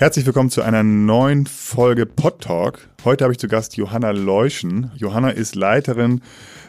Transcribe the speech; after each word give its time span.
Herzlich 0.00 0.24
willkommen 0.24 0.48
zu 0.48 0.62
einer 0.62 0.82
neuen 0.82 1.44
Folge 1.44 2.06
Pod 2.06 2.40
Talk. 2.40 2.88
Heute 3.04 3.22
habe 3.22 3.34
ich 3.34 3.38
zu 3.38 3.48
Gast 3.48 3.76
Johanna 3.76 4.12
Leuschen. 4.12 4.90
Johanna 4.96 5.28
ist 5.28 5.56
Leiterin 5.56 6.22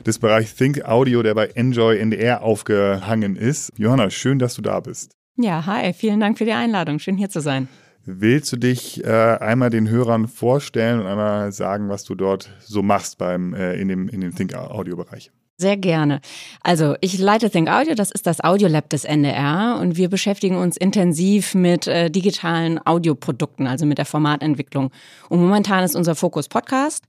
des 0.05 0.19
Bereichs 0.19 0.53
Think 0.55 0.83
Audio, 0.83 1.23
der 1.23 1.33
bei 1.33 1.45
Enjoy 1.47 1.97
NDR 1.97 2.41
aufgehangen 2.41 3.37
ist. 3.37 3.71
Johanna, 3.77 4.09
schön, 4.09 4.37
dass 4.37 4.55
du 4.55 4.61
da 4.61 4.81
bist. 4.81 5.15
Ja, 5.37 5.65
hi, 5.65 5.93
vielen 5.93 6.19
Dank 6.19 6.39
für 6.39 6.43
die 6.43 6.51
Einladung. 6.51 6.99
Schön 6.99 7.15
hier 7.15 7.29
zu 7.29 7.39
sein. 7.39 7.69
Willst 8.03 8.51
du 8.51 8.57
dich 8.57 9.01
äh, 9.05 9.07
einmal 9.07 9.69
den 9.69 9.87
Hörern 9.87 10.27
vorstellen 10.27 10.99
und 10.99 11.07
einmal 11.07 11.53
sagen, 11.53 11.87
was 11.87 12.03
du 12.03 12.15
dort 12.15 12.49
so 12.59 12.83
machst 12.83 13.17
beim, 13.17 13.53
äh, 13.53 13.75
in, 13.75 13.87
dem, 13.87 14.09
in 14.09 14.19
dem 14.19 14.35
Think 14.35 14.53
Audio 14.55 14.97
Bereich? 14.97 15.31
Sehr 15.61 15.77
gerne. 15.77 16.21
Also 16.63 16.95
ich 17.01 17.19
leite 17.19 17.51
Think 17.51 17.69
Audio, 17.69 17.93
das 17.93 18.09
ist 18.09 18.25
das 18.25 18.43
Audiolab 18.43 18.89
des 18.89 19.05
NDR 19.05 19.77
und 19.79 19.95
wir 19.95 20.09
beschäftigen 20.09 20.55
uns 20.55 20.75
intensiv 20.75 21.53
mit 21.53 21.85
äh, 21.85 22.09
digitalen 22.09 22.83
Audioprodukten, 22.83 23.67
also 23.67 23.85
mit 23.85 23.99
der 23.99 24.05
Formatentwicklung. 24.05 24.89
Und 25.29 25.39
momentan 25.39 25.83
ist 25.83 25.95
unser 25.95 26.15
Fokus 26.15 26.47
Podcast. 26.47 27.03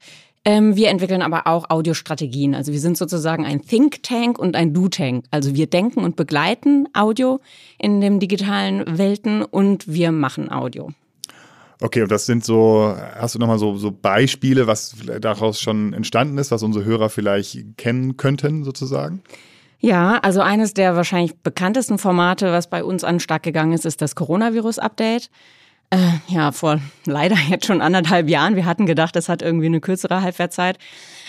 Ähm, 0.44 0.76
wir 0.76 0.90
entwickeln 0.90 1.22
aber 1.22 1.46
auch 1.46 1.70
Audiostrategien. 1.70 2.54
Also 2.54 2.72
wir 2.72 2.80
sind 2.80 2.98
sozusagen 2.98 3.46
ein 3.46 3.62
Think 3.62 4.02
Tank 4.02 4.38
und 4.38 4.54
ein 4.54 4.74
Do 4.74 4.88
Tank. 4.88 5.24
Also 5.30 5.54
wir 5.54 5.66
denken 5.66 6.00
und 6.00 6.16
begleiten 6.16 6.86
Audio 6.92 7.40
in 7.78 8.02
den 8.02 8.20
digitalen 8.20 8.98
Welten 8.98 9.42
und 9.42 9.90
wir 9.90 10.12
machen 10.12 10.52
Audio. 10.52 10.90
Okay, 11.82 12.02
und 12.02 12.12
das 12.12 12.26
sind 12.26 12.44
so, 12.44 12.96
hast 13.16 13.34
du 13.34 13.40
nochmal 13.40 13.58
so, 13.58 13.76
so 13.76 13.90
Beispiele, 13.90 14.68
was 14.68 14.94
daraus 15.20 15.60
schon 15.60 15.92
entstanden 15.92 16.38
ist, 16.38 16.52
was 16.52 16.62
unsere 16.62 16.84
Hörer 16.84 17.10
vielleicht 17.10 17.76
kennen 17.76 18.16
könnten, 18.16 18.62
sozusagen? 18.62 19.22
Ja, 19.80 20.18
also 20.18 20.42
eines 20.42 20.74
der 20.74 20.94
wahrscheinlich 20.94 21.36
bekanntesten 21.40 21.98
Formate, 21.98 22.52
was 22.52 22.70
bei 22.70 22.84
uns 22.84 23.02
an 23.02 23.18
Start 23.18 23.42
gegangen 23.42 23.72
ist, 23.72 23.84
ist 23.84 24.00
das 24.00 24.14
Coronavirus-Update. 24.14 25.28
Äh, 25.92 26.32
ja, 26.32 26.52
vor 26.52 26.80
leider 27.04 27.36
jetzt 27.50 27.66
schon 27.66 27.82
anderthalb 27.82 28.28
Jahren. 28.28 28.56
Wir 28.56 28.64
hatten 28.64 28.86
gedacht, 28.86 29.14
es 29.14 29.28
hat 29.28 29.42
irgendwie 29.42 29.66
eine 29.66 29.80
kürzere 29.80 30.22
Halbwertzeit. 30.22 30.78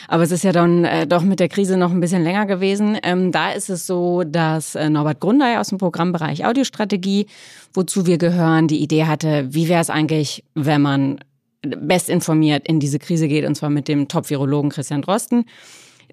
Aber 0.08 0.24
es 0.24 0.32
ist 0.32 0.44
ja 0.44 0.52
dann 0.52 0.86
äh, 0.86 1.06
doch 1.06 1.22
mit 1.22 1.40
der 1.40 1.50
Krise 1.50 1.78
noch 1.78 1.92
ein 1.92 2.00
bisschen 2.00 2.24
länger 2.24 2.46
gewesen. 2.46 2.98
Ähm, 3.04 3.32
da 3.32 3.52
ist 3.52 3.70
es 3.70 3.86
so, 3.86 4.24
dass 4.24 4.76
äh, 4.76 4.90
Norbert 4.90 5.20
Grundei 5.20 5.60
aus 5.60 5.70
dem 5.70 5.78
Programmbereich 5.78 6.46
Audiostrategie, 6.46 7.28
wozu 7.74 8.06
wir 8.06 8.18
gehören, 8.18 8.68
die 8.68 8.82
Idee 8.82 9.06
hatte, 9.06 9.48
wie 9.54 9.68
wäre 9.68 9.82
es 9.82 9.90
eigentlich, 9.90 10.44
wenn 10.56 10.82
man 10.82 11.20
bestinformiert 11.62 12.68
in 12.68 12.80
diese 12.80 13.00
Krise 13.00 13.28
geht, 13.28 13.46
und 13.46 13.56
zwar 13.56 13.70
mit 13.70 13.88
dem 13.88 14.08
Top-Virologen 14.10 14.70
Christian 14.70 15.02
Drosten. 15.02 15.46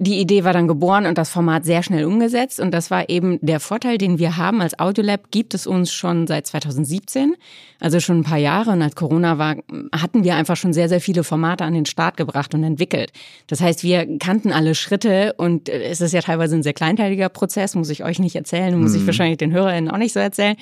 Die 0.03 0.19
Idee 0.19 0.45
war 0.45 0.55
dann 0.55 0.67
geboren 0.67 1.05
und 1.05 1.19
das 1.19 1.29
Format 1.29 1.67
sehr 1.67 1.83
schnell 1.83 2.07
umgesetzt. 2.07 2.59
Und 2.59 2.71
das 2.71 2.91
war 2.91 3.11
eben 3.11 3.39
der 3.43 3.61
Vorteil, 3.61 3.99
den 3.99 4.19
wir 4.19 4.39
haben 4.39 4.63
als 4.63 4.79
Audiolab, 4.79 5.31
gibt 5.31 5.53
es 5.53 5.67
uns 5.67 5.93
schon 5.93 6.27
seit 6.27 6.47
2017, 6.47 7.35
also 7.81 8.01
schon 8.01 8.21
ein 8.21 8.25
paar 8.25 8.39
Jahre. 8.39 8.71
Und 8.71 8.81
als 8.81 8.97
Corona 8.97 9.37
war, 9.37 9.57
hatten 9.95 10.25
wir 10.25 10.37
einfach 10.37 10.57
schon 10.57 10.73
sehr, 10.73 10.89
sehr 10.89 11.03
viele 11.03 11.23
Formate 11.23 11.65
an 11.65 11.75
den 11.75 11.85
Start 11.85 12.17
gebracht 12.17 12.55
und 12.55 12.65
entwickelt. 12.65 13.13
Das 13.47 13.61
heißt, 13.61 13.83
wir 13.83 14.19
kannten 14.19 14.53
alle 14.53 14.75
Schritte 14.75 15.35
und 15.37 15.69
es 15.69 16.01
ist 16.01 16.15
ja 16.15 16.23
teilweise 16.23 16.57
ein 16.57 16.63
sehr 16.63 16.73
kleinteiliger 16.73 17.29
Prozess, 17.29 17.75
muss 17.75 17.91
ich 17.91 18.03
euch 18.03 18.21
nicht 18.21 18.37
erzählen, 18.37 18.81
muss 18.81 18.95
ich 18.95 19.03
mhm. 19.03 19.07
wahrscheinlich 19.09 19.37
den 19.37 19.53
HörerInnen 19.53 19.91
auch 19.91 19.99
nicht 19.99 20.15
so 20.15 20.21
erzählen, 20.21 20.57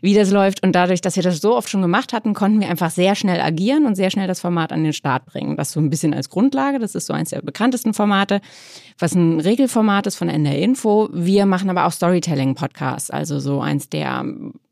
wie 0.00 0.14
das 0.14 0.32
läuft. 0.32 0.64
Und 0.64 0.72
dadurch, 0.72 1.00
dass 1.00 1.14
wir 1.14 1.22
das 1.22 1.40
so 1.40 1.56
oft 1.56 1.68
schon 1.68 1.82
gemacht 1.82 2.12
hatten, 2.12 2.34
konnten 2.34 2.60
wir 2.60 2.68
einfach 2.68 2.90
sehr 2.90 3.14
schnell 3.14 3.40
agieren 3.40 3.86
und 3.86 3.94
sehr 3.94 4.10
schnell 4.10 4.26
das 4.26 4.40
Format 4.40 4.72
an 4.72 4.82
den 4.82 4.94
Start 4.94 5.26
bringen. 5.26 5.56
Das 5.56 5.70
so 5.70 5.78
ein 5.78 5.90
bisschen 5.90 6.12
als 6.12 6.28
Grundlage. 6.28 6.80
Das 6.80 6.96
ist 6.96 7.06
so 7.06 7.12
eins 7.12 7.30
der 7.30 7.40
bekanntesten 7.40 7.94
Formate 7.94 8.40
was 8.98 9.14
ein 9.14 9.40
Regelformat 9.40 10.06
ist 10.06 10.16
von 10.16 10.28
NR 10.28 10.58
Info. 10.58 11.08
Wir 11.12 11.46
machen 11.46 11.70
aber 11.70 11.86
auch 11.86 11.92
Storytelling-Podcasts. 11.92 13.10
Also 13.10 13.40
so 13.40 13.60
eins 13.60 13.88
der 13.88 14.24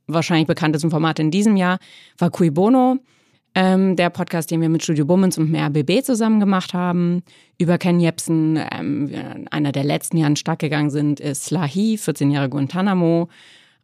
wahrscheinlich 0.06 0.46
bekanntesten 0.46 0.90
Formate 0.90 1.22
in 1.22 1.30
diesem 1.30 1.56
Jahr 1.56 1.78
war 2.18 2.30
Cui 2.30 2.50
Bono. 2.50 2.98
Ähm, 3.54 3.96
der 3.96 4.10
Podcast, 4.10 4.50
den 4.50 4.60
wir 4.60 4.68
mit 4.68 4.82
Studio 4.82 5.04
Bummens 5.04 5.38
und 5.38 5.52
dem 5.52 5.56
RBB 5.56 6.04
zusammen 6.04 6.38
gemacht 6.38 6.74
haben, 6.74 7.22
über 7.58 7.78
Ken 7.78 7.98
Jebsen. 7.98 8.58
Ähm, 8.70 9.10
einer 9.50 9.72
der 9.72 9.84
letzten 9.84 10.16
Jahren 10.16 10.36
stark 10.36 10.60
gegangen 10.60 10.90
sind, 10.90 11.18
ist 11.18 11.46
Slahi, 11.46 11.96
14 11.96 12.30
Jahre 12.30 12.48
Guantanamo, 12.48 13.28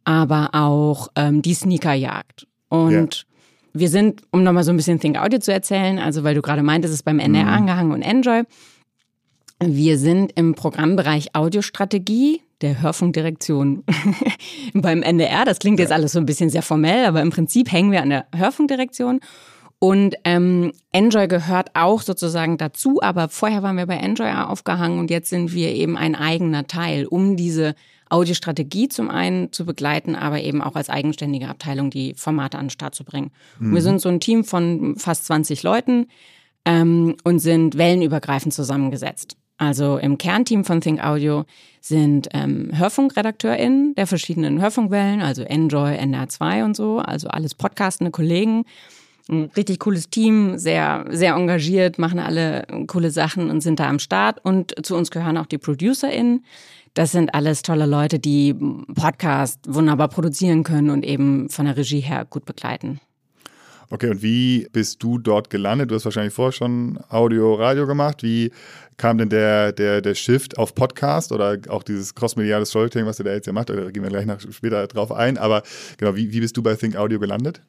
aber 0.03 0.51
auch 0.53 1.09
ähm, 1.15 1.41
die 1.41 1.55
Sneakerjagd. 1.55 2.47
Und 2.69 3.15
ja. 3.15 3.23
wir 3.73 3.89
sind, 3.89 4.21
um 4.31 4.43
nochmal 4.43 4.63
so 4.63 4.71
ein 4.71 4.77
bisschen 4.77 4.99
Think 4.99 5.17
Audio 5.17 5.39
zu 5.39 5.51
erzählen, 5.51 5.99
also 5.99 6.23
weil 6.23 6.35
du 6.35 6.41
gerade 6.41 6.63
meintest, 6.63 6.93
es 6.93 6.99
ist 6.99 7.03
beim 7.03 7.19
NR 7.19 7.43
mhm. 7.43 7.49
angehangen 7.49 7.91
und 7.91 8.01
Enjoy. 8.01 8.43
Wir 9.63 9.97
sind 9.97 10.33
im 10.35 10.53
Programmbereich 10.53 11.33
Audiostrategie 11.33 12.41
der 12.61 12.81
Hörfunkdirektion 12.81 13.83
beim 14.73 15.01
NDR. 15.01 15.45
Das 15.45 15.59
klingt 15.59 15.79
jetzt 15.79 15.91
alles 15.91 16.13
so 16.13 16.19
ein 16.19 16.25
bisschen 16.25 16.49
sehr 16.49 16.61
formell, 16.61 17.05
aber 17.05 17.21
im 17.21 17.29
Prinzip 17.29 17.71
hängen 17.71 17.91
wir 17.91 18.01
an 18.01 18.09
der 18.09 18.27
Hörfunkdirektion. 18.35 19.19
Und 19.79 20.15
ähm, 20.23 20.71
Enjoy 20.91 21.27
gehört 21.27 21.69
auch 21.73 22.01
sozusagen 22.01 22.57
dazu, 22.57 23.01
aber 23.01 23.29
vorher 23.29 23.61
waren 23.61 23.77
wir 23.77 23.85
bei 23.85 23.97
Enjoy 23.97 24.29
aufgehangen 24.31 24.99
und 24.99 25.09
jetzt 25.09 25.29
sind 25.29 25.53
wir 25.53 25.73
eben 25.73 25.97
ein 25.97 26.15
eigener 26.15 26.65
Teil, 26.65 27.05
um 27.05 27.35
diese 27.35 27.75
Audiostrategie 28.09 28.87
zum 28.87 29.09
einen 29.09 29.51
zu 29.51 29.65
begleiten, 29.65 30.15
aber 30.15 30.41
eben 30.41 30.61
auch 30.61 30.75
als 30.75 30.89
eigenständige 30.89 31.49
Abteilung 31.49 31.89
die 31.89 32.13
Formate 32.15 32.57
an 32.57 32.65
den 32.65 32.69
Start 32.71 32.95
zu 32.95 33.03
bringen. 33.03 33.31
Mhm. 33.59 33.73
Wir 33.73 33.81
sind 33.81 33.99
so 33.99 34.09
ein 34.09 34.19
Team 34.19 34.43
von 34.43 34.95
fast 34.97 35.25
20 35.25 35.63
Leuten 35.63 36.07
ähm, 36.65 37.15
und 37.23 37.39
sind 37.39 37.77
wellenübergreifend 37.77 38.53
zusammengesetzt. 38.53 39.37
Also 39.57 39.97
im 39.97 40.17
Kernteam 40.17 40.65
von 40.65 40.81
Think 40.81 41.01
Audio 41.01 41.45
sind 41.79 42.27
ähm, 42.33 42.71
HörfunkredakteurInnen 42.73 43.95
der 43.95 44.07
verschiedenen 44.07 44.61
Hörfunkwellen, 44.61 45.21
also 45.21 45.43
Enjoy, 45.43 45.95
NR2 45.97 46.65
und 46.65 46.75
so, 46.75 46.99
also 46.99 47.27
alles 47.29 47.55
podcastende 47.55 48.11
Kollegen. 48.11 48.65
Ein 49.29 49.49
richtig 49.55 49.79
cooles 49.79 50.09
Team, 50.09 50.57
sehr, 50.57 51.05
sehr 51.09 51.33
engagiert, 51.33 51.97
machen 51.97 52.19
alle 52.19 52.67
coole 52.87 53.09
Sachen 53.11 53.49
und 53.49 53.61
sind 53.61 53.79
da 53.79 53.89
am 53.89 53.99
Start. 53.99 54.43
Und 54.43 54.85
zu 54.85 54.95
uns 54.95 55.09
gehören 55.09 55.37
auch 55.37 55.47
die 55.47 55.57
ProducerInnen. 55.57 56.43
Das 56.93 57.11
sind 57.11 57.33
alles 57.33 57.61
tolle 57.61 57.87
Leute, 57.87 58.19
die 58.19 58.53
Podcast 58.93 59.59
wunderbar 59.67 60.09
produzieren 60.09 60.63
können 60.63 60.89
und 60.89 61.03
eben 61.03 61.49
von 61.49 61.65
der 61.65 61.75
Regie 61.75 62.01
her 62.01 62.25
gut 62.29 62.45
begleiten. 62.45 62.99
Okay, 63.89 64.09
und 64.09 64.23
wie 64.23 64.67
bist 64.71 65.01
du 65.03 65.19
dort 65.19 65.49
gelandet? 65.49 65.91
Du 65.91 65.95
hast 65.95 66.05
wahrscheinlich 66.05 66.33
vorher 66.33 66.51
schon 66.51 66.99
Audio, 67.09 67.53
Radio 67.55 67.85
gemacht. 67.85 68.23
Wie 68.23 68.51
kam 68.97 69.17
denn 69.17 69.29
der, 69.29 69.71
der, 69.73 70.01
der 70.01 70.15
Shift 70.15 70.57
auf 70.57 70.73
Podcast 70.73 71.31
oder 71.31 71.57
auch 71.69 71.83
dieses 71.83 72.15
crossmediale 72.15 72.65
Storytelling, 72.65 73.07
was 73.07 73.17
du 73.17 73.23
da 73.23 73.33
jetzt 73.33 73.45
ja 73.45 73.53
macht? 73.53 73.69
Da 73.69 73.91
gehen 73.91 74.03
wir 74.03 74.09
gleich 74.09 74.25
nach, 74.25 74.39
später 74.39 74.87
drauf 74.87 75.11
ein. 75.11 75.37
Aber 75.37 75.63
genau, 75.97 76.15
wie, 76.15 76.31
wie 76.31 76.39
bist 76.39 76.57
du 76.57 76.63
bei 76.63 76.75
Think 76.75 76.95
Audio 76.95 77.19
gelandet? 77.19 77.61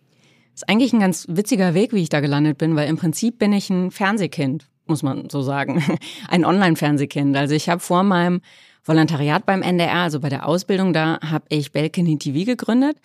Das 0.52 0.62
ist 0.62 0.68
eigentlich 0.70 0.94
ein 0.94 1.00
ganz 1.00 1.26
witziger 1.28 1.74
Weg, 1.74 1.92
wie 1.92 2.02
ich 2.02 2.08
da 2.08 2.20
gelandet 2.20 2.56
bin, 2.56 2.76
weil 2.76 2.88
im 2.88 2.96
Prinzip 2.96 3.38
bin 3.38 3.52
ich 3.52 3.68
ein 3.68 3.90
Fernsehkind, 3.90 4.66
muss 4.86 5.02
man 5.02 5.28
so 5.28 5.42
sagen. 5.42 5.84
Ein 6.28 6.46
Online-Fernsehkind. 6.46 7.36
Also 7.36 7.54
ich 7.54 7.68
habe 7.68 7.80
vor 7.80 8.04
meinem 8.04 8.40
Volontariat 8.82 9.44
beim 9.44 9.60
NDR, 9.60 9.96
also 9.96 10.20
bei 10.20 10.30
der 10.30 10.48
Ausbildung 10.48 10.94
da, 10.94 11.18
habe 11.20 11.44
ich 11.50 11.72
Balcony 11.72 12.16
TV 12.18 12.46
gegründet. 12.46 12.96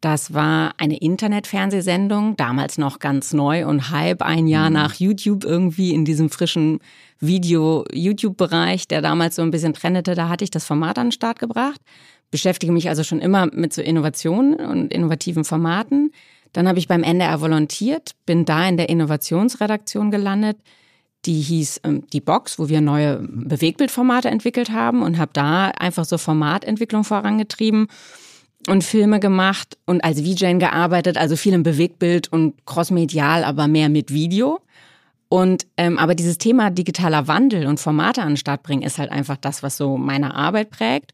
Das 0.00 0.34
war 0.34 0.74
eine 0.76 0.98
Internetfernsehsendung, 0.98 2.36
damals 2.36 2.76
noch 2.76 2.98
ganz 2.98 3.32
neu 3.32 3.66
und 3.66 3.90
halb 3.90 4.22
ein 4.22 4.46
Jahr 4.46 4.68
mhm. 4.68 4.74
nach 4.74 4.94
YouTube 4.94 5.44
irgendwie 5.44 5.94
in 5.94 6.04
diesem 6.04 6.28
frischen 6.28 6.80
Video-YouTube-Bereich, 7.20 8.88
der 8.88 9.00
damals 9.00 9.36
so 9.36 9.42
ein 9.42 9.50
bisschen 9.50 9.72
trendete. 9.72 10.14
Da 10.14 10.28
hatte 10.28 10.44
ich 10.44 10.50
das 10.50 10.66
Format 10.66 10.98
an 10.98 11.06
den 11.06 11.12
Start 11.12 11.38
gebracht. 11.38 11.80
Beschäftige 12.30 12.72
mich 12.72 12.88
also 12.88 13.04
schon 13.04 13.20
immer 13.20 13.46
mit 13.46 13.72
so 13.72 13.80
Innovationen 13.80 14.54
und 14.54 14.92
innovativen 14.92 15.44
Formaten. 15.44 16.12
Dann 16.52 16.68
habe 16.68 16.78
ich 16.78 16.88
beim 16.88 17.02
NDR 17.02 17.40
volontiert, 17.40 18.12
bin 18.26 18.44
da 18.44 18.68
in 18.68 18.76
der 18.76 18.88
Innovationsredaktion 18.88 20.10
gelandet. 20.10 20.58
Die 21.24 21.40
hieß 21.40 21.80
ähm, 21.84 22.06
die 22.12 22.20
Box, 22.20 22.58
wo 22.58 22.68
wir 22.68 22.80
neue 22.80 23.18
Bewegbildformate 23.28 24.28
entwickelt 24.28 24.70
haben 24.70 25.02
und 25.02 25.18
habe 25.18 25.32
da 25.32 25.68
einfach 25.68 26.04
so 26.04 26.18
Formatentwicklung 26.18 27.04
vorangetrieben 27.04 27.88
und 28.68 28.84
Filme 28.84 29.20
gemacht 29.20 29.78
und 29.86 30.02
als 30.04 30.20
VJ 30.20 30.58
gearbeitet, 30.58 31.16
also 31.16 31.36
viel 31.36 31.54
im 31.54 31.62
Bewegtbild 31.62 32.32
und 32.32 32.54
crossmedial, 32.66 33.44
aber 33.44 33.68
mehr 33.68 33.88
mit 33.88 34.12
Video. 34.12 34.60
Und 35.28 35.66
ähm, 35.76 35.98
aber 35.98 36.14
dieses 36.14 36.38
Thema 36.38 36.70
digitaler 36.70 37.26
Wandel 37.26 37.66
und 37.66 37.80
Formate 37.80 38.22
an 38.22 38.30
den 38.30 38.36
Start 38.36 38.62
bringen 38.62 38.82
ist 38.82 38.98
halt 38.98 39.10
einfach 39.10 39.36
das, 39.36 39.62
was 39.62 39.76
so 39.76 39.96
meine 39.96 40.34
Arbeit 40.34 40.70
prägt. 40.70 41.12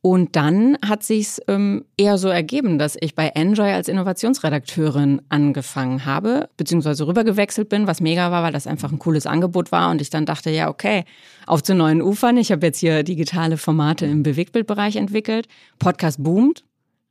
Und 0.00 0.36
dann 0.36 0.78
hat 0.86 1.02
sich's 1.02 1.40
ähm, 1.48 1.84
eher 1.96 2.18
so 2.18 2.28
ergeben, 2.28 2.78
dass 2.78 2.96
ich 3.00 3.16
bei 3.16 3.28
Enjoy 3.28 3.72
als 3.72 3.88
Innovationsredakteurin 3.88 5.22
angefangen 5.28 6.04
habe, 6.04 6.48
beziehungsweise 6.56 7.08
rübergewechselt 7.08 7.68
bin, 7.68 7.88
was 7.88 8.00
mega 8.00 8.30
war, 8.30 8.44
weil 8.44 8.52
das 8.52 8.68
einfach 8.68 8.92
ein 8.92 9.00
cooles 9.00 9.26
Angebot 9.26 9.72
war. 9.72 9.90
Und 9.90 10.00
ich 10.00 10.08
dann 10.08 10.24
dachte, 10.24 10.50
ja, 10.50 10.68
okay, 10.68 11.04
auf 11.46 11.64
zu 11.64 11.74
neuen 11.74 12.00
Ufern. 12.00 12.36
Ich 12.36 12.52
habe 12.52 12.64
jetzt 12.64 12.78
hier 12.78 13.02
digitale 13.02 13.56
Formate 13.56 14.06
im 14.06 14.22
Bewegtbildbereich 14.22 14.94
entwickelt. 14.94 15.48
Podcast 15.80 16.22
boomt. 16.22 16.62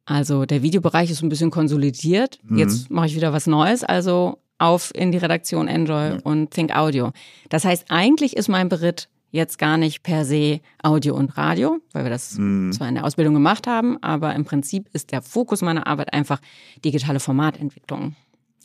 Also 0.07 0.45
der 0.45 0.63
Videobereich 0.63 1.11
ist 1.11 1.21
ein 1.21 1.29
bisschen 1.29 1.51
konsolidiert. 1.51 2.39
Mhm. 2.43 2.57
Jetzt 2.57 2.89
mache 2.89 3.07
ich 3.07 3.15
wieder 3.15 3.33
was 3.33 3.45
Neues. 3.45 3.83
Also 3.83 4.39
auf 4.57 4.91
in 4.95 5.11
die 5.11 5.17
Redaktion 5.17 5.67
Enjoy 5.67 6.15
ja. 6.15 6.19
und 6.23 6.51
Think 6.51 6.73
Audio. 6.73 7.11
Das 7.49 7.65
heißt, 7.65 7.87
eigentlich 7.89 8.35
ist 8.37 8.47
mein 8.47 8.69
Beritt 8.69 9.09
jetzt 9.31 9.59
gar 9.59 9.77
nicht 9.77 10.03
per 10.03 10.23
se 10.23 10.61
Audio 10.81 11.13
und 11.13 11.37
Radio, 11.37 11.79
weil 11.91 12.05
wir 12.05 12.09
das 12.09 12.37
mhm. 12.37 12.71
zwar 12.71 12.87
in 12.87 12.95
der 12.95 13.03
Ausbildung 13.03 13.33
gemacht 13.33 13.67
haben, 13.67 14.01
aber 14.01 14.33
im 14.33 14.45
Prinzip 14.45 14.89
ist 14.93 15.11
der 15.11 15.21
Fokus 15.21 15.61
meiner 15.61 15.85
Arbeit 15.85 16.13
einfach 16.13 16.39
digitale 16.85 17.19
Formatentwicklung. 17.19 18.15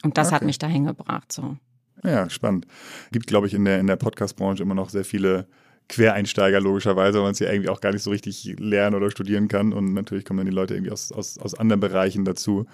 Und 0.04 0.18
das 0.18 0.28
okay. 0.28 0.36
hat 0.36 0.42
mich 0.44 0.58
dahin 0.58 0.84
gebracht. 0.84 1.32
So. 1.32 1.56
Ja, 2.04 2.30
spannend. 2.30 2.68
Gibt, 3.10 3.26
glaube 3.26 3.48
ich, 3.48 3.54
in 3.54 3.64
der, 3.64 3.80
in 3.80 3.88
der 3.88 3.96
Podcast-Branche 3.96 4.62
immer 4.62 4.74
noch 4.74 4.90
sehr 4.90 5.04
viele 5.04 5.48
Quereinsteiger 5.92 6.58
logischerweise, 6.58 7.18
weil 7.18 7.24
man 7.24 7.32
es 7.32 7.38
ja 7.38 7.52
irgendwie 7.52 7.68
auch 7.68 7.82
gar 7.82 7.92
nicht 7.92 8.02
so 8.02 8.10
richtig 8.10 8.56
lernen 8.58 8.96
oder 8.96 9.10
studieren 9.10 9.48
kann. 9.48 9.74
Und 9.74 9.92
natürlich 9.92 10.24
kommen 10.24 10.38
dann 10.38 10.46
die 10.46 10.52
Leute 10.52 10.72
irgendwie 10.72 10.90
aus, 10.90 11.12
aus, 11.12 11.38
aus 11.38 11.52
anderen 11.52 11.80
Bereichen 11.80 12.24
dazu. 12.24 12.64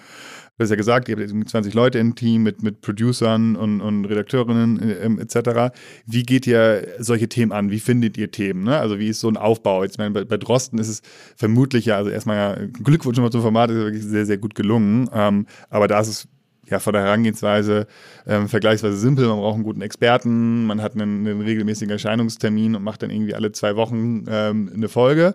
Du 0.57 0.63
hast 0.63 0.71
ja 0.71 0.77
gesagt, 0.77 1.09
ihr 1.09 1.17
habt 1.17 1.49
20 1.51 1.75
Leute 1.75 1.99
im 1.99 2.15
Team 2.15 2.45
mit, 2.45 2.63
mit 2.63 2.81
Producern 2.81 3.57
und, 3.57 3.81
und 3.81 4.05
Redakteurinnen 4.05 5.19
äh, 5.19 5.23
etc. 5.23 5.75
Wie 6.07 6.23
geht 6.23 6.47
ihr 6.47 6.87
solche 7.01 7.29
Themen 7.29 7.51
an? 7.51 7.73
Wie 7.73 7.81
findet 7.81 8.17
ihr 8.17 8.31
Themen? 8.31 8.63
Ne? 8.63 8.79
Also 8.79 9.01
wie 9.01 9.09
ist 9.09 9.19
so 9.19 9.29
ein 9.29 9.37
Aufbau? 9.37 9.83
Jetzt 9.83 9.99
meine, 9.99 10.13
bei, 10.13 10.25
bei 10.25 10.37
Drosten 10.37 10.79
ist 10.79 10.89
es 10.89 11.03
vermutlich 11.35 11.87
ja, 11.87 11.97
also 11.97 12.11
erstmal 12.11 12.37
ja 12.37 12.67
Glückwunsch 12.85 13.17
schon 13.17 13.25
mal 13.25 13.33
zum 13.33 13.43
Format, 13.43 13.71
ist 13.71 13.77
wirklich 13.79 14.05
sehr, 14.05 14.27
sehr 14.27 14.39
gut 14.39 14.55
gelungen. 14.55 15.11
Ähm, 15.13 15.47
aber 15.71 15.89
da 15.89 15.99
ist 15.99 16.09
es 16.09 16.29
ja, 16.71 16.79
von 16.79 16.93
der 16.93 17.03
Herangehensweise 17.03 17.87
ähm, 18.27 18.49
vergleichsweise 18.49 18.97
simpel. 18.97 19.27
Man 19.29 19.39
braucht 19.39 19.55
einen 19.55 19.65
guten 19.65 19.83
Experten, 19.83 20.67
man 20.67 20.83
hat 20.83 20.95
einen, 20.95 21.27
einen 21.27 21.41
regelmäßigen 21.41 21.91
Erscheinungstermin 21.91 22.77
und 22.77 22.83
macht 22.83 23.03
dann 23.03 23.11
irgendwie 23.11 23.35
alle 23.35 23.53
zwei 23.53 23.77
Wochen 23.77 24.25
ähm, 24.29 24.71
eine 24.75 24.89
Folge. 24.89 25.35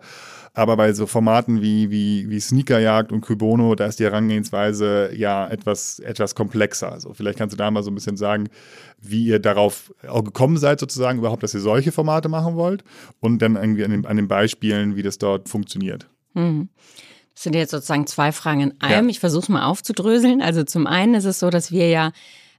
Aber 0.56 0.78
bei 0.78 0.94
so 0.94 1.08
Formaten 1.08 1.64
wie, 1.64 1.90
wie, 1.90 2.30
wie 2.30 2.40
Sneakerjagd 2.40 3.12
und 3.12 3.22
Kubono, 3.22 3.74
da 3.74 3.88
ist 3.88 4.00
die 4.00 4.04
Herangehensweise 4.04 5.10
ja 5.16 5.48
etwas, 5.48 5.98
etwas 5.98 6.36
komplexer. 6.36 6.92
Also 6.92 7.14
vielleicht 7.14 7.40
kannst 7.40 7.54
du 7.54 7.58
da 7.58 7.72
mal 7.72 7.82
so 7.82 7.90
ein 7.90 7.96
bisschen 7.96 8.18
sagen, 8.18 8.50
wie 9.02 9.26
ihr 9.26 9.40
darauf 9.40 9.92
auch 10.08 10.24
gekommen 10.24 10.58
seid, 10.58 10.80
sozusagen 10.80 11.18
überhaupt, 11.18 11.42
dass 11.42 11.56
ihr 11.56 11.60
solche 11.60 11.92
Formate 11.92 12.30
machen 12.30 12.56
wollt 12.56 12.84
und 13.20 13.42
dann 13.42 13.56
irgendwie 13.56 13.84
an 13.84 13.92
den, 13.92 14.06
an 14.06 14.16
den 14.16 14.28
Beispielen, 14.28 14.96
wie 14.96 15.02
das 15.02 15.18
dort 15.18 15.50
funktioniert. 15.50 16.08
Mhm. 16.36 16.70
Das 17.34 17.44
sind 17.44 17.56
jetzt 17.56 17.72
sozusagen 17.72 18.08
zwei 18.08 18.32
Fragen 18.32 18.62
in 18.62 18.82
einem. 18.82 19.08
Ja. 19.08 19.12
Ich 19.12 19.20
versuche 19.20 19.44
es 19.44 19.50
mal 19.50 19.66
aufzudröseln. 19.66 20.42
Also 20.42 20.64
zum 20.64 20.88
einen 20.88 21.16
ist 21.16 21.26
es 21.26 21.40
so, 21.40 21.50
dass 21.50 21.72
wir 21.72 21.90
ja 21.90 22.12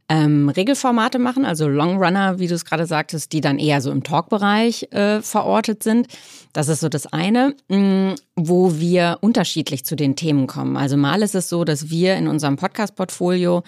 ähm, 0.09 0.51
Regelformate 0.51 1.19
machen, 1.19 1.45
also 1.45 1.67
Longrunner, 1.67 2.39
wie 2.39 2.47
du 2.47 2.55
es 2.55 2.65
gerade 2.65 2.87
sagtest, 2.87 3.33
die 3.33 3.41
dann 3.41 3.59
eher 3.59 3.81
so 3.81 3.91
im 3.91 4.03
Talkbereich 4.03 4.93
äh, 4.93 5.23
verortet 5.23 5.83
sind. 5.83 6.09
Das 6.53 6.69
ist 6.69 6.81
so 6.81 6.89
das 6.89 7.07
eine, 7.07 7.55
mh, 7.69 7.79
mm, 7.79 8.15
wo 8.37 8.79
wir 8.79 9.19
unterschiedlich 9.23 9.85
zu 9.85 9.97
den 9.97 10.15
Themen 10.17 10.47
kommen. 10.47 10.77
Also 10.77 10.97
mal 10.97 11.23
ist 11.23 11.35
es 11.35 11.49
so, 11.49 11.65
dass 11.65 11.89
wir 11.89 12.17
in 12.17 12.29
unserem 12.29 12.57
Podcast-Portfolio 12.57 13.63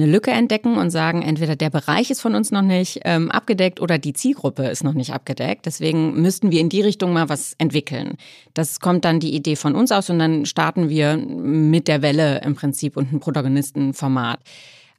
eine 0.00 0.10
Lücke 0.10 0.30
entdecken 0.30 0.76
und 0.76 0.90
sagen, 0.90 1.22
entweder 1.22 1.56
der 1.56 1.70
Bereich 1.70 2.10
ist 2.10 2.20
von 2.20 2.34
uns 2.34 2.50
noch 2.50 2.62
nicht 2.62 3.00
ähm, 3.04 3.30
abgedeckt 3.30 3.80
oder 3.80 3.98
die 3.98 4.12
Zielgruppe 4.12 4.66
ist 4.66 4.84
noch 4.84 4.94
nicht 4.94 5.12
abgedeckt. 5.12 5.66
Deswegen 5.66 6.20
müssten 6.20 6.50
wir 6.50 6.60
in 6.60 6.68
die 6.68 6.80
Richtung 6.80 7.12
mal 7.12 7.28
was 7.28 7.54
entwickeln. 7.58 8.14
Das 8.54 8.80
kommt 8.80 9.04
dann 9.04 9.20
die 9.20 9.34
Idee 9.34 9.56
von 9.56 9.74
uns 9.74 9.92
aus 9.92 10.10
und 10.10 10.18
dann 10.18 10.46
starten 10.46 10.88
wir 10.88 11.16
mit 11.16 11.88
der 11.88 12.02
Welle 12.02 12.40
im 12.42 12.54
Prinzip 12.54 12.96
und 12.96 13.12
ein 13.12 13.20
Protagonistenformat. 13.20 14.40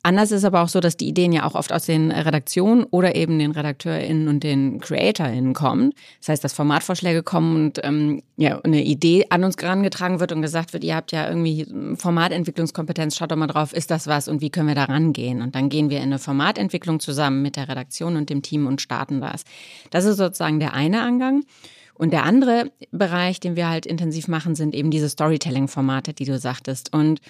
Anders 0.03 0.31
ist 0.31 0.45
aber 0.45 0.61
auch 0.61 0.67
so, 0.67 0.79
dass 0.79 0.97
die 0.97 1.07
Ideen 1.07 1.31
ja 1.31 1.45
auch 1.45 1.53
oft 1.53 1.71
aus 1.71 1.85
den 1.85 2.11
Redaktionen 2.11 2.85
oder 2.85 3.15
eben 3.15 3.37
den 3.37 3.51
RedakteurInnen 3.51 4.27
und 4.27 4.43
den 4.43 4.79
CreatorInnen 4.79 5.53
kommen. 5.53 5.93
Das 6.19 6.29
heißt, 6.29 6.43
dass 6.43 6.53
Formatvorschläge 6.53 7.21
kommen 7.21 7.55
und 7.55 7.79
ähm, 7.83 8.23
ja, 8.35 8.59
eine 8.61 8.83
Idee 8.83 9.27
an 9.29 9.43
uns 9.43 9.57
herangetragen 9.61 10.19
wird 10.19 10.31
und 10.31 10.41
gesagt 10.41 10.73
wird, 10.73 10.83
ihr 10.83 10.95
habt 10.95 11.11
ja 11.11 11.27
irgendwie 11.27 11.67
Formatentwicklungskompetenz, 11.97 13.15
schaut 13.15 13.31
doch 13.31 13.35
mal 13.35 13.47
drauf, 13.47 13.73
ist 13.73 13.91
das 13.91 14.07
was 14.07 14.27
und 14.27 14.41
wie 14.41 14.49
können 14.49 14.67
wir 14.67 14.75
da 14.75 14.85
rangehen? 14.85 15.41
Und 15.43 15.53
dann 15.53 15.69
gehen 15.69 15.91
wir 15.91 15.97
in 15.97 16.05
eine 16.05 16.19
Formatentwicklung 16.19 16.99
zusammen 16.99 17.43
mit 17.43 17.55
der 17.55 17.69
Redaktion 17.69 18.17
und 18.17 18.31
dem 18.31 18.41
Team 18.41 18.65
und 18.65 18.81
starten 18.81 19.21
das. 19.21 19.43
Das 19.91 20.05
ist 20.05 20.17
sozusagen 20.17 20.59
der 20.59 20.73
eine 20.73 21.01
Angang. 21.01 21.43
Und 21.93 22.11
der 22.11 22.23
andere 22.23 22.71
Bereich, 22.91 23.39
den 23.39 23.55
wir 23.55 23.69
halt 23.69 23.85
intensiv 23.85 24.27
machen, 24.27 24.55
sind 24.55 24.73
eben 24.73 24.89
diese 24.89 25.07
Storytelling-Formate, 25.07 26.13
die 26.13 26.25
du 26.25 26.39
sagtest. 26.39 26.91
Und 26.91 27.21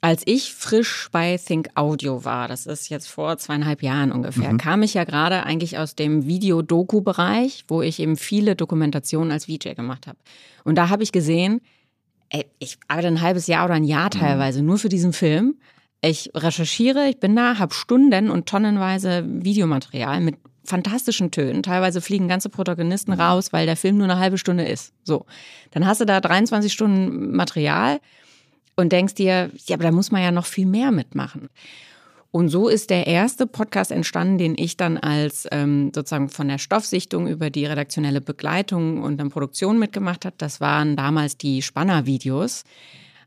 als 0.00 0.22
ich 0.26 0.54
frisch 0.54 1.08
bei 1.10 1.38
Think 1.38 1.70
Audio 1.74 2.24
war, 2.24 2.48
das 2.48 2.66
ist 2.66 2.88
jetzt 2.88 3.08
vor 3.08 3.38
zweieinhalb 3.38 3.82
Jahren 3.82 4.12
ungefähr, 4.12 4.52
mhm. 4.52 4.58
kam 4.58 4.82
ich 4.82 4.94
ja 4.94 5.04
gerade 5.04 5.44
eigentlich 5.44 5.78
aus 5.78 5.94
dem 5.94 6.26
Video-Doku-Bereich, 6.26 7.64
wo 7.68 7.82
ich 7.82 8.00
eben 8.00 8.16
viele 8.16 8.56
Dokumentationen 8.56 9.32
als 9.32 9.46
VJ 9.46 9.74
gemacht 9.74 10.06
habe. 10.06 10.18
Und 10.64 10.76
da 10.76 10.88
habe 10.88 11.02
ich 11.02 11.12
gesehen, 11.12 11.60
ey, 12.28 12.46
ich 12.58 12.78
arbeite 12.88 13.08
ein 13.08 13.20
halbes 13.20 13.46
Jahr 13.46 13.64
oder 13.64 13.74
ein 13.74 13.84
Jahr 13.84 14.06
mhm. 14.06 14.18
teilweise 14.20 14.60
mhm. 14.60 14.66
nur 14.66 14.78
für 14.78 14.88
diesen 14.88 15.12
Film. 15.12 15.56
Ich 16.02 16.30
recherchiere, 16.34 17.08
ich 17.08 17.18
bin 17.18 17.34
da, 17.34 17.58
habe 17.58 17.74
Stunden 17.74 18.30
und 18.30 18.46
tonnenweise 18.46 19.24
Videomaterial 19.26 20.20
mit 20.20 20.36
fantastischen 20.64 21.30
Tönen. 21.30 21.62
Teilweise 21.62 22.00
fliegen 22.00 22.28
ganze 22.28 22.48
Protagonisten 22.48 23.12
mhm. 23.12 23.20
raus, 23.20 23.52
weil 23.52 23.66
der 23.66 23.76
Film 23.76 23.96
nur 23.96 24.08
eine 24.08 24.18
halbe 24.18 24.36
Stunde 24.36 24.64
ist. 24.64 24.92
So, 25.04 25.26
dann 25.70 25.86
hast 25.86 26.00
du 26.00 26.04
da 26.04 26.20
23 26.20 26.72
Stunden 26.72 27.34
Material 27.34 28.00
und 28.76 28.92
denkst 28.92 29.14
dir, 29.14 29.50
ja, 29.66 29.74
aber 29.74 29.84
da 29.84 29.92
muss 29.92 30.10
man 30.10 30.22
ja 30.22 30.30
noch 30.30 30.46
viel 30.46 30.66
mehr 30.66 30.92
mitmachen. 30.92 31.48
Und 32.30 32.50
so 32.50 32.68
ist 32.68 32.90
der 32.90 33.06
erste 33.06 33.46
Podcast 33.46 33.90
entstanden, 33.90 34.36
den 34.36 34.54
ich 34.58 34.76
dann 34.76 34.98
als 34.98 35.48
ähm, 35.52 35.90
sozusagen 35.94 36.28
von 36.28 36.48
der 36.48 36.58
Stoffsichtung 36.58 37.28
über 37.28 37.48
die 37.48 37.64
redaktionelle 37.64 38.20
Begleitung 38.20 39.02
und 39.02 39.16
dann 39.16 39.30
Produktion 39.30 39.78
mitgemacht 39.78 40.26
hat. 40.26 40.34
Das 40.38 40.60
waren 40.60 40.96
damals 40.96 41.38
die 41.38 41.62
Spanner-Videos. 41.62 42.64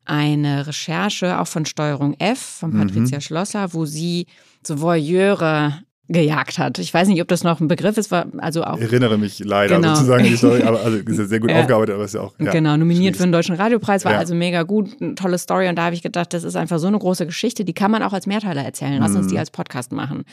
Eine 0.05 0.67
Recherche 0.67 1.39
auch 1.39 1.47
von 1.47 1.65
Steuerung 1.65 2.13
F 2.19 2.39
von 2.39 2.71
Patricia 2.71 3.17
mhm. 3.17 3.21
Schlosser, 3.21 3.73
wo 3.73 3.85
sie 3.85 4.27
so 4.65 4.79
Voyeure 4.79 5.79
gejagt 6.09 6.57
hat. 6.57 6.79
Ich 6.79 6.93
weiß 6.93 7.07
nicht, 7.07 7.21
ob 7.21 7.27
das 7.27 7.43
noch 7.43 7.61
ein 7.61 7.67
Begriff 7.67 7.97
ist, 7.97 8.11
war 8.11 8.25
also 8.39 8.63
auch. 8.63 8.77
Ich 8.77 8.83
erinnere 8.83 9.17
mich 9.17 9.39
leider 9.39 9.75
genau. 9.75 9.93
sozusagen 9.93 10.23
die 10.23 10.35
Story, 10.35 10.63
aber 10.63 10.81
also 10.81 10.97
ist 11.05 11.17
ja 11.17 11.25
sehr 11.25 11.39
gut 11.39 11.51
ja. 11.51 11.61
aufgearbeitet, 11.61 11.95
aber 11.95 12.05
ist 12.05 12.15
ja 12.15 12.21
auch. 12.21 12.33
Ja, 12.39 12.51
genau, 12.51 12.75
nominiert 12.77 13.15
für 13.15 13.23
den 13.23 13.31
Deutschen 13.31 13.55
Radiopreis, 13.55 14.05
war 14.05 14.13
ja. 14.13 14.17
also 14.17 14.33
mega 14.33 14.63
gut, 14.63 14.99
eine 14.99 15.15
tolle 15.15 15.37
Story 15.37 15.69
und 15.69 15.75
da 15.75 15.85
habe 15.85 15.95
ich 15.95 16.01
gedacht, 16.01 16.33
das 16.33 16.43
ist 16.43 16.55
einfach 16.55 16.79
so 16.79 16.87
eine 16.87 16.97
große 16.97 17.27
Geschichte, 17.27 17.63
die 17.63 17.73
kann 17.73 17.91
man 17.91 18.01
auch 18.01 18.13
als 18.13 18.25
Mehrteiler 18.25 18.63
erzählen. 18.63 18.99
Lass 18.99 19.11
mhm. 19.11 19.17
uns 19.17 19.27
die 19.27 19.37
als 19.37 19.51
Podcast 19.51 19.91
machen. 19.91 20.25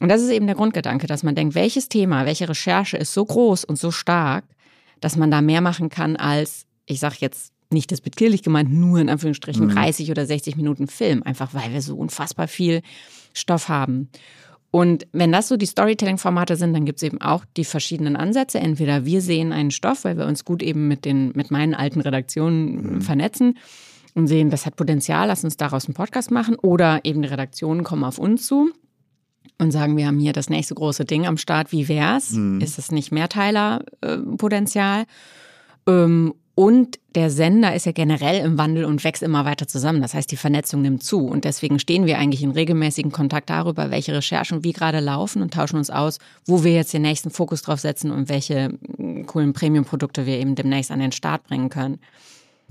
Und 0.00 0.08
das 0.08 0.22
ist 0.22 0.30
eben 0.30 0.46
der 0.46 0.56
Grundgedanke, 0.56 1.06
dass 1.06 1.22
man 1.22 1.34
denkt, 1.34 1.54
welches 1.54 1.88
Thema, 1.88 2.24
welche 2.24 2.48
Recherche 2.48 2.96
ist 2.96 3.12
so 3.12 3.24
groß 3.24 3.64
und 3.64 3.78
so 3.78 3.90
stark, 3.90 4.44
dass 5.00 5.16
man 5.16 5.30
da 5.30 5.42
mehr 5.42 5.60
machen 5.60 5.90
kann 5.90 6.16
als, 6.16 6.66
ich 6.86 7.00
sag 7.00 7.16
jetzt 7.20 7.52
nicht 7.70 7.92
das 7.92 8.00
bitkirlich 8.00 8.42
gemeint, 8.42 8.72
nur 8.72 8.98
in 8.98 9.10
Anführungsstrichen 9.10 9.66
mhm. 9.66 9.74
30 9.74 10.10
oder 10.10 10.24
60 10.24 10.56
Minuten 10.56 10.86
Film, 10.86 11.22
einfach 11.22 11.52
weil 11.52 11.72
wir 11.72 11.82
so 11.82 11.96
unfassbar 11.96 12.48
viel 12.48 12.82
Stoff 13.34 13.68
haben. 13.68 14.08
Und 14.70 15.06
wenn 15.12 15.32
das 15.32 15.48
so 15.48 15.56
die 15.56 15.66
Storytelling-Formate 15.66 16.56
sind, 16.56 16.74
dann 16.74 16.84
gibt 16.84 16.98
es 16.98 17.02
eben 17.02 17.20
auch 17.20 17.44
die 17.56 17.64
verschiedenen 17.64 18.16
Ansätze. 18.16 18.58
Entweder 18.60 19.06
wir 19.06 19.22
sehen 19.22 19.52
einen 19.52 19.70
Stoff, 19.70 20.04
weil 20.04 20.18
wir 20.18 20.26
uns 20.26 20.44
gut 20.44 20.62
eben 20.62 20.88
mit, 20.88 21.04
den, 21.04 21.32
mit 21.34 21.50
meinen 21.50 21.74
alten 21.74 22.00
Redaktionen 22.00 22.94
mhm. 22.96 23.00
vernetzen 23.00 23.58
und 24.14 24.26
sehen, 24.26 24.50
das 24.50 24.66
hat 24.66 24.76
Potenzial, 24.76 25.28
lass 25.28 25.44
uns 25.44 25.56
daraus 25.56 25.86
einen 25.86 25.94
Podcast 25.94 26.30
machen. 26.30 26.56
Oder 26.56 27.00
eben 27.04 27.22
die 27.22 27.28
Redaktionen 27.28 27.82
kommen 27.82 28.04
auf 28.04 28.18
uns 28.18 28.46
zu 28.46 28.70
und 29.58 29.70
sagen, 29.70 29.96
wir 29.96 30.06
haben 30.06 30.18
hier 30.18 30.34
das 30.34 30.50
nächste 30.50 30.74
große 30.74 31.06
Ding 31.06 31.26
am 31.26 31.38
Start, 31.38 31.72
wie 31.72 31.88
wär's? 31.88 32.32
Mhm. 32.32 32.60
Ist 32.60 32.78
es 32.78 32.92
nicht 32.92 33.10
Mehrteiler-Potenzial? 33.10 35.04
Ähm, 35.86 36.34
und 36.58 36.98
der 37.14 37.30
Sender 37.30 37.76
ist 37.76 37.86
ja 37.86 37.92
generell 37.92 38.44
im 38.44 38.58
Wandel 38.58 38.84
und 38.84 39.04
wächst 39.04 39.22
immer 39.22 39.44
weiter 39.44 39.68
zusammen. 39.68 40.02
Das 40.02 40.12
heißt, 40.12 40.28
die 40.28 40.36
Vernetzung 40.36 40.82
nimmt 40.82 41.04
zu. 41.04 41.24
Und 41.24 41.44
deswegen 41.44 41.78
stehen 41.78 42.04
wir 42.04 42.18
eigentlich 42.18 42.42
in 42.42 42.50
regelmäßigen 42.50 43.12
Kontakt 43.12 43.48
darüber, 43.48 43.92
welche 43.92 44.12
Recherchen 44.12 44.64
wie 44.64 44.72
gerade 44.72 44.98
laufen 44.98 45.40
und 45.40 45.54
tauschen 45.54 45.76
uns 45.76 45.88
aus, 45.88 46.18
wo 46.46 46.64
wir 46.64 46.72
jetzt 46.72 46.92
den 46.92 47.02
nächsten 47.02 47.30
Fokus 47.30 47.62
drauf 47.62 47.78
setzen 47.78 48.10
und 48.10 48.28
welche 48.28 48.76
coolen 49.26 49.52
Premium-Produkte 49.52 50.26
wir 50.26 50.36
eben 50.36 50.56
demnächst 50.56 50.90
an 50.90 50.98
den 50.98 51.12
Start 51.12 51.44
bringen 51.44 51.68
können. 51.68 52.00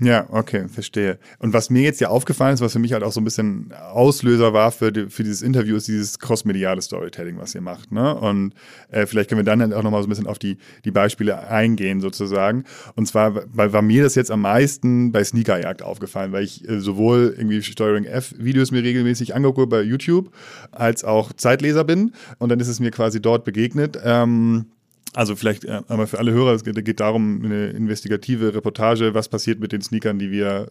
Ja, 0.00 0.28
okay, 0.30 0.68
verstehe. 0.68 1.18
Und 1.40 1.52
was 1.52 1.70
mir 1.70 1.82
jetzt 1.82 2.00
ja 2.00 2.08
aufgefallen 2.08 2.54
ist, 2.54 2.60
was 2.60 2.72
für 2.72 2.78
mich 2.78 2.92
halt 2.92 3.02
auch 3.02 3.10
so 3.10 3.20
ein 3.20 3.24
bisschen 3.24 3.72
Auslöser 3.90 4.52
war 4.52 4.70
für, 4.70 4.92
die, 4.92 5.10
für 5.10 5.24
dieses 5.24 5.42
Interview, 5.42 5.74
ist 5.74 5.88
dieses 5.88 6.20
crossmediale 6.20 6.80
Storytelling, 6.80 7.36
was 7.36 7.52
ihr 7.56 7.62
macht. 7.62 7.90
Ne? 7.90 8.14
Und 8.14 8.54
äh, 8.90 9.06
vielleicht 9.06 9.28
können 9.28 9.40
wir 9.40 9.44
dann 9.44 9.72
auch 9.72 9.82
nochmal 9.82 10.00
so 10.02 10.06
ein 10.06 10.10
bisschen 10.10 10.28
auf 10.28 10.38
die, 10.38 10.58
die 10.84 10.92
Beispiele 10.92 11.48
eingehen, 11.48 12.00
sozusagen. 12.00 12.62
Und 12.94 13.06
zwar, 13.06 13.42
weil 13.52 13.72
war 13.72 13.82
mir 13.82 14.04
das 14.04 14.14
jetzt 14.14 14.30
am 14.30 14.42
meisten 14.42 15.10
bei 15.10 15.24
Sneakerjagd 15.24 15.82
aufgefallen, 15.82 16.30
weil 16.30 16.44
ich 16.44 16.68
äh, 16.68 16.78
sowohl 16.78 17.34
irgendwie 17.36 17.60
Steuerung 17.62 18.04
F-Videos 18.04 18.70
mir 18.70 18.84
regelmäßig 18.84 19.34
angucke 19.34 19.66
bei 19.66 19.82
YouTube, 19.82 20.30
als 20.70 21.02
auch 21.02 21.32
Zeitleser 21.32 21.82
bin. 21.82 22.12
Und 22.38 22.50
dann 22.50 22.60
ist 22.60 22.68
es 22.68 22.78
mir 22.78 22.92
quasi 22.92 23.20
dort 23.20 23.44
begegnet. 23.44 23.98
Ähm, 24.04 24.66
also 25.18 25.34
vielleicht 25.34 25.64
äh, 25.64 25.82
einmal 25.88 26.06
für 26.06 26.18
alle 26.18 26.30
Hörer, 26.30 26.52
es 26.52 26.62
geht, 26.62 26.82
geht 26.84 27.00
darum, 27.00 27.42
eine 27.44 27.70
investigative 27.70 28.54
Reportage, 28.54 29.14
was 29.14 29.28
passiert 29.28 29.58
mit 29.58 29.72
den 29.72 29.82
Sneakern, 29.82 30.20
die 30.20 30.30
wir 30.30 30.70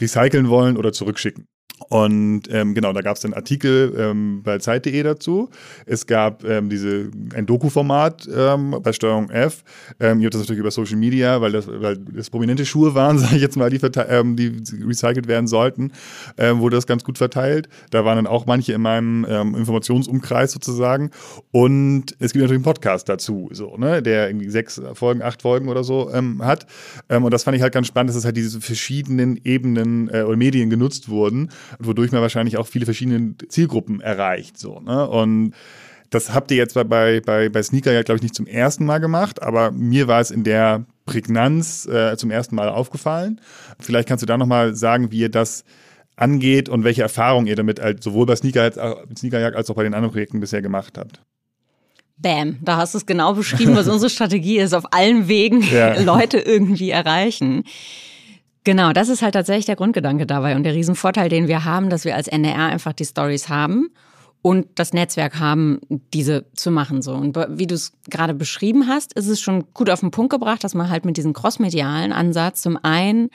recyceln 0.00 0.48
wollen 0.48 0.78
oder 0.78 0.92
zurückschicken. 0.92 1.46
Und 1.88 2.42
ähm, 2.50 2.74
genau, 2.74 2.92
da 2.92 3.02
gab 3.02 3.16
es 3.16 3.24
einen 3.24 3.34
Artikel 3.34 3.94
ähm, 3.98 4.42
bei 4.42 4.58
Zeit.de 4.58 5.02
dazu. 5.02 5.50
Es 5.86 6.06
gab 6.06 6.44
ähm, 6.44 6.68
diese, 6.70 7.10
ein 7.34 7.46
Doku-Format 7.46 8.28
ähm, 8.34 8.76
bei 8.80 8.92
Steuerung 8.92 9.28
F. 9.30 9.64
Ähm, 9.98 10.20
ihr 10.20 10.26
habt 10.26 10.34
das 10.34 10.42
natürlich 10.42 10.60
über 10.60 10.70
Social 10.70 10.96
Media, 10.96 11.40
weil 11.40 11.52
das, 11.52 11.66
weil 11.66 11.98
das 11.98 12.30
prominente 12.30 12.64
Schuhe 12.64 12.94
waren, 12.94 13.18
sage 13.20 13.36
ich 13.36 13.42
jetzt 13.42 13.56
mal, 13.56 13.70
die, 13.70 13.80
ähm, 14.08 14.36
die 14.36 14.56
recycelt 14.86 15.26
werden 15.26 15.48
sollten, 15.48 15.92
ähm, 16.38 16.60
wurde 16.60 16.76
das 16.76 16.86
ganz 16.86 17.02
gut 17.02 17.18
verteilt. 17.18 17.68
Da 17.90 18.04
waren 18.04 18.16
dann 18.16 18.26
auch 18.28 18.46
manche 18.46 18.72
in 18.72 18.80
meinem 18.80 19.26
ähm, 19.28 19.54
Informationsumkreis 19.56 20.52
sozusagen. 20.52 21.10
Und 21.50 22.12
es 22.20 22.32
gibt 22.32 22.42
natürlich 22.42 22.58
einen 22.58 22.62
Podcast 22.62 23.08
dazu, 23.08 23.48
so, 23.52 23.76
ne, 23.76 24.00
der 24.00 24.28
irgendwie 24.28 24.48
sechs 24.48 24.80
Folgen, 24.94 25.22
acht 25.22 25.42
Folgen 25.42 25.68
oder 25.68 25.82
so 25.82 26.10
ähm, 26.12 26.40
hat. 26.44 26.66
Ähm, 27.08 27.24
und 27.24 27.34
das 27.34 27.42
fand 27.42 27.56
ich 27.56 27.62
halt 27.62 27.74
ganz 27.74 27.88
spannend, 27.88 28.10
dass 28.10 28.16
es 28.16 28.24
halt 28.24 28.36
diese 28.36 28.60
verschiedenen 28.60 29.40
Ebenen 29.42 30.08
äh, 30.08 30.22
oder 30.22 30.36
Medien 30.36 30.70
genutzt 30.70 31.08
wurden 31.08 31.50
wodurch 31.78 32.12
man 32.12 32.22
wahrscheinlich 32.22 32.56
auch 32.56 32.66
viele 32.66 32.84
verschiedene 32.84 33.34
Zielgruppen 33.48 34.00
erreicht. 34.00 34.58
So, 34.58 34.80
ne? 34.80 35.08
Und 35.08 35.54
das 36.10 36.32
habt 36.32 36.50
ihr 36.50 36.56
jetzt 36.56 36.74
bei, 36.74 36.84
bei, 37.20 37.48
bei 37.48 37.62
Sneaker 37.62 37.92
ja, 37.92 38.02
glaube 38.02 38.16
ich, 38.16 38.22
nicht 38.22 38.34
zum 38.34 38.46
ersten 38.46 38.84
Mal 38.84 38.98
gemacht, 38.98 39.42
aber 39.42 39.72
mir 39.72 40.06
war 40.06 40.20
es 40.20 40.30
in 40.30 40.44
der 40.44 40.84
Prägnanz 41.06 41.86
äh, 41.86 42.16
zum 42.16 42.30
ersten 42.30 42.54
Mal 42.54 42.68
aufgefallen. 42.68 43.40
Vielleicht 43.80 44.08
kannst 44.08 44.22
du 44.22 44.26
da 44.26 44.36
nochmal 44.36 44.74
sagen, 44.74 45.10
wie 45.10 45.18
ihr 45.18 45.28
das 45.28 45.64
angeht 46.16 46.68
und 46.68 46.84
welche 46.84 47.02
Erfahrungen 47.02 47.46
ihr 47.46 47.56
damit 47.56 47.80
halt 47.80 48.02
sowohl 48.02 48.26
bei 48.26 48.36
Sneaker 48.36 48.62
als, 48.62 48.78
Sneakerjagd 49.18 49.56
als 49.56 49.68
auch 49.70 49.74
bei 49.74 49.82
den 49.82 49.94
anderen 49.94 50.12
Projekten 50.12 50.40
bisher 50.40 50.62
gemacht 50.62 50.96
habt. 50.96 51.20
Bam, 52.16 52.58
da 52.62 52.76
hast 52.76 52.94
du 52.94 52.98
es 52.98 53.06
genau 53.06 53.34
beschrieben, 53.34 53.74
was 53.74 53.88
unsere 53.88 54.10
Strategie 54.10 54.58
ist, 54.58 54.72
auf 54.72 54.92
allen 54.92 55.26
Wegen 55.26 55.62
ja. 55.62 56.00
Leute 56.00 56.38
irgendwie 56.38 56.90
erreichen. 56.90 57.64
Genau, 58.64 58.92
das 58.92 59.10
ist 59.10 59.20
halt 59.20 59.34
tatsächlich 59.34 59.66
der 59.66 59.76
Grundgedanke 59.76 60.26
dabei 60.26 60.56
und 60.56 60.62
der 60.62 60.74
Riesenvorteil, 60.74 61.28
den 61.28 61.48
wir 61.48 61.64
haben, 61.64 61.90
dass 61.90 62.06
wir 62.06 62.16
als 62.16 62.28
NDR 62.28 62.66
einfach 62.66 62.94
die 62.94 63.04
Stories 63.04 63.50
haben 63.50 63.90
und 64.40 64.66
das 64.74 64.94
Netzwerk 64.94 65.38
haben, 65.38 65.80
diese 66.14 66.46
zu 66.54 66.70
machen 66.70 67.02
so. 67.02 67.12
Und 67.12 67.36
wie 67.50 67.66
du 67.66 67.74
es 67.74 67.92
gerade 68.10 68.32
beschrieben 68.32 68.88
hast, 68.88 69.12
ist 69.12 69.28
es 69.28 69.40
schon 69.40 69.64
gut 69.74 69.90
auf 69.90 70.00
den 70.00 70.10
Punkt 70.10 70.30
gebracht, 70.30 70.64
dass 70.64 70.74
man 70.74 70.88
halt 70.88 71.04
mit 71.04 71.18
diesem 71.18 71.34
crossmedialen 71.34 72.12
Ansatz 72.12 72.62
zum 72.62 72.78
einen 72.82 73.28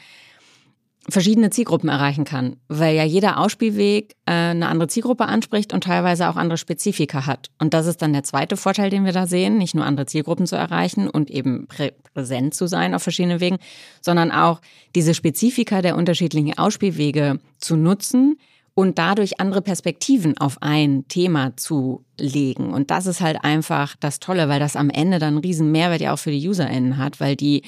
verschiedene 1.12 1.50
Zielgruppen 1.50 1.89
erreichen 1.89 2.25
kann, 2.25 2.58
weil 2.68 2.96
ja 2.96 3.04
jeder 3.04 3.39
Ausspielweg 3.39 4.16
äh, 4.25 4.32
eine 4.32 4.68
andere 4.68 4.88
Zielgruppe 4.88 5.25
anspricht 5.25 5.74
und 5.74 5.84
teilweise 5.84 6.30
auch 6.30 6.36
andere 6.36 6.58
Spezifika 6.58 7.25
hat. 7.25 7.50
Und 7.60 7.74
das 7.74 7.86
ist 7.88 8.01
dann 8.01 8.13
der 8.13 8.24
zweite 8.24 8.58
Vorteil, 8.58 8.89
den 8.89 9.06
wir 9.06 9.12
da 9.12 9.28
sehen, 9.28 9.58
nicht 9.58 9.75
nur 9.75 9.86
andere 9.86 10.06
Zielgruppen 10.06 10.48
zu 10.48 10.56
erreichen 10.56 11.10
und 11.10 11.30
eben 11.30 11.68
prä 11.68 11.92
präsent 12.13 12.54
zu 12.56 12.68
sein 12.68 12.96
auf 12.96 13.04
verschiedenen 13.04 13.39
Wegen, 13.39 13.58
sondern 14.01 14.32
auch 14.32 14.62
diese 14.96 15.13
Spezifika 15.13 15.82
der 15.82 15.96
unterschiedlichen 15.96 16.58
Ausspielwege 16.58 17.39
zu 17.60 17.75
nutzen 17.75 18.38
und 18.74 18.98
dadurch 18.98 19.39
andere 19.39 19.62
Perspektiven 19.62 20.38
auf 20.38 20.58
ein 20.62 21.06
Thema 21.08 21.56
zu 21.58 22.06
legen. 22.18 22.74
Und 22.74 22.92
das 22.92 23.06
ist 23.06 23.22
halt 23.22 23.44
einfach 23.44 23.96
das 24.00 24.20
Tolle, 24.20 24.48
weil 24.50 24.60
das 24.60 24.75
am 24.75 24.89
Ende 24.89 25.20
dann 25.20 25.36
einen 25.36 25.44
riesen 25.44 25.72
Mehrwert 25.72 26.01
ja 26.01 26.13
auch 26.13 26.20
für 26.20 26.32
die 26.32 26.48
UserInnen 26.48 26.98
hat, 26.98 27.20
weil 27.20 27.36
die 27.36 27.63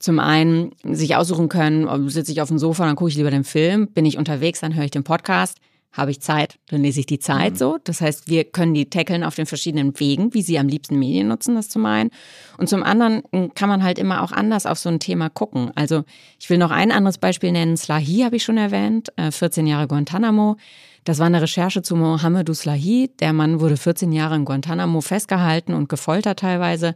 zum 0.00 0.18
einen 0.18 0.72
sich 0.82 1.14
aussuchen 1.14 1.48
können, 1.48 2.08
sitze 2.08 2.32
ich 2.32 2.40
auf 2.40 2.48
dem 2.48 2.58
Sofa, 2.58 2.86
dann 2.86 2.96
gucke 2.96 3.10
ich 3.10 3.16
lieber 3.16 3.30
den 3.30 3.44
Film, 3.44 3.86
bin 3.88 4.06
ich 4.06 4.18
unterwegs, 4.18 4.60
dann 4.60 4.74
höre 4.74 4.84
ich 4.84 4.90
den 4.90 5.04
Podcast, 5.04 5.58
habe 5.92 6.10
ich 6.10 6.20
Zeit, 6.22 6.58
dann 6.68 6.82
lese 6.82 7.00
ich 7.00 7.06
die 7.06 7.18
Zeit 7.18 7.54
mhm. 7.54 7.56
so. 7.56 7.78
Das 7.84 8.00
heißt, 8.00 8.28
wir 8.28 8.44
können 8.44 8.72
die 8.72 8.88
tackeln 8.88 9.22
auf 9.24 9.34
den 9.34 9.46
verschiedenen 9.46 9.98
Wegen, 10.00 10.32
wie 10.32 10.40
sie 10.40 10.58
am 10.58 10.68
liebsten 10.68 10.98
Medien 10.98 11.28
nutzen, 11.28 11.54
das 11.54 11.68
zum 11.68 11.84
einen. 11.84 12.10
Und 12.56 12.68
zum 12.68 12.82
anderen 12.82 13.22
kann 13.54 13.68
man 13.68 13.82
halt 13.82 13.98
immer 13.98 14.22
auch 14.22 14.32
anders 14.32 14.66
auf 14.66 14.78
so 14.78 14.88
ein 14.88 15.00
Thema 15.00 15.28
gucken. 15.28 15.70
Also 15.74 16.04
ich 16.38 16.48
will 16.48 16.58
noch 16.58 16.70
ein 16.70 16.92
anderes 16.92 17.18
Beispiel 17.18 17.52
nennen. 17.52 17.76
Slahi 17.76 18.22
habe 18.22 18.36
ich 18.36 18.44
schon 18.44 18.56
erwähnt, 18.56 19.12
14 19.18 19.66
äh, 19.66 19.70
Jahre 19.70 19.88
Guantanamo. 19.88 20.56
Das 21.04 21.18
war 21.18 21.26
eine 21.26 21.42
Recherche 21.42 21.82
zu 21.82 21.96
Mohamedou 21.96 22.54
Slahi. 22.54 23.10
Der 23.20 23.32
Mann 23.32 23.60
wurde 23.60 23.76
14 23.76 24.12
Jahre 24.12 24.36
in 24.36 24.44
Guantanamo 24.44 25.00
festgehalten 25.00 25.74
und 25.74 25.88
gefoltert 25.88 26.38
teilweise. 26.38 26.94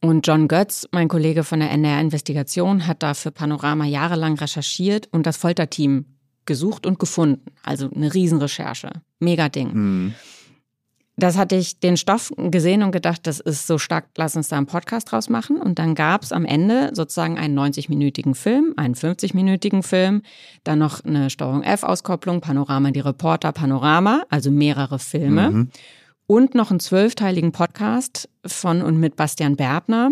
Und 0.00 0.26
John 0.26 0.46
Götz, 0.46 0.86
mein 0.92 1.08
Kollege 1.08 1.42
von 1.42 1.60
der 1.60 1.70
NDR 1.70 2.00
Investigation, 2.00 2.86
hat 2.86 3.02
da 3.02 3.14
für 3.14 3.32
Panorama 3.32 3.84
jahrelang 3.84 4.34
recherchiert 4.34 5.08
und 5.10 5.26
das 5.26 5.36
Folterteam 5.36 6.06
gesucht 6.46 6.86
und 6.86 6.98
gefunden. 6.98 7.44
Also 7.62 7.90
eine 7.94 8.12
Riesenrecherche. 8.14 8.90
Mega 9.18 9.48
Ding. 9.48 9.70
Mhm. 9.72 10.14
Das 11.16 11.36
hatte 11.36 11.56
ich 11.56 11.80
den 11.80 11.96
Stoff 11.96 12.32
gesehen 12.36 12.84
und 12.84 12.92
gedacht, 12.92 13.26
das 13.26 13.40
ist 13.40 13.66
so 13.66 13.76
stark, 13.76 14.06
lass 14.16 14.36
uns 14.36 14.50
da 14.50 14.56
einen 14.56 14.66
Podcast 14.66 15.10
draus 15.10 15.28
machen. 15.28 15.60
Und 15.60 15.80
dann 15.80 15.96
gab 15.96 16.22
es 16.22 16.30
am 16.30 16.44
Ende 16.44 16.90
sozusagen 16.92 17.36
einen 17.36 17.58
90-minütigen 17.58 18.36
Film, 18.36 18.74
einen 18.76 18.94
50-minütigen 18.94 19.82
Film, 19.82 20.22
dann 20.62 20.78
noch 20.78 21.04
eine 21.04 21.28
Steuerung 21.28 21.64
F-Auskopplung, 21.64 22.40
Panorama, 22.40 22.92
die 22.92 23.00
Reporter, 23.00 23.50
Panorama, 23.50 24.22
also 24.30 24.52
mehrere 24.52 25.00
Filme. 25.00 25.50
Mhm 25.50 25.70
und 26.28 26.54
noch 26.54 26.70
einen 26.70 26.78
zwölfteiligen 26.78 27.52
Podcast 27.52 28.28
von 28.46 28.82
und 28.82 29.00
mit 29.00 29.16
Bastian 29.16 29.56
Berbner, 29.56 30.10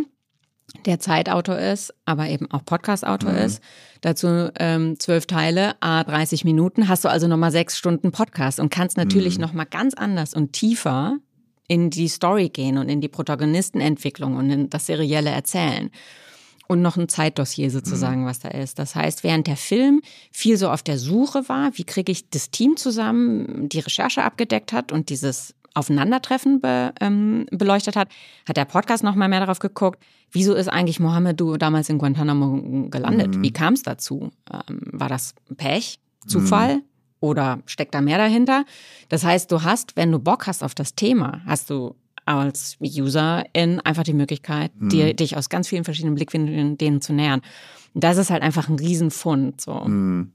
der 0.86 0.98
Zeitautor 0.98 1.58
ist, 1.58 1.94
aber 2.06 2.26
eben 2.28 2.50
auch 2.50 2.64
Podcastautor 2.64 3.32
mhm. 3.32 3.38
ist. 3.38 3.62
Dazu 4.00 4.50
ähm, 4.58 4.98
zwölf 4.98 5.26
Teile, 5.26 5.74
a 5.80 6.02
30 6.02 6.44
Minuten, 6.44 6.88
hast 6.88 7.04
du 7.04 7.10
also 7.10 7.28
nochmal 7.28 7.52
sechs 7.52 7.76
Stunden 7.76 8.12
Podcast 8.12 8.58
und 8.58 8.70
kannst 8.70 8.96
natürlich 8.96 9.36
mhm. 9.36 9.42
nochmal 9.42 9.66
ganz 9.66 9.92
anders 9.92 10.32
und 10.32 10.54
tiefer 10.54 11.18
in 11.68 11.90
die 11.90 12.08
Story 12.08 12.48
gehen 12.48 12.78
und 12.78 12.88
in 12.88 13.02
die 13.02 13.08
Protagonistenentwicklung 13.08 14.36
und 14.36 14.48
in 14.48 14.70
das 14.70 14.86
serielle 14.86 15.30
Erzählen. 15.30 15.90
Und 16.66 16.80
noch 16.80 16.96
ein 16.96 17.08
Zeitdossier 17.10 17.70
sozusagen, 17.70 18.22
mhm. 18.22 18.26
was 18.26 18.38
da 18.38 18.48
ist. 18.48 18.78
Das 18.78 18.94
heißt, 18.94 19.22
während 19.22 19.46
der 19.48 19.56
Film 19.58 20.00
viel 20.32 20.56
so 20.56 20.70
auf 20.70 20.82
der 20.82 20.98
Suche 20.98 21.46
war, 21.50 21.76
wie 21.76 21.84
kriege 21.84 22.10
ich 22.10 22.30
das 22.30 22.50
Team 22.50 22.78
zusammen, 22.78 23.68
die 23.68 23.80
Recherche 23.80 24.24
abgedeckt 24.24 24.72
hat 24.72 24.90
und 24.92 25.10
dieses 25.10 25.54
Aufeinandertreffen 25.76 26.60
be, 26.60 26.92
ähm, 27.00 27.46
beleuchtet 27.50 27.96
hat, 27.96 28.08
hat 28.48 28.56
der 28.56 28.64
Podcast 28.64 29.04
noch 29.04 29.14
mal 29.14 29.28
mehr 29.28 29.40
darauf 29.40 29.58
geguckt, 29.58 30.02
wieso 30.32 30.54
ist 30.54 30.68
eigentlich 30.68 31.00
Mohammed 31.00 31.38
du 31.38 31.56
damals 31.56 31.88
in 31.88 31.98
Guantanamo 31.98 32.88
gelandet? 32.88 33.36
Mhm. 33.36 33.42
Wie 33.42 33.52
kam 33.52 33.74
es 33.74 33.82
dazu? 33.82 34.30
Ähm, 34.50 34.80
war 34.92 35.08
das 35.08 35.34
Pech, 35.56 35.98
Zufall? 36.26 36.76
Mhm. 36.76 36.82
Oder 37.20 37.60
steckt 37.66 37.94
da 37.94 38.00
mehr 38.00 38.18
dahinter? 38.18 38.64
Das 39.08 39.24
heißt, 39.24 39.50
du 39.50 39.62
hast, 39.62 39.96
wenn 39.96 40.12
du 40.12 40.18
Bock 40.18 40.46
hast 40.46 40.62
auf 40.62 40.74
das 40.74 40.94
Thema, 40.94 41.40
hast 41.46 41.70
du 41.70 41.94
als 42.26 42.76
User 42.80 43.44
in 43.52 43.80
einfach 43.80 44.02
die 44.02 44.12
Möglichkeit, 44.12 44.72
mhm. 44.78 44.88
dir, 44.88 45.14
dich 45.14 45.36
aus 45.36 45.48
ganz 45.48 45.68
vielen 45.68 45.84
verschiedenen 45.84 46.14
Blickwinkeln 46.14 46.76
denen 46.76 47.00
zu 47.00 47.12
nähern. 47.12 47.40
das 47.94 48.18
ist 48.18 48.30
halt 48.30 48.42
einfach 48.42 48.68
ein 48.68 48.76
Riesenfund. 48.76 49.60
So. 49.60 49.74
Mhm. 49.74 50.32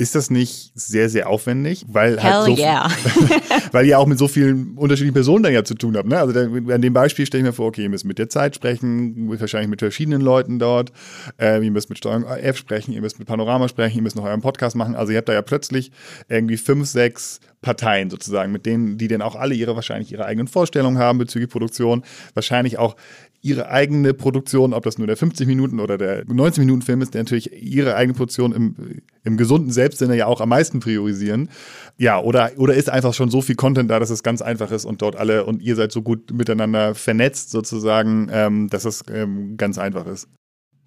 Ist 0.00 0.14
das 0.14 0.30
nicht 0.30 0.72
sehr, 0.74 1.10
sehr 1.10 1.28
aufwendig? 1.28 1.84
Weil 1.86 2.22
halt 2.22 2.22
Hell 2.22 2.32
halt 2.32 2.56
so 2.56 2.62
yeah. 2.62 2.90
weil 3.72 3.84
ihr 3.84 3.98
auch 3.98 4.06
mit 4.06 4.18
so 4.18 4.28
vielen 4.28 4.78
unterschiedlichen 4.78 5.12
Personen 5.12 5.42
dann 5.42 5.52
ja 5.52 5.62
zu 5.62 5.74
tun 5.74 5.94
habt. 5.94 6.08
Ne? 6.08 6.18
Also 6.18 6.40
an 6.40 6.80
dem 6.80 6.94
Beispiel 6.94 7.26
stelle 7.26 7.42
ich 7.42 7.46
mir 7.46 7.52
vor, 7.52 7.66
okay, 7.66 7.82
ihr 7.82 7.90
müsst 7.90 8.06
mit 8.06 8.18
der 8.18 8.30
Zeit 8.30 8.54
sprechen, 8.54 9.28
wahrscheinlich 9.38 9.68
mit 9.68 9.80
verschiedenen 9.80 10.22
Leuten 10.22 10.58
dort. 10.58 10.90
Äh, 11.38 11.62
ihr 11.62 11.70
müsst 11.70 11.90
mit 11.90 11.98
Steuerung 11.98 12.24
F 12.24 12.56
sprechen, 12.56 12.94
ihr 12.94 13.02
müsst 13.02 13.18
mit 13.18 13.28
Panorama 13.28 13.68
sprechen, 13.68 13.98
ihr 13.98 14.02
müsst 14.02 14.16
noch 14.16 14.24
euren 14.24 14.40
Podcast 14.40 14.74
machen. 14.74 14.94
Also 14.94 15.12
ihr 15.12 15.18
habt 15.18 15.28
da 15.28 15.34
ja 15.34 15.42
plötzlich 15.42 15.92
irgendwie 16.30 16.56
fünf, 16.56 16.88
sechs 16.88 17.40
Parteien 17.62 18.08
sozusagen, 18.08 18.52
mit 18.52 18.64
denen, 18.64 18.96
die 18.96 19.08
dann 19.08 19.20
auch 19.20 19.36
alle 19.36 19.54
ihre 19.54 19.74
wahrscheinlich 19.74 20.12
ihre 20.12 20.24
eigenen 20.24 20.48
Vorstellungen 20.48 20.98
haben 20.98 21.18
bezüglich 21.18 21.50
Produktion, 21.50 22.02
wahrscheinlich 22.34 22.78
auch 22.78 22.96
ihre 23.42 23.70
eigene 23.70 24.12
Produktion, 24.14 24.74
ob 24.74 24.84
das 24.84 24.98
nur 24.98 25.06
der 25.06 25.16
50 25.16 25.46
Minuten 25.46 25.80
oder 25.80 25.96
der 25.96 26.24
90 26.26 26.60
Minuten 26.60 26.82
Film 26.82 27.00
ist, 27.00 27.14
der 27.14 27.22
natürlich 27.22 27.50
ihre 27.62 27.96
eigene 27.96 28.14
Produktion 28.14 28.52
im, 28.52 28.76
im 29.24 29.36
gesunden 29.36 29.70
Selbstsinne 29.70 30.16
ja 30.16 30.26
auch 30.26 30.40
am 30.40 30.50
meisten 30.50 30.80
priorisieren. 30.80 31.48
Ja, 31.96 32.20
oder, 32.20 32.52
oder 32.56 32.74
ist 32.74 32.90
einfach 32.90 33.14
schon 33.14 33.30
so 33.30 33.40
viel 33.40 33.56
Content 33.56 33.90
da, 33.90 33.98
dass 33.98 34.10
es 34.10 34.22
ganz 34.22 34.42
einfach 34.42 34.70
ist 34.70 34.84
und 34.84 35.00
dort 35.02 35.16
alle 35.16 35.44
und 35.44 35.62
ihr 35.62 35.76
seid 35.76 35.92
so 35.92 36.02
gut 36.02 36.32
miteinander 36.32 36.94
vernetzt 36.94 37.50
sozusagen, 37.50 38.28
ähm, 38.30 38.68
dass 38.68 38.84
es 38.84 39.02
ähm, 39.10 39.56
ganz 39.56 39.78
einfach 39.78 40.06
ist. 40.06 40.28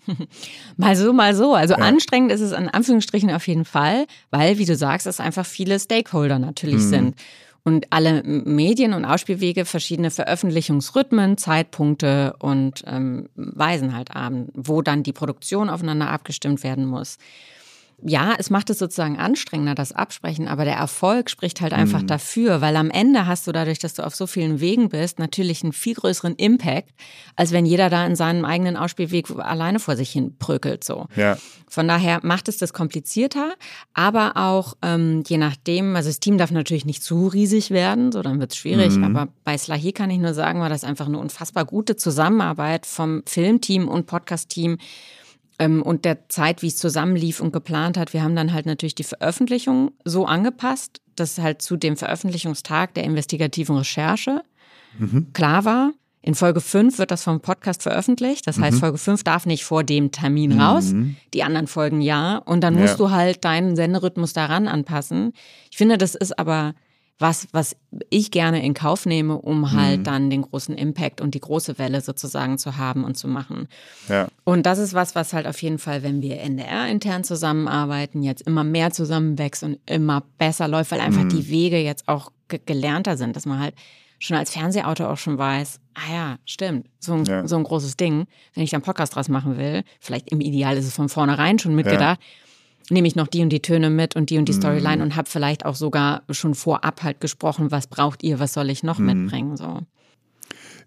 Mal 0.77 0.95
so, 0.95 1.13
mal 1.13 1.35
so. 1.35 1.53
Also 1.53 1.75
ja. 1.75 1.79
anstrengend 1.79 2.31
ist 2.31 2.41
es 2.41 2.51
in 2.51 2.69
Anführungsstrichen 2.69 3.31
auf 3.31 3.47
jeden 3.47 3.65
Fall, 3.65 4.05
weil, 4.31 4.57
wie 4.57 4.65
du 4.65 4.75
sagst, 4.75 5.07
es 5.07 5.19
einfach 5.19 5.45
viele 5.45 5.79
Stakeholder 5.79 6.39
natürlich 6.39 6.75
mhm. 6.75 6.89
sind 6.89 7.15
und 7.63 7.87
alle 7.91 8.23
Medien 8.23 8.93
und 8.93 9.05
Ausspielwege 9.05 9.65
verschiedene 9.65 10.11
Veröffentlichungsrhythmen, 10.11 11.37
Zeitpunkte 11.37 12.35
und 12.39 12.83
ähm, 12.85 13.29
Weisen 13.35 13.95
halt 13.95 14.09
haben, 14.11 14.49
wo 14.53 14.81
dann 14.81 15.03
die 15.03 15.13
Produktion 15.13 15.69
aufeinander 15.69 16.09
abgestimmt 16.09 16.63
werden 16.63 16.85
muss 16.85 17.17
ja, 18.05 18.35
es 18.37 18.49
macht 18.49 18.69
es 18.69 18.79
sozusagen 18.79 19.17
anstrengender, 19.17 19.75
das 19.75 19.91
Absprechen, 19.91 20.47
aber 20.47 20.65
der 20.65 20.75
Erfolg 20.75 21.29
spricht 21.29 21.61
halt 21.61 21.73
einfach 21.73 22.01
mhm. 22.01 22.07
dafür, 22.07 22.61
weil 22.61 22.75
am 22.75 22.89
Ende 22.89 23.25
hast 23.25 23.47
du 23.47 23.51
dadurch, 23.51 23.79
dass 23.79 23.93
du 23.93 24.05
auf 24.05 24.15
so 24.15 24.27
vielen 24.27 24.59
Wegen 24.59 24.89
bist, 24.89 25.19
natürlich 25.19 25.63
einen 25.63 25.73
viel 25.73 25.95
größeren 25.95 26.35
Impact, 26.35 26.89
als 27.35 27.51
wenn 27.51 27.65
jeder 27.65 27.89
da 27.89 28.05
in 28.05 28.15
seinem 28.15 28.45
eigenen 28.45 28.77
Ausspielweg 28.77 29.29
alleine 29.37 29.79
vor 29.79 29.95
sich 29.95 30.11
hin 30.11 30.35
prökelt. 30.37 30.83
So. 30.83 31.07
Ja. 31.15 31.37
Von 31.69 31.87
daher 31.87 32.19
macht 32.23 32.49
es 32.49 32.57
das 32.57 32.73
komplizierter, 32.73 33.53
aber 33.93 34.33
auch 34.35 34.75
ähm, 34.81 35.23
je 35.25 35.37
nachdem, 35.37 35.95
also 35.95 36.09
das 36.09 36.19
Team 36.19 36.37
darf 36.37 36.51
natürlich 36.51 36.85
nicht 36.85 37.03
zu 37.03 37.27
riesig 37.27 37.71
werden, 37.71 38.11
so 38.11 38.21
dann 38.21 38.39
wird 38.39 38.51
es 38.51 38.57
schwierig. 38.57 38.95
Mhm. 38.95 39.03
Aber 39.03 39.31
bei 39.43 39.57
Slahi 39.57 39.91
kann 39.93 40.09
ich 40.09 40.19
nur 40.19 40.33
sagen, 40.33 40.59
war 40.59 40.69
das 40.69 40.83
einfach 40.83 41.07
eine 41.07 41.17
unfassbar 41.17 41.65
gute 41.65 41.95
Zusammenarbeit 41.95 42.85
vom 42.85 43.23
Filmteam 43.25 43.87
und 43.87 44.07
Podcast-Team 44.07 44.77
und 45.59 46.05
der 46.05 46.29
Zeit, 46.29 46.61
wie 46.61 46.67
es 46.67 46.77
zusammenlief 46.77 47.39
und 47.39 47.53
geplant 47.53 47.97
hat. 47.97 48.13
Wir 48.13 48.23
haben 48.23 48.35
dann 48.35 48.53
halt 48.53 48.65
natürlich 48.65 48.95
die 48.95 49.03
Veröffentlichung 49.03 49.91
so 50.03 50.25
angepasst, 50.25 51.01
dass 51.15 51.37
halt 51.37 51.61
zu 51.61 51.77
dem 51.77 51.95
Veröffentlichungstag 51.95 52.93
der 52.95 53.03
investigativen 53.03 53.77
Recherche 53.77 54.43
mhm. 54.97 55.27
klar 55.33 55.65
war. 55.65 55.91
In 56.25 56.35
Folge 56.35 56.61
5 56.61 56.99
wird 56.99 57.11
das 57.11 57.23
vom 57.23 57.41
Podcast 57.41 57.83
veröffentlicht. 57.83 58.47
Das 58.47 58.57
heißt, 58.57 58.77
mhm. 58.77 58.79
Folge 58.79 58.97
5 58.97 59.23
darf 59.23 59.45
nicht 59.45 59.65
vor 59.65 59.83
dem 59.83 60.11
Termin 60.11 60.59
raus. 60.59 60.93
Mhm. 60.93 61.17
Die 61.33 61.43
anderen 61.43 61.67
Folgen 61.67 62.01
ja. 62.01 62.37
Und 62.37 62.61
dann 62.61 62.75
musst 62.75 62.93
ja. 62.93 62.97
du 62.97 63.11
halt 63.11 63.43
deinen 63.43 63.75
Senderhythmus 63.75 64.31
daran 64.31 64.69
anpassen. 64.69 65.33
Ich 65.69 65.77
finde, 65.77 65.97
das 65.97 66.15
ist 66.15 66.39
aber 66.39 66.75
was, 67.19 67.47
was 67.51 67.75
ich 68.09 68.31
gerne 68.31 68.63
in 68.65 68.73
Kauf 68.73 69.05
nehme, 69.05 69.37
um 69.37 69.71
halt 69.71 69.99
mhm. 69.99 70.03
dann 70.03 70.29
den 70.29 70.41
großen 70.41 70.75
Impact 70.75 71.21
und 71.21 71.35
die 71.35 71.39
große 71.39 71.77
Welle 71.77 72.01
sozusagen 72.01 72.57
zu 72.57 72.77
haben 72.77 73.03
und 73.03 73.15
zu 73.15 73.27
machen. 73.27 73.67
Ja. 74.09 74.27
Und 74.43 74.65
das 74.65 74.79
ist 74.79 74.93
was, 74.93 75.15
was 75.15 75.33
halt 75.33 75.47
auf 75.47 75.61
jeden 75.61 75.79
Fall, 75.79 76.03
wenn 76.03 76.21
wir 76.21 76.41
NDR 76.41 76.87
intern 76.87 77.23
zusammenarbeiten, 77.23 78.23
jetzt 78.23 78.41
immer 78.41 78.63
mehr 78.63 78.91
zusammenwächst 78.91 79.63
und 79.63 79.79
immer 79.85 80.23
besser 80.37 80.67
läuft, 80.67 80.91
weil 80.91 81.01
einfach 81.01 81.23
mhm. 81.23 81.29
die 81.29 81.49
Wege 81.49 81.77
jetzt 81.77 82.07
auch 82.07 82.31
ge 82.47 82.59
gelernter 82.65 83.15
sind, 83.15 83.35
dass 83.35 83.45
man 83.45 83.59
halt 83.59 83.75
schon 84.19 84.37
als 84.37 84.51
Fernsehautor 84.51 85.09
auch 85.09 85.17
schon 85.17 85.37
weiß, 85.37 85.79
ah 85.95 86.13
ja, 86.13 86.35
stimmt, 86.45 86.87
so 86.99 87.13
ein, 87.13 87.25
ja. 87.25 87.47
so 87.47 87.57
ein 87.57 87.63
großes 87.63 87.97
Ding, 87.97 88.25
wenn 88.53 88.63
ich 88.63 88.71
da 88.71 88.77
einen 88.77 88.83
Podcast 88.83 89.15
draus 89.15 89.27
machen 89.27 89.57
will, 89.57 89.83
vielleicht 89.99 90.31
im 90.31 90.39
Ideal 90.39 90.77
ist 90.77 90.87
es 90.87 90.95
von 90.95 91.09
vornherein 91.09 91.59
schon 91.59 91.75
mitgedacht, 91.75 92.19
ja 92.21 92.27
nehme 92.89 93.07
ich 93.07 93.15
noch 93.15 93.27
die 93.27 93.41
und 93.41 93.49
die 93.49 93.61
Töne 93.61 93.89
mit 93.89 94.15
und 94.15 94.29
die 94.29 94.37
und 94.37 94.45
die 94.45 94.53
Storyline 94.53 94.97
mm. 94.97 95.01
und 95.01 95.15
habe 95.15 95.29
vielleicht 95.29 95.65
auch 95.65 95.75
sogar 95.75 96.23
schon 96.29 96.53
vorab 96.55 97.03
halt 97.03 97.19
gesprochen, 97.21 97.71
was 97.71 97.87
braucht 97.87 98.23
ihr, 98.23 98.39
was 98.39 98.53
soll 98.53 98.69
ich 98.69 98.83
noch 98.83 98.99
mm. 98.99 99.05
mitbringen, 99.05 99.57
so. 99.57 99.81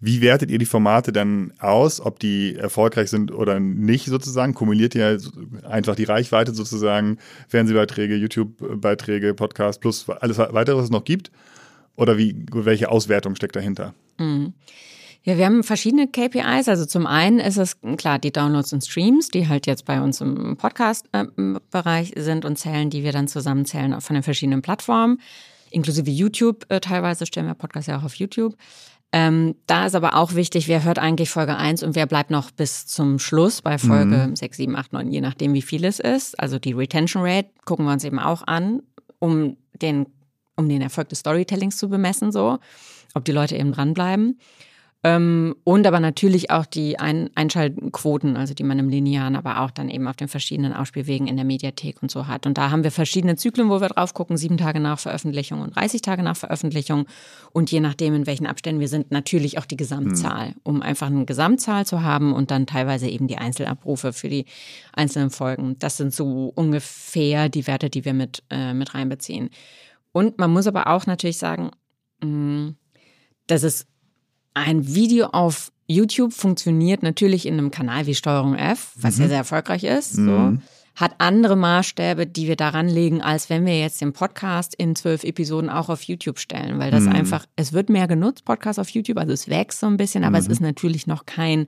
Wie 0.01 0.21
wertet 0.21 0.51
ihr 0.51 0.59
die 0.59 0.67
Formate 0.67 1.11
dann 1.11 1.53
aus, 1.59 2.01
ob 2.01 2.19
die 2.19 2.55
erfolgreich 2.57 3.09
sind 3.09 3.33
oder 3.33 3.61
nicht 3.61 4.07
sozusagen? 4.07 4.53
Kumuliert 4.53 4.95
ihr 4.95 5.19
einfach 5.69 5.95
die 5.95 6.05
Reichweite 6.05 6.55
sozusagen, 6.55 7.19
Fernsehbeiträge, 7.49 8.15
YouTube-Beiträge, 8.17 9.33
Podcast 9.35 9.81
plus 9.81 10.09
alles 10.09 10.39
weitere, 10.39 10.77
was 10.77 10.85
es 10.85 10.91
noch 10.91 11.05
gibt? 11.05 11.31
Oder 11.97 12.19
wie, 12.19 12.45
welche 12.53 12.91
Auswertung 12.91 13.37
steckt 13.37 13.57
dahinter? 13.57 13.95
Mhm. 14.19 14.53
Ja, 15.27 15.37
wir 15.37 15.45
haben 15.45 15.65
verschiedene 15.65 16.07
KPIs. 16.07 16.69
Also 16.69 16.87
zum 16.87 17.05
einen 17.05 17.41
ist 17.41 17.57
es 17.57 17.81
klar 17.97 18.21
die 18.21 18.31
Downloads 18.31 18.73
und 18.73 18.85
Streams, 18.85 19.27
die 19.27 19.49
halt 19.49 19.67
jetzt 19.67 19.85
bei 19.85 20.01
uns 20.01 20.21
im 20.21 20.57
Podcast-Bereich 20.57 22.13
sind 22.17 22.45
und 22.45 22.57
zählen, 22.57 22.91
die 22.91 23.03
wir 23.03 23.11
dann 23.11 23.27
zusammenzählen 23.27 24.01
von 24.01 24.15
den 24.15 24.23
verschiedenen 24.23 24.63
Plattformen, 24.63 25.21
inklusive 25.73 26.09
YouTube. 26.09 26.65
Äh, 26.69 26.79
teilweise 26.79 27.27
stellen 27.27 27.49
wir 27.49 27.55
Podcasts 27.55 27.89
ja 27.89 27.99
auch 27.99 28.05
auf 28.05 28.15
YouTube. 28.15 28.55
Ähm, 29.11 29.57
da 29.67 29.87
ist 29.87 29.97
aber 29.97 30.15
auch 30.15 30.37
wichtig, 30.37 30.69
wer 30.69 30.85
hört 30.85 31.01
eigentlich 31.01 31.29
Folge 31.29 31.57
1 31.57 31.83
und 31.83 31.97
wer 31.97 32.07
bleibt 32.07 32.31
noch 32.31 32.53
bis 32.53 32.87
zum 32.87 33.19
Schluss 33.19 33.63
bei 33.63 33.79
Folge 33.79 34.29
mhm. 34.29 34.37
6, 34.37 34.57
7, 34.57 34.77
8, 34.77 34.93
9, 34.93 35.11
je 35.11 35.21
nachdem, 35.21 35.55
wie 35.55 35.63
viel 35.63 35.85
es 35.85 35.99
ist. 35.99 36.39
Also 36.39 36.61
die 36.61 36.73
Retention 36.73 37.25
Rate 37.25 37.49
gucken 37.65 37.85
wir 37.85 37.93
uns 37.93 38.05
eben 38.05 38.21
auch 38.21 38.47
an, 38.47 38.81
um 39.19 39.57
den, 39.83 40.07
um 40.55 40.69
den 40.69 40.83
Erfolg 40.83 41.09
des 41.09 41.19
Storytellings 41.19 41.79
zu 41.79 41.89
bemessen, 41.89 42.31
so, 42.31 42.59
ob 43.15 43.25
die 43.25 43.33
Leute 43.33 43.57
eben 43.57 43.73
dranbleiben. 43.73 44.39
Ähm, 45.07 45.55
und 45.63 45.87
aber 45.87 46.01
natürlich 46.01 46.51
auch 46.51 46.67
die 46.67 46.99
Ein 46.99 47.31
Einschaltquoten, 47.37 48.37
also 48.37 48.55
die 48.55 48.65
man 48.65 48.81
im 48.81 48.89
Linearen, 48.89 49.37
aber 49.37 49.61
auch 49.61 49.71
dann 49.71 49.89
eben 49.89 50.09
auf 50.09 50.17
den 50.17 50.27
verschiedenen 50.27 50.73
Ausspielwegen 50.73 51.29
in 51.29 51.37
der 51.37 51.45
Mediathek 51.45 52.03
und 52.03 52.11
so 52.11 52.27
hat. 52.27 52.45
Und 52.45 52.59
da 52.59 52.73
haben 52.73 52.83
wir 52.83 52.91
verschiedene 52.91 53.37
Zyklen, 53.37 53.69
wo 53.69 53.81
wir 53.81 53.87
drauf 53.87 54.15
gucken, 54.15 54.37
sieben 54.37 54.57
Tage 54.57 54.81
nach 54.81 54.99
Veröffentlichung 54.99 55.61
und 55.61 55.77
30 55.77 56.03
Tage 56.03 56.25
nach 56.25 56.37
Veröffentlichung. 56.37 57.07
Und 57.53 57.71
je 57.71 57.79
nachdem, 57.79 58.15
in 58.17 58.27
welchen 58.27 58.49
Abständen 58.49 58.81
wir 58.81 58.89
sind, 58.89 59.13
natürlich 59.13 59.59
auch 59.59 59.65
die 59.65 59.77
Gesamtzahl, 59.77 60.49
mhm. 60.49 60.55
um 60.65 60.83
einfach 60.83 61.07
eine 61.07 61.25
Gesamtzahl 61.25 61.87
zu 61.87 62.03
haben 62.03 62.33
und 62.33 62.51
dann 62.51 62.67
teilweise 62.67 63.09
eben 63.09 63.29
die 63.29 63.39
Einzelabrufe 63.39 64.13
für 64.13 64.29
die 64.29 64.47
einzelnen 64.93 65.31
Folgen. 65.31 65.79
Das 65.79 65.99
sind 65.99 66.13
so 66.13 66.51
ungefähr 66.53 67.49
die 67.49 67.69
Werte, 67.69 67.91
die 67.91 68.05
wir 68.05 68.15
mit, 68.15 68.43
äh, 68.51 68.75
mit 68.75 68.93
reinbeziehen. 68.93 69.51
Und 70.11 70.39
man 70.39 70.51
muss 70.51 70.67
aber 70.67 70.89
auch 70.89 71.07
natürlich 71.07 71.39
sagen, 71.39 71.71
mh, 72.25 72.27
mm, 72.29 72.77
dass 73.47 73.63
es 73.63 73.87
ein 74.57 74.95
Video 74.95 75.27
auf 75.27 75.71
YouTube 75.87 76.33
funktioniert 76.33 77.03
natürlich 77.03 77.47
in 77.47 77.55
einem 77.55 77.71
Kanal 77.71 78.07
wie 78.07 78.15
Steuerung 78.15 78.57
F, 78.57 78.93
was 78.97 79.17
mhm. 79.17 79.23
ja 79.23 79.29
sehr 79.29 79.39
erfolgreich 79.39 79.85
ist. 79.85 80.17
Mhm. 80.17 80.63
Hat 80.95 81.17
andere 81.19 81.57
Maßstäbe, 81.57 82.27
die 82.27 82.49
wir 82.49 82.57
daran 82.57 82.89
legen, 82.89 83.21
als 83.21 83.51
wenn 83.51 83.67
wir 83.67 83.79
jetzt 83.79 84.01
den 84.01 84.15
Podcast 84.15 84.75
in 84.75 84.97
zwölf 84.97 85.25
Episoden 85.25 85.69
auch 85.69 85.91
auf 85.91 86.03
YouTube 86.05 86.39
stellen, 86.39 86.79
weil 86.79 86.91
das 86.91 87.05
mhm. 87.05 87.13
einfach, 87.13 87.45
es 87.55 87.75
wird 87.75 87.91
mehr 87.91 88.09
genutzt, 88.09 88.47
Podcast 88.47 88.81
auf 88.81 88.89
YouTube, 88.89 89.19
also 89.19 89.35
es 89.35 89.47
wächst 89.49 89.81
so 89.81 89.87
ein 89.87 89.99
bisschen, 89.99 90.25
aber 90.25 90.39
es 90.39 90.47
mhm. 90.47 90.53
ist 90.53 90.61
natürlich 90.61 91.07
noch 91.07 91.27
kein 91.27 91.67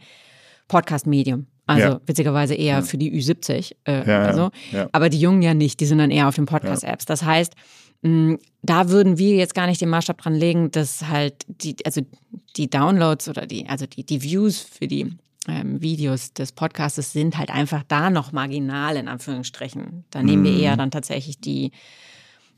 Podcast-Medium. 0.68 1.46
Also 1.66 1.84
ja. 1.84 2.00
witzigerweise 2.06 2.54
eher 2.54 2.76
ja. 2.76 2.82
für 2.82 2.96
die 2.96 3.12
Ü70. 3.12 3.74
Äh, 3.84 4.08
ja, 4.08 4.22
also. 4.22 4.50
Aber 4.92 5.10
die 5.10 5.20
Jungen 5.20 5.42
ja 5.42 5.52
nicht, 5.52 5.80
die 5.80 5.86
sind 5.86 5.98
dann 5.98 6.10
eher 6.10 6.26
auf 6.26 6.34
den 6.34 6.46
Podcast-Apps. 6.46 7.04
Das 7.04 7.22
heißt, 7.22 7.52
da 8.02 8.90
würden 8.90 9.18
wir 9.18 9.34
jetzt 9.34 9.54
gar 9.54 9.66
nicht 9.66 9.80
den 9.80 9.88
Maßstab 9.88 10.18
dran 10.18 10.34
legen, 10.34 10.70
dass 10.70 11.08
halt 11.08 11.44
die, 11.48 11.76
also 11.84 12.02
die 12.56 12.70
Downloads 12.70 13.28
oder 13.28 13.46
die, 13.46 13.68
also 13.68 13.86
die, 13.86 14.04
die 14.04 14.22
Views 14.22 14.60
für 14.60 14.86
die 14.86 15.16
ähm, 15.48 15.80
Videos 15.82 16.32
des 16.32 16.52
Podcasts 16.52 17.12
sind 17.12 17.38
halt 17.38 17.50
einfach 17.50 17.82
da 17.88 18.10
noch 18.10 18.32
marginal 18.32 18.96
in 18.96 19.08
Anführungsstrichen. 19.08 20.04
Da 20.10 20.22
nehmen 20.22 20.44
wir 20.44 20.56
eher 20.56 20.74
mhm. 20.74 20.78
dann 20.78 20.90
tatsächlich 20.90 21.40
die, 21.40 21.72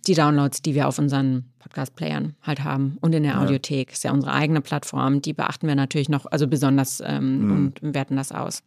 die 0.07 0.15
Downloads, 0.15 0.61
die 0.63 0.75
wir 0.75 0.89
auf 0.89 0.99
unseren 0.99 1.51
Podcast-Playern 1.61 2.35
halt 2.43 2.65
haben 2.65 2.99
und 3.01 3.15
in 3.15 3.23
der 3.23 3.33
ja. 3.33 3.43
Audiothek. 3.43 3.93
Ist 3.93 4.05
ja 4.05 4.13
unsere 4.13 4.33
eigene 4.33 4.61
Plattform. 4.61 5.23
Die 5.23 5.33
beachten 5.33 5.69
wir 5.69 5.75
natürlich 5.75 6.09
noch, 6.09 6.27
also 6.27 6.49
besonders 6.49 7.03
ähm, 7.05 7.45
mhm. 7.45 7.53
und 7.83 7.95
werten 7.95 8.17
das 8.17 8.33
aus. 8.33 8.63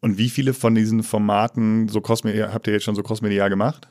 Und 0.00 0.18
wie 0.18 0.28
viele 0.28 0.52
von 0.52 0.74
diesen 0.74 1.02
Formaten 1.02 1.88
so 1.88 2.02
habt 2.02 2.66
ihr 2.66 2.72
jetzt 2.72 2.82
schon 2.82 2.96
so 2.96 3.02
crossmedial 3.02 3.48
gemacht? 3.48 3.88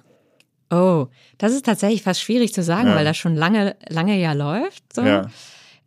Oh, 0.71 1.07
das 1.37 1.53
ist 1.53 1.65
tatsächlich 1.65 2.01
fast 2.01 2.21
schwierig 2.21 2.53
zu 2.53 2.63
sagen, 2.63 2.87
ja. 2.87 2.95
weil 2.95 3.03
das 3.03 3.17
schon 3.17 3.35
lange, 3.35 3.75
lange 3.89 4.17
ja 4.17 4.31
läuft. 4.31 4.93
So. 4.93 5.01
Ja. 5.01 5.29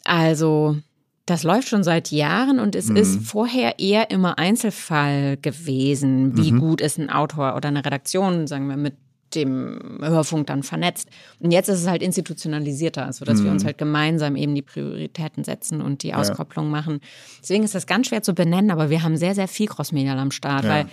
Also, 0.05 0.77
das 1.25 1.43
läuft 1.43 1.69
schon 1.69 1.83
seit 1.83 2.11
Jahren 2.11 2.61
und 2.61 2.77
es 2.77 2.91
mhm. 2.91 2.97
ist 2.97 3.23
vorher 3.23 3.79
eher 3.79 4.11
immer 4.11 4.39
Einzelfall 4.39 5.39
gewesen, 5.39 6.37
wie 6.37 6.53
mhm. 6.53 6.61
gut 6.61 6.81
ist 6.83 6.99
ein 6.99 7.09
Autor 7.09 7.57
oder 7.57 7.69
eine 7.69 7.85
Redaktion, 7.85 8.47
sagen 8.47 8.69
wir, 8.69 8.77
mit 8.77 8.95
dem 9.35 9.99
Hörfunk 10.03 10.47
dann 10.47 10.63
vernetzt. 10.63 11.09
Und 11.41 11.51
jetzt 11.51 11.69
ist 11.69 11.81
es 11.81 11.89
halt 11.89 12.03
institutionalisierter, 12.03 13.11
sodass 13.13 13.41
mhm. 13.41 13.45
wir 13.45 13.51
uns 13.53 13.65
halt 13.65 13.79
gemeinsam 13.79 14.37
eben 14.37 14.55
die 14.55 14.63
Prioritäten 14.63 15.45
setzen 15.45 15.81
und 15.81 16.03
die 16.03 16.15
Auskopplung 16.15 16.67
ja. 16.67 16.71
machen. 16.73 17.01
Deswegen 17.41 17.65
ist 17.65 17.75
das 17.75 17.87
ganz 17.87 18.09
schwer 18.09 18.23
zu 18.23 18.35
benennen, 18.35 18.71
aber 18.71 18.91
wir 18.91 19.03
haben 19.03 19.17
sehr, 19.17 19.35
sehr 19.35 19.49
viel 19.49 19.67
Crossmedial 19.67 20.19
am 20.19 20.31
Start, 20.31 20.65
ja. 20.65 20.71
weil 20.71 20.87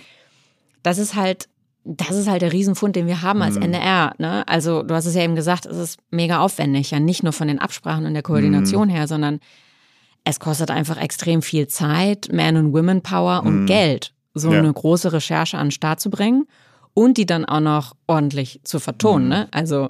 das 0.82 0.98
ist 0.98 1.14
halt 1.14 1.48
das 1.84 2.10
ist 2.10 2.28
halt 2.28 2.42
der 2.42 2.52
Riesenfund, 2.52 2.96
den 2.96 3.06
wir 3.06 3.22
haben 3.22 3.42
als 3.42 3.56
mhm. 3.56 3.62
NDR. 3.62 4.14
Ne? 4.18 4.46
Also 4.46 4.82
du 4.82 4.94
hast 4.94 5.06
es 5.06 5.14
ja 5.14 5.22
eben 5.22 5.34
gesagt, 5.34 5.66
es 5.66 5.76
ist 5.76 5.98
mega 6.10 6.40
aufwendig, 6.40 6.90
ja 6.90 7.00
nicht 7.00 7.22
nur 7.22 7.32
von 7.32 7.48
den 7.48 7.58
Absprachen 7.58 8.06
und 8.06 8.14
der 8.14 8.22
Koordination 8.22 8.88
mhm. 8.88 8.92
her, 8.92 9.08
sondern 9.08 9.40
es 10.24 10.38
kostet 10.38 10.70
einfach 10.70 10.96
extrem 11.00 11.42
viel 11.42 11.66
Zeit, 11.66 12.32
Man- 12.32 12.56
und 12.56 12.72
Women-Power 12.72 13.42
und 13.44 13.62
mhm. 13.62 13.66
Geld, 13.66 14.14
so 14.34 14.52
ja. 14.52 14.58
eine 14.58 14.72
große 14.72 15.12
Recherche 15.12 15.58
an 15.58 15.66
den 15.66 15.72
Start 15.72 16.00
zu 16.00 16.10
bringen 16.10 16.46
und 16.94 17.18
die 17.18 17.26
dann 17.26 17.44
auch 17.44 17.60
noch 17.60 17.96
ordentlich 18.06 18.60
zu 18.62 18.78
vertonen. 18.78 19.24
Mhm. 19.24 19.30
Ne? 19.30 19.48
Also 19.50 19.88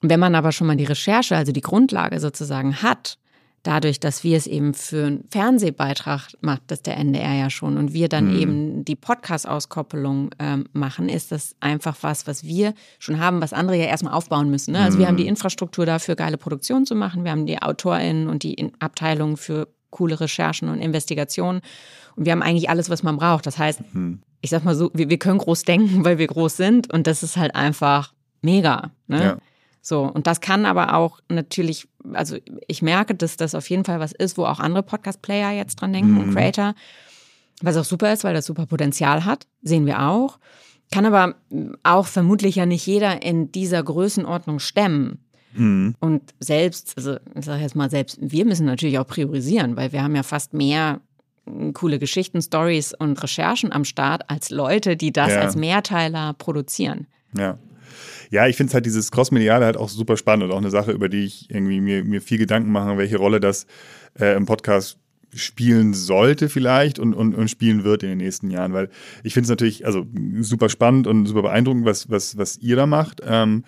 wenn 0.00 0.20
man 0.20 0.34
aber 0.34 0.52
schon 0.52 0.66
mal 0.66 0.76
die 0.76 0.84
Recherche, 0.84 1.36
also 1.36 1.50
die 1.50 1.62
Grundlage 1.62 2.20
sozusagen 2.20 2.82
hat, 2.82 3.18
dadurch, 3.64 3.98
dass 3.98 4.22
wir 4.22 4.36
es 4.36 4.46
eben 4.46 4.74
für 4.74 5.06
einen 5.06 5.24
Fernsehbeitrag 5.30 6.28
macht, 6.40 6.62
das 6.68 6.82
der 6.82 6.96
NDR 6.96 7.34
ja 7.34 7.50
schon 7.50 7.76
und 7.76 7.92
wir 7.92 8.08
dann 8.08 8.32
mhm. 8.32 8.38
eben 8.38 8.84
die 8.84 8.94
Podcast-Auskoppelung 8.94 10.30
ähm, 10.38 10.66
machen, 10.72 11.08
ist 11.08 11.32
das 11.32 11.56
einfach 11.60 11.96
was, 12.02 12.26
was 12.26 12.44
wir 12.44 12.74
schon 12.98 13.18
haben, 13.18 13.40
was 13.40 13.52
andere 13.52 13.76
ja 13.76 13.86
erstmal 13.86 14.12
aufbauen 14.12 14.50
müssen. 14.50 14.72
Ne? 14.72 14.80
Also 14.80 14.96
mhm. 14.96 15.00
wir 15.00 15.08
haben 15.08 15.16
die 15.16 15.24
mhm. 15.24 15.30
Infrastruktur 15.30 15.86
dafür, 15.86 16.14
geile 16.14 16.36
Produktionen 16.36 16.86
zu 16.86 16.94
machen, 16.94 17.24
wir 17.24 17.32
haben 17.32 17.46
die 17.46 17.60
AutorInnen 17.60 18.28
und 18.28 18.42
die 18.42 18.70
Abteilung 18.78 19.36
für 19.36 19.68
coole 19.90 20.20
Recherchen 20.20 20.68
und 20.68 20.80
Investigationen 20.80 21.60
und 22.16 22.26
wir 22.26 22.32
haben 22.32 22.42
eigentlich 22.42 22.68
alles, 22.68 22.90
was 22.90 23.02
man 23.02 23.16
braucht. 23.16 23.46
Das 23.46 23.58
heißt, 23.58 23.80
mhm. 23.94 24.20
ich 24.42 24.50
sag 24.50 24.64
mal 24.64 24.74
so, 24.74 24.90
wir, 24.92 25.08
wir 25.08 25.18
können 25.18 25.38
groß 25.38 25.62
denken, 25.62 26.04
weil 26.04 26.18
wir 26.18 26.26
groß 26.26 26.56
sind 26.56 26.92
und 26.92 27.06
das 27.06 27.22
ist 27.22 27.36
halt 27.38 27.54
einfach 27.54 28.12
mega. 28.42 28.90
Ne? 29.06 29.22
Ja. 29.22 29.38
So, 29.86 30.04
und 30.04 30.26
das 30.26 30.40
kann 30.40 30.64
aber 30.64 30.94
auch 30.94 31.20
natürlich, 31.28 31.86
also 32.14 32.38
ich 32.66 32.80
merke, 32.80 33.14
dass 33.14 33.36
das 33.36 33.54
auf 33.54 33.68
jeden 33.68 33.84
Fall 33.84 34.00
was 34.00 34.12
ist, 34.12 34.38
wo 34.38 34.46
auch 34.46 34.58
andere 34.58 34.82
Podcast-Player 34.82 35.50
jetzt 35.52 35.76
dran 35.76 35.92
denken 35.92 36.12
mhm. 36.12 36.20
und 36.20 36.34
Creator, 36.34 36.74
was 37.60 37.76
auch 37.76 37.84
super 37.84 38.10
ist, 38.10 38.24
weil 38.24 38.32
das 38.32 38.46
super 38.46 38.64
Potenzial 38.64 39.26
hat, 39.26 39.46
sehen 39.60 39.84
wir 39.84 40.00
auch. 40.00 40.38
Kann 40.90 41.04
aber 41.04 41.34
auch 41.82 42.06
vermutlich 42.06 42.56
ja 42.56 42.64
nicht 42.64 42.86
jeder 42.86 43.22
in 43.22 43.52
dieser 43.52 43.82
Größenordnung 43.82 44.58
stemmen. 44.58 45.18
Mhm. 45.52 45.94
Und 46.00 46.22
selbst, 46.40 46.94
also 46.96 47.16
ich 47.34 47.44
sage 47.44 47.60
jetzt 47.60 47.76
mal, 47.76 47.90
selbst 47.90 48.16
wir 48.22 48.46
müssen 48.46 48.64
natürlich 48.64 48.98
auch 48.98 49.06
priorisieren, 49.06 49.76
weil 49.76 49.92
wir 49.92 50.02
haben 50.02 50.16
ja 50.16 50.22
fast 50.22 50.54
mehr 50.54 51.02
coole 51.74 51.98
Geschichten, 51.98 52.40
Stories 52.40 52.94
und 52.94 53.22
Recherchen 53.22 53.70
am 53.70 53.84
Start 53.84 54.30
als 54.30 54.48
Leute, 54.48 54.96
die 54.96 55.12
das 55.12 55.28
ja. 55.28 55.42
als 55.42 55.56
Mehrteiler 55.56 56.32
produzieren. 56.32 57.06
Ja. 57.36 57.58
Ja, 58.30 58.46
ich 58.46 58.56
finde 58.56 58.70
es 58.70 58.74
halt 58.74 58.86
dieses 58.86 59.10
Crossmediale 59.10 59.64
halt 59.64 59.76
auch 59.76 59.88
super 59.88 60.16
spannend 60.16 60.44
und 60.44 60.52
auch 60.52 60.58
eine 60.58 60.70
Sache, 60.70 60.92
über 60.92 61.08
die 61.08 61.24
ich 61.24 61.50
irgendwie 61.50 61.80
mir, 61.80 62.04
mir 62.04 62.20
viel 62.20 62.38
Gedanken 62.38 62.72
mache, 62.72 62.96
welche 62.98 63.16
Rolle 63.16 63.40
das 63.40 63.66
äh, 64.18 64.36
im 64.36 64.46
Podcast 64.46 64.98
spielen 65.34 65.94
sollte 65.94 66.48
vielleicht 66.48 66.98
und, 66.98 67.14
und, 67.14 67.34
und 67.34 67.48
spielen 67.48 67.84
wird 67.84 68.02
in 68.02 68.10
den 68.10 68.18
nächsten 68.18 68.50
Jahren, 68.50 68.72
weil 68.72 68.88
ich 69.22 69.34
finde 69.34 69.44
es 69.44 69.50
natürlich 69.50 69.86
also 69.86 70.06
super 70.40 70.68
spannend 70.68 71.06
und 71.06 71.26
super 71.26 71.42
beeindruckend, 71.42 71.84
was, 71.84 72.08
was, 72.10 72.38
was 72.38 72.58
ihr 72.58 72.76
da 72.76 72.86
macht. 72.86 73.20
Ähm, 73.26 73.64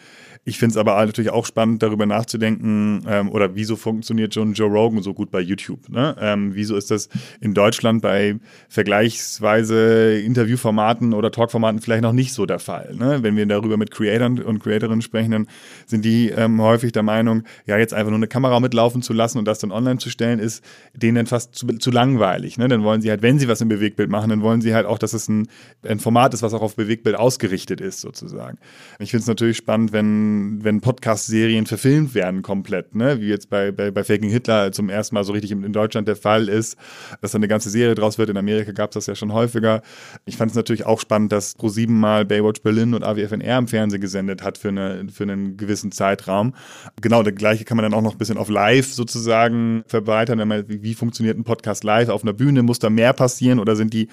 Ich 0.49 0.59
finde 0.59 0.75
es 0.75 0.77
aber 0.77 1.05
natürlich 1.05 1.33
auch 1.33 1.45
spannend, 1.45 1.83
darüber 1.83 2.07
nachzudenken, 2.07 3.05
ähm, 3.09 3.31
oder 3.31 3.57
wieso 3.57 3.75
funktioniert 3.75 4.33
schon 4.33 4.53
Joe 4.53 4.71
Rogan 4.71 5.03
so 5.03 5.13
gut 5.13 5.33
bei 5.33 5.41
YouTube? 5.41 5.89
Ne? 5.89 6.15
Ähm, 6.21 6.55
wieso 6.55 6.77
ist 6.77 6.93
das 6.93 7.09
in 7.41 7.53
Deutschland 7.53 8.01
bei 8.01 8.37
vergleichsweise 8.69 10.21
Interviewformaten 10.21 11.15
oder 11.15 11.33
Talkformaten 11.33 11.81
vielleicht 11.81 12.05
noch 12.05 12.13
nicht 12.13 12.33
so 12.33 12.47
der 12.47 12.61
Fall? 12.61 12.95
Ne? 12.95 13.25
Wenn 13.25 13.35
wir 13.35 13.45
darüber 13.47 13.77
mit 13.77 13.91
Creatoren 13.91 14.41
und 14.41 14.61
Creatorinnen 14.61 15.03
sprechen, 15.03 15.33
dann 15.33 15.49
sind 15.85 16.05
die 16.05 16.29
ähm, 16.29 16.63
häufig 16.63 16.93
der 16.93 17.03
Meinung, 17.03 17.43
ja, 17.67 17.77
jetzt 17.77 17.93
einfach 17.93 18.11
nur 18.11 18.19
eine 18.19 18.29
Kamera 18.29 18.61
mitlaufen 18.61 19.03
zu 19.03 19.13
lassen 19.13 19.39
und 19.39 19.47
das 19.47 19.59
dann 19.59 19.73
online 19.73 19.99
zu 19.99 20.11
stellen, 20.11 20.39
ist 20.39 20.63
denen 20.95 21.17
dann 21.17 21.27
fast 21.27 21.57
zu, 21.57 21.67
zu 21.67 21.91
langweilig. 21.91 22.57
Ne? 22.57 22.69
Dann 22.69 22.85
wollen 22.85 23.01
sie 23.01 23.11
halt, 23.11 23.23
wenn 23.23 23.41
sie 23.41 23.49
was 23.49 23.61
im 23.63 23.69
Bewegtbild 23.69 24.11
machen, 24.11 24.31
dann 24.31 24.43
wollen 24.43 24.61
sie 24.61 24.77
halt 24.77 24.87
auch, 24.87 24.99
dass 24.99 25.13
es 25.13 25.27
ein, 25.29 25.49
ein 25.83 25.99
Format 25.99 26.35
ist, 26.35 26.45
was 26.45 26.55
auch 26.55 26.63
auf 26.63 26.77
Bewegtbild 26.77 27.17
ausgerichtet 27.17 27.81
ist, 27.81 28.01
sozusagen. 28.01 28.59
Ich 29.01 29.11
finde 29.11 29.23
es 29.23 29.27
natürlich 29.27 29.57
spannend, 29.57 29.93
wenn, 29.93 30.36
wenn 30.62 30.81
Podcast-Serien 30.81 31.66
verfilmt 31.66 32.14
werden 32.14 32.42
komplett, 32.42 32.94
ne? 32.94 33.20
wie 33.20 33.29
jetzt 33.29 33.51
bei, 33.51 33.72
bei, 33.72 33.90
bei 33.90 34.05
Faking 34.05 34.31
Hitler 34.31 34.72
zum 34.72 34.88
ersten 34.88 35.14
Mal 35.14 35.25
so 35.25 35.33
richtig 35.33 35.53
in, 35.53 35.72
Deutschland 35.72 36.09
der 36.09 36.16
Fall 36.16 36.49
ist, 36.49 36.77
dass 37.20 37.33
da 37.33 37.37
eine 37.37 37.49
ganze 37.49 37.70
Serie 37.70 37.94
draus 37.94 38.18
wird. 38.18 38.31
In 38.31 38.37
Amerika 38.37 38.72
gab 38.72 38.90
es 38.90 38.94
das 38.94 39.07
ja 39.07 39.14
schon 39.14 39.33
häufiger. 39.33 39.83
Ich 40.25 40.37
fand 40.37 40.51
es 40.51 40.57
natürlich 40.57 40.87
auch 40.87 41.01
spannend, 41.01 41.33
dass 41.33 41.57
Pro7 41.59 41.90
mal 41.90 42.25
Baywatch 42.25 42.62
Berlin 42.62 42.94
und 42.94 43.05
AWFNR 43.05 43.59
im 43.59 43.68
Fernsehen 43.68 44.01
gesendet 44.01 44.42
hat 44.42 44.59
für, 44.59 44.68
eine, 44.68 45.07
für 45.12 45.25
einen 45.25 45.57
gewissen 45.57 45.92
Zeitraum. 45.92 46.55
Genau, 47.01 47.22
das 47.22 47.35
gleiche 47.35 47.64
kann 47.64 47.77
man 47.77 47.83
dann 47.83 47.94
auch 47.94 48.03
noch 48.03 48.12
ein 48.12 48.18
bisschen 48.18 48.38
auf 48.38 48.49
live 48.49 48.92
sozusagen 48.92 49.85
verbreitern. 49.87 50.38
Wenn 50.38 50.49
man, 50.49 50.64
wie 50.68 50.94
funktioniert 50.94 51.38
ein 51.38 51.44
Podcast 51.44 51.85
live 51.85 52.09
auf 52.09 52.22
einer 52.22 52.33
Bühne? 52.33 52.62
Muss 52.62 52.79
da 52.79 52.90
mehr 52.90 53.12
passieren 53.12 53.59
oder 53.59 53.77
sind 53.77 53.92
die, 53.92 54.09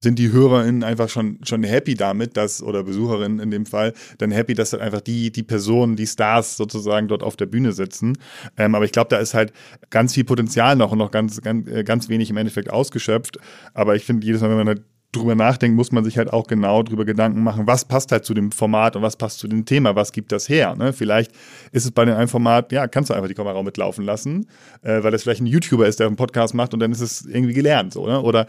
sind 0.00 0.18
die 0.18 0.30
HörerInnen 0.30 0.84
einfach 0.84 1.08
schon, 1.08 1.38
schon 1.42 1.64
happy 1.64 1.94
damit, 1.94 2.36
dass, 2.36 2.62
oder 2.62 2.84
Besucherinnen 2.84 3.40
in 3.40 3.50
dem 3.50 3.66
Fall, 3.66 3.92
dann 4.18 4.30
happy, 4.30 4.54
dass 4.54 4.70
dann 4.70 4.80
einfach 4.80 5.00
die, 5.00 5.30
die 5.32 5.42
Personen, 5.58 5.96
die 5.96 6.06
Stars 6.06 6.56
sozusagen 6.56 7.08
dort 7.08 7.24
auf 7.24 7.34
der 7.34 7.46
Bühne 7.46 7.72
sitzen. 7.72 8.16
Ähm, 8.56 8.76
aber 8.76 8.84
ich 8.84 8.92
glaube, 8.92 9.08
da 9.10 9.18
ist 9.18 9.34
halt 9.34 9.52
ganz 9.90 10.14
viel 10.14 10.22
Potenzial 10.22 10.76
noch 10.76 10.92
und 10.92 10.98
noch 10.98 11.10
ganz, 11.10 11.40
ganz, 11.40 11.68
äh, 11.68 11.82
ganz 11.82 12.08
wenig 12.08 12.30
im 12.30 12.36
Endeffekt 12.36 12.70
ausgeschöpft. 12.70 13.38
Aber 13.74 13.96
ich 13.96 14.04
finde, 14.04 14.24
jedes 14.24 14.40
Mal, 14.40 14.50
wenn 14.50 14.58
man 14.58 14.68
halt 14.68 14.82
drüber 15.10 15.34
nachdenkt, 15.34 15.74
muss 15.74 15.90
man 15.90 16.04
sich 16.04 16.16
halt 16.16 16.32
auch 16.32 16.46
genau 16.46 16.84
drüber 16.84 17.04
Gedanken 17.04 17.42
machen, 17.42 17.66
was 17.66 17.86
passt 17.86 18.12
halt 18.12 18.24
zu 18.24 18.34
dem 18.34 18.52
Format 18.52 18.94
und 18.94 19.02
was 19.02 19.16
passt 19.16 19.40
zu 19.40 19.48
dem 19.48 19.64
Thema, 19.64 19.96
was 19.96 20.12
gibt 20.12 20.30
das 20.30 20.48
her. 20.48 20.76
Ne? 20.76 20.92
Vielleicht 20.92 21.32
ist 21.72 21.86
es 21.86 21.90
bei 21.90 22.04
dem 22.04 22.14
einen 22.14 22.28
Format, 22.28 22.70
ja, 22.70 22.86
kannst 22.86 23.10
du 23.10 23.14
einfach 23.14 23.28
die 23.28 23.34
Kamera 23.34 23.60
mitlaufen 23.62 24.04
lassen, 24.04 24.46
äh, 24.82 25.02
weil 25.02 25.12
es 25.14 25.24
vielleicht 25.24 25.40
ein 25.40 25.46
YouTuber 25.46 25.88
ist, 25.88 25.98
der 25.98 26.06
einen 26.06 26.16
Podcast 26.16 26.54
macht 26.54 26.72
und 26.72 26.80
dann 26.80 26.92
ist 26.92 27.00
es 27.00 27.24
irgendwie 27.26 27.54
gelernt. 27.54 27.94
So, 27.94 28.06
ne? 28.06 28.20
Oder 28.20 28.46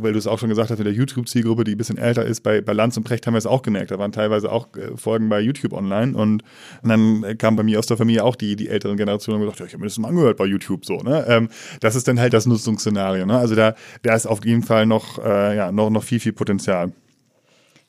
weil 0.00 0.12
du 0.12 0.18
es 0.18 0.26
auch 0.26 0.38
schon 0.38 0.50
gesagt 0.50 0.70
hast, 0.70 0.78
mit 0.78 0.86
der 0.86 0.94
YouTube-Zielgruppe, 0.94 1.64
die 1.64 1.72
ein 1.72 1.78
bisschen 1.78 1.96
älter 1.96 2.24
ist, 2.24 2.42
bei, 2.42 2.60
bei 2.60 2.72
Lanz 2.72 2.96
und 2.96 3.04
Precht 3.04 3.26
haben 3.26 3.34
wir 3.34 3.38
es 3.38 3.46
auch 3.46 3.62
gemerkt. 3.62 3.90
Da 3.90 3.98
waren 3.98 4.12
teilweise 4.12 4.52
auch 4.52 4.68
äh, 4.76 4.96
Folgen 4.96 5.28
bei 5.28 5.40
YouTube 5.40 5.72
online 5.72 6.16
und, 6.16 6.42
und 6.82 6.88
dann 6.88 7.38
kam 7.38 7.56
bei 7.56 7.62
mir 7.62 7.78
aus 7.78 7.86
der 7.86 7.96
Familie 7.96 8.22
auch 8.24 8.36
die, 8.36 8.56
die 8.56 8.68
älteren 8.68 8.96
Generationen 8.96 9.40
und 9.40 9.46
gesagt, 9.46 9.60
ja, 9.60 9.66
ich 9.66 9.72
habe 9.72 9.80
mir 9.80 9.86
das 9.86 9.98
mal 9.98 10.08
angehört 10.08 10.36
bei 10.36 10.44
YouTube 10.44 10.84
so. 10.84 10.98
Ne? 10.98 11.24
Ähm, 11.28 11.48
das 11.80 11.94
ist 11.94 12.06
dann 12.08 12.20
halt 12.20 12.34
das 12.34 12.46
Nutzungsszenario. 12.46 13.24
Ne? 13.24 13.38
Also 13.38 13.54
da, 13.54 13.74
da 14.02 14.14
ist 14.14 14.26
auf 14.26 14.44
jeden 14.44 14.62
Fall 14.62 14.86
noch, 14.86 15.18
äh, 15.24 15.56
ja, 15.56 15.72
noch, 15.72 15.88
noch 15.88 16.04
viel, 16.04 16.20
viel 16.20 16.34
Potenzial. 16.34 16.92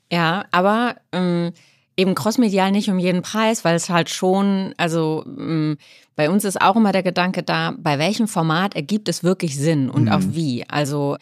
Ja, 0.10 0.46
aber 0.52 0.96
ähm, 1.12 1.52
eben 1.98 2.16
crossmedial 2.16 2.72
nicht 2.72 2.90
um 2.90 3.00
jeden 3.00 3.22
Preis, 3.22 3.66
weil 3.66 3.76
es 3.76 3.90
halt 3.90 4.10
schon, 4.10 4.74
also 4.78 5.26
ähm, 5.26 5.78
bei 6.16 6.30
uns 6.30 6.46
ist 6.46 6.62
auch 6.62 6.78
immer 6.78 6.94
der 6.94 7.04
Gedanke 7.04 7.44
da, 7.44 7.74
bei 7.78 8.00
welchem 8.00 8.30
Format 8.30 8.76
ergibt 8.76 9.10
es 9.10 9.24
wirklich 9.24 9.58
Sinn 9.58 9.90
und 9.90 10.04
mhm. 10.04 10.12
auch 10.12 10.22
wie. 10.22 10.64
Also 10.70 11.18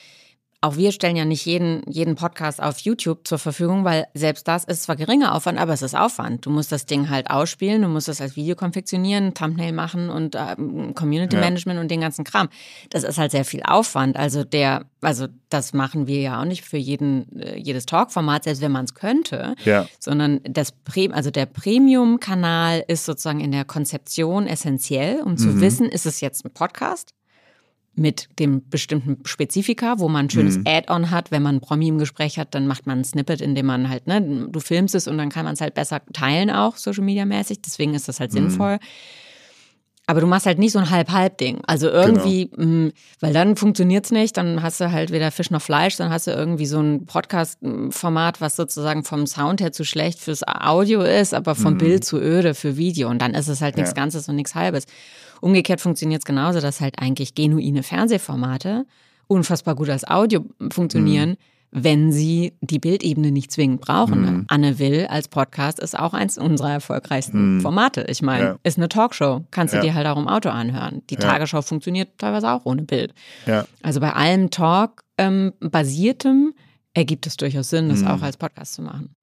auch 0.61 0.77
wir 0.77 0.91
stellen 0.91 1.15
ja 1.15 1.25
nicht 1.25 1.45
jeden, 1.45 1.83
jeden 1.87 2.15
Podcast 2.15 2.61
auf 2.61 2.79
YouTube 2.79 3.27
zur 3.27 3.37
Verfügung, 3.37 3.83
weil 3.83 4.07
selbst 4.13 4.47
das 4.47 4.63
ist 4.63 4.83
zwar 4.83 4.95
geringer 4.95 5.35
Aufwand, 5.35 5.59
aber 5.59 5.73
es 5.73 5.81
ist 5.81 5.95
Aufwand. 5.95 6.45
Du 6.45 6.49
musst 6.49 6.71
das 6.71 6.85
Ding 6.85 7.09
halt 7.09 7.29
ausspielen, 7.29 7.81
du 7.81 7.87
musst 7.87 8.09
es 8.09 8.21
als 8.21 8.35
Video 8.35 8.55
konfektionieren, 8.55 9.33
Thumbnail 9.33 9.73
machen 9.73 10.09
und 10.09 10.35
äh, 10.35 10.55
Community 10.95 11.35
ja. 11.35 11.41
Management 11.41 11.79
und 11.79 11.91
den 11.91 12.01
ganzen 12.01 12.23
Kram. 12.23 12.49
Das 12.89 13.03
ist 13.03 13.17
halt 13.17 13.31
sehr 13.31 13.45
viel 13.45 13.61
Aufwand. 13.63 14.17
Also 14.17 14.43
der, 14.43 14.85
also 15.01 15.27
das 15.49 15.73
machen 15.73 16.07
wir 16.07 16.21
ja 16.21 16.41
auch 16.41 16.45
nicht 16.45 16.65
für 16.65 16.77
jeden, 16.77 17.39
äh, 17.39 17.57
jedes 17.57 17.85
Talk-Format, 17.85 18.45
selbst 18.45 18.61
wenn 18.61 18.71
man 18.71 18.85
es 18.85 18.95
könnte, 18.95 19.55
ja. 19.65 19.85
sondern 19.99 20.39
das 20.43 20.71
Pre 20.71 21.09
also 21.11 21.29
der 21.29 21.45
Premium-Kanal 21.45 22.83
ist 22.87 23.05
sozusagen 23.05 23.39
in 23.39 23.51
der 23.51 23.65
Konzeption 23.65 24.47
essentiell, 24.47 25.21
um 25.21 25.37
zu 25.37 25.49
mhm. 25.49 25.61
wissen, 25.61 25.89
ist 25.89 26.05
es 26.05 26.21
jetzt 26.21 26.45
ein 26.45 26.51
Podcast? 26.51 27.13
Mit 27.95 28.29
dem 28.39 28.67
bestimmten 28.69 29.25
Spezifika, 29.25 29.99
wo 29.99 30.09
man 30.09 30.25
ein 30.25 30.29
schönes 30.29 30.57
mhm. 30.57 30.63
Add-on 30.67 31.11
hat. 31.11 31.31
Wenn 31.31 31.43
man 31.43 31.55
ein 31.55 31.61
Promi 31.61 31.87
im 31.87 31.97
Gespräch 31.97 32.37
hat, 32.37 32.53
dann 32.53 32.67
macht 32.67 32.85
man 32.87 32.99
ein 32.99 33.03
Snippet, 33.03 33.41
in 33.41 33.55
dem 33.55 33.65
man 33.65 33.89
halt, 33.89 34.07
ne, 34.07 34.47
du 34.49 34.59
filmst 34.59 34.95
es 34.95 35.07
und 35.07 35.17
dann 35.17 35.29
kann 35.29 35.45
man 35.45 35.53
es 35.53 35.61
halt 35.61 35.73
besser 35.73 36.01
teilen 36.13 36.49
auch, 36.49 36.77
Social 36.77 37.03
Media 37.03 37.25
mäßig. 37.25 37.61
Deswegen 37.61 37.93
ist 37.93 38.07
das 38.07 38.19
halt 38.19 38.31
mhm. 38.33 38.49
sinnvoll. 38.49 38.79
Aber 40.07 40.21
du 40.21 40.27
machst 40.27 40.45
halt 40.45 40.59
nicht 40.59 40.71
so 40.71 40.79
ein 40.79 40.89
Halb-Halb-Ding. 40.91 41.61
Also 41.65 41.89
irgendwie, 41.89 42.49
genau. 42.49 42.85
mh, 42.85 42.91
weil 43.21 43.33
dann 43.33 43.55
funktioniert's 43.55 44.11
nicht, 44.11 44.37
dann 44.37 44.61
hast 44.61 44.79
du 44.79 44.91
halt 44.91 45.11
weder 45.11 45.31
Fisch 45.31 45.49
noch 45.49 45.61
Fleisch, 45.61 45.95
dann 45.97 46.11
hast 46.11 46.27
du 46.27 46.31
irgendwie 46.31 46.67
so 46.67 46.79
ein 46.79 47.05
Podcast-Format, 47.05 48.39
was 48.39 48.55
sozusagen 48.55 49.03
vom 49.03 49.25
Sound 49.25 49.61
her 49.61 49.71
zu 49.71 49.83
schlecht 49.83 50.19
fürs 50.19 50.43
Audio 50.45 51.01
ist, 51.01 51.33
aber 51.33 51.55
vom 51.55 51.73
mhm. 51.73 51.79
Bild 51.79 52.05
zu 52.05 52.19
öde 52.21 52.53
für 52.53 52.77
Video. 52.77 53.09
Und 53.09 53.19
dann 53.19 53.33
ist 53.33 53.47
es 53.47 53.61
halt 53.61 53.77
nichts 53.77 53.91
ja. 53.91 53.95
Ganzes 53.95 54.29
und 54.29 54.35
nichts 54.35 54.53
Halbes. 54.53 54.85
Umgekehrt 55.41 55.81
funktioniert 55.81 56.21
es 56.21 56.25
genauso, 56.25 56.59
dass 56.61 56.81
halt 56.81 56.99
eigentlich 56.99 57.35
genuine 57.35 57.83
Fernsehformate 57.83 58.85
unfassbar 59.27 59.75
gut 59.75 59.89
als 59.89 60.07
Audio 60.07 60.45
funktionieren, 60.71 61.31
mhm. 61.31 61.35
wenn 61.71 62.11
sie 62.11 62.53
die 62.61 62.79
Bildebene 62.79 63.31
nicht 63.31 63.51
zwingend 63.51 63.81
brauchen. 63.81 64.21
Mhm. 64.21 64.45
Anne 64.47 64.79
Will 64.79 65.07
als 65.07 65.27
Podcast 65.27 65.79
ist 65.79 65.97
auch 65.97 66.13
eins 66.13 66.37
unserer 66.37 66.73
erfolgreichsten 66.73 67.55
mhm. 67.55 67.61
Formate. 67.61 68.05
Ich 68.09 68.21
meine, 68.21 68.43
ja. 68.43 68.59
ist 68.63 68.77
eine 68.77 68.89
Talkshow, 68.89 69.43
kannst 69.51 69.73
du 69.73 69.77
ja. 69.77 69.83
dir 69.83 69.93
halt 69.93 70.07
auch 70.07 70.17
im 70.17 70.27
Auto 70.27 70.49
anhören. 70.49 71.01
Die 71.09 71.15
ja. 71.15 71.21
Tagesschau 71.21 71.61
funktioniert 71.61 72.17
teilweise 72.17 72.51
auch 72.51 72.65
ohne 72.65 72.83
Bild. 72.83 73.13
Also 73.81 73.99
bei 73.99 74.13
allem 74.13 74.49
Talk 74.51 75.03
ähm, 75.17 75.53
basiertem 75.59 76.53
ergibt 76.93 77.27
es 77.27 77.37
durchaus 77.37 77.69
Sinn, 77.69 77.89
das 77.89 78.01
mhm. 78.01 78.07
auch 78.07 78.21
als 78.21 78.37
Podcast 78.37 78.73
zu 78.73 78.81
machen. 78.81 79.15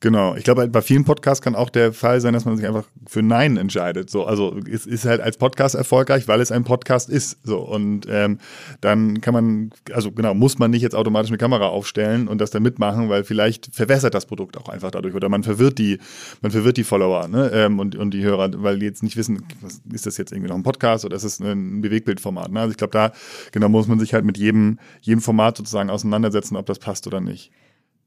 Genau. 0.00 0.34
Ich 0.34 0.44
glaube, 0.44 0.68
bei 0.68 0.82
vielen 0.82 1.04
Podcasts 1.04 1.42
kann 1.42 1.54
auch 1.54 1.70
der 1.70 1.92
Fall 1.92 2.20
sein, 2.20 2.34
dass 2.34 2.44
man 2.44 2.56
sich 2.56 2.66
einfach 2.66 2.84
für 3.06 3.22
Nein 3.22 3.56
entscheidet. 3.56 4.10
So, 4.10 4.24
also 4.24 4.56
es 4.70 4.86
ist 4.86 5.04
halt 5.04 5.20
als 5.20 5.36
Podcast 5.36 5.74
erfolgreich, 5.74 6.28
weil 6.28 6.40
es 6.40 6.52
ein 6.52 6.64
Podcast 6.64 7.08
ist. 7.08 7.38
So 7.42 7.60
und 7.60 8.06
ähm, 8.10 8.38
dann 8.80 9.20
kann 9.20 9.34
man, 9.34 9.70
also 9.92 10.12
genau, 10.12 10.34
muss 10.34 10.58
man 10.58 10.70
nicht 10.70 10.82
jetzt 10.82 10.94
automatisch 10.94 11.30
eine 11.30 11.38
Kamera 11.38 11.68
aufstellen 11.68 12.28
und 12.28 12.40
das 12.40 12.50
dann 12.50 12.62
mitmachen, 12.62 13.08
weil 13.08 13.24
vielleicht 13.24 13.74
verwässert 13.74 14.14
das 14.14 14.26
Produkt 14.26 14.56
auch 14.56 14.68
einfach 14.68 14.90
dadurch 14.90 15.14
oder 15.14 15.28
man 15.28 15.42
verwirrt 15.42 15.78
die, 15.78 15.98
man 16.42 16.50
verwirrt 16.50 16.76
die 16.76 16.84
Follower 16.84 17.28
ne? 17.28 17.50
ähm, 17.52 17.78
und 17.78 17.96
und 17.96 18.12
die 18.12 18.22
Hörer, 18.22 18.50
weil 18.62 18.78
die 18.78 18.86
jetzt 18.86 19.02
nicht 19.02 19.16
wissen, 19.16 19.46
ist 19.92 20.06
das 20.06 20.16
jetzt 20.16 20.32
irgendwie 20.32 20.50
noch 20.50 20.56
ein 20.56 20.62
Podcast 20.62 21.04
oder 21.04 21.16
ist 21.16 21.24
es 21.24 21.40
ein 21.40 21.80
Bewegbildformat. 21.80 22.50
Ne? 22.50 22.60
Also 22.60 22.72
ich 22.72 22.76
glaube, 22.76 22.92
da 22.92 23.12
genau 23.52 23.68
muss 23.68 23.86
man 23.86 23.98
sich 23.98 24.14
halt 24.14 24.24
mit 24.24 24.38
jedem 24.38 24.78
jedem 25.00 25.20
Format 25.20 25.56
sozusagen 25.56 25.90
auseinandersetzen, 25.90 26.56
ob 26.56 26.66
das 26.66 26.78
passt 26.78 27.06
oder 27.06 27.20
nicht. 27.20 27.52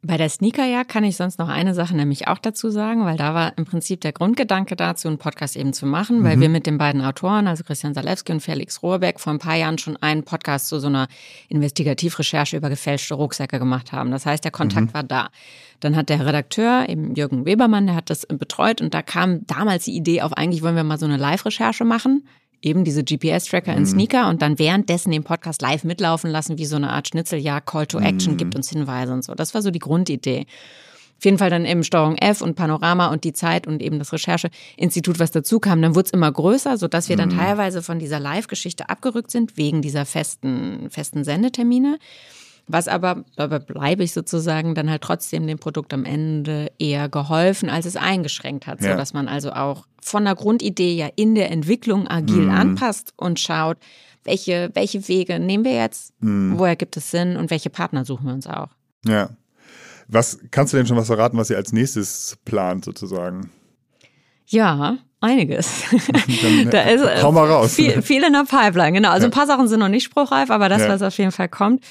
Bei 0.03 0.15
der 0.15 0.29
Sneakerjagd 0.29 0.89
kann 0.89 1.03
ich 1.03 1.17
sonst 1.17 1.39
noch 1.39 1.49
eine 1.49 1.73
Sache 1.73 1.95
nämlich 1.95 2.27
auch 2.27 2.37
dazu 2.37 2.69
sagen, 2.69 3.03
weil 3.03 3.17
da 3.17 3.33
war 3.33 3.57
im 3.57 3.65
Prinzip 3.65 3.99
der 4.01 4.13
Grundgedanke 4.13 4.75
dazu, 4.75 5.07
einen 5.07 5.17
Podcast 5.17 5.55
eben 5.55 5.73
zu 5.73 5.87
machen, 5.87 6.23
weil 6.23 6.37
mhm. 6.37 6.41
wir 6.41 6.49
mit 6.49 6.67
den 6.67 6.77
beiden 6.77 7.01
Autoren, 7.01 7.47
also 7.47 7.63
Christian 7.63 7.95
Salewski 7.95 8.31
und 8.31 8.41
Felix 8.41 8.83
Rohrbeck, 8.83 9.19
vor 9.19 9.33
ein 9.33 9.39
paar 9.39 9.55
Jahren 9.55 9.79
schon 9.79 9.97
einen 9.97 10.23
Podcast 10.23 10.67
zu 10.67 10.79
so 10.79 10.87
einer 10.87 11.07
Investigativrecherche 11.49 12.57
über 12.57 12.69
gefälschte 12.69 13.15
Rucksäcke 13.15 13.57
gemacht 13.57 13.91
haben. 13.91 14.11
Das 14.11 14.27
heißt, 14.27 14.43
der 14.43 14.51
Kontakt 14.51 14.87
mhm. 14.87 14.93
war 14.93 15.03
da. 15.03 15.29
Dann 15.79 15.95
hat 15.95 16.09
der 16.09 16.25
Redakteur, 16.25 16.87
eben 16.87 17.15
Jürgen 17.15 17.45
Webermann, 17.45 17.87
der 17.87 17.95
hat 17.95 18.11
das 18.11 18.27
betreut 18.27 18.81
und 18.81 18.93
da 18.93 19.01
kam 19.01 19.47
damals 19.47 19.85
die 19.85 19.95
Idee 19.95 20.21
auf, 20.21 20.33
eigentlich 20.33 20.61
wollen 20.61 20.75
wir 20.75 20.83
mal 20.83 20.99
so 20.99 21.05
eine 21.05 21.17
Live-Recherche 21.17 21.85
machen 21.85 22.23
eben 22.61 22.83
diese 22.83 23.03
GPS-Tracker 23.03 23.73
in 23.73 23.81
mhm. 23.81 23.85
Sneaker 23.85 24.29
und 24.29 24.41
dann 24.41 24.59
währenddessen 24.59 25.11
den 25.11 25.23
Podcast 25.23 25.61
live 25.61 25.83
mitlaufen 25.83 26.29
lassen, 26.29 26.57
wie 26.57 26.65
so 26.65 26.75
eine 26.75 26.89
Art 26.89 27.07
Schnitzeljagd, 27.07 27.67
Call 27.67 27.87
to 27.87 27.99
Action, 27.99 28.33
mhm. 28.33 28.37
gibt 28.37 28.55
uns 28.55 28.69
Hinweise 28.69 29.13
und 29.13 29.23
so. 29.23 29.33
Das 29.35 29.53
war 29.53 29.61
so 29.61 29.71
die 29.71 29.79
Grundidee. 29.79 30.45
Auf 31.17 31.25
jeden 31.25 31.39
Fall 31.39 31.49
dann 31.49 31.65
eben 31.65 31.83
Steuerung 31.83 32.15
F 32.17 32.41
und 32.41 32.55
Panorama 32.55 33.07
und 33.07 33.23
die 33.23 33.33
Zeit 33.33 33.65
und 33.65 33.81
eben 33.81 33.97
das 33.97 34.13
Rechercheinstitut, 34.13 35.19
was 35.19 35.31
dazu 35.31 35.59
kam. 35.59 35.81
Dann 35.81 35.95
wurde 35.95 36.05
es 36.05 36.11
immer 36.11 36.31
größer, 36.31 36.77
sodass 36.77 37.09
wir 37.09 37.15
dann 37.15 37.29
mhm. 37.29 37.37
teilweise 37.37 37.81
von 37.81 37.97
dieser 37.97 38.19
Live-Geschichte 38.19 38.89
abgerückt 38.89 39.31
sind, 39.31 39.57
wegen 39.57 39.81
dieser 39.81 40.05
festen, 40.05 40.89
festen 40.91 41.23
Sendetermine. 41.23 41.97
Was 42.67 42.89
aber, 42.89 43.23
dabei 43.37 43.59
bleibe 43.59 44.03
ich 44.03 44.11
sozusagen, 44.11 44.75
dann 44.75 44.89
halt 44.89 45.01
trotzdem 45.01 45.47
dem 45.47 45.57
Produkt 45.57 45.93
am 45.93 46.03
Ende 46.03 46.69
eher 46.77 47.07
geholfen, 47.07 47.69
als 47.69 47.85
es 47.85 47.95
eingeschränkt 47.95 48.67
hat. 48.67 48.81
Ja. 48.81 48.91
So 48.91 48.97
dass 48.97 49.13
man 49.13 49.29
also 49.29 49.53
auch 49.53 49.85
von 50.01 50.25
der 50.25 50.35
Grundidee 50.35 50.93
ja 50.93 51.07
in 51.15 51.35
der 51.35 51.49
Entwicklung 51.49 52.07
agil 52.07 52.43
mhm. 52.43 52.51
anpasst 52.51 53.13
und 53.15 53.39
schaut, 53.39 53.77
welche, 54.25 54.69
welche 54.73 55.07
Wege 55.07 55.39
nehmen 55.39 55.63
wir 55.63 55.75
jetzt, 55.75 56.13
mhm. 56.21 56.59
woher 56.59 56.75
gibt 56.75 56.97
es 56.97 57.09
Sinn 57.09 57.37
und 57.37 57.49
welche 57.49 57.69
Partner 57.69 58.03
suchen 58.03 58.25
wir 58.25 58.33
uns 58.33 58.47
auch. 58.47 58.69
Ja. 59.05 59.29
Was 60.09 60.39
kannst 60.51 60.73
du 60.73 60.77
denn 60.77 60.87
schon 60.87 60.97
was 60.97 61.07
verraten, 61.07 61.37
was 61.37 61.49
ihr 61.49 61.57
als 61.57 61.73
nächstes 61.73 62.37
plant, 62.45 62.85
sozusagen? 62.85 63.49
Ja, 64.47 64.97
einiges. 65.19 65.83
Dann, 66.41 66.69
da 66.69 66.81
ist 66.83 67.23
hau 67.23 67.31
mal 67.31 67.49
raus. 67.49 67.75
Viel, 67.75 68.01
viel 68.01 68.23
in 68.23 68.33
der 68.33 68.45
Pipeline, 68.45 68.93
genau. 68.93 69.09
Also 69.09 69.23
ja. 69.23 69.29
ein 69.29 69.33
paar 69.33 69.47
Sachen 69.47 69.67
sind 69.67 69.79
noch 69.79 69.89
nicht 69.89 70.05
spruchreif, 70.05 70.49
aber 70.49 70.69
das, 70.69 70.83
ja. 70.83 70.89
was 70.89 71.01
auf 71.01 71.17
jeden 71.17 71.31
Fall 71.31 71.49
kommt. 71.49 71.83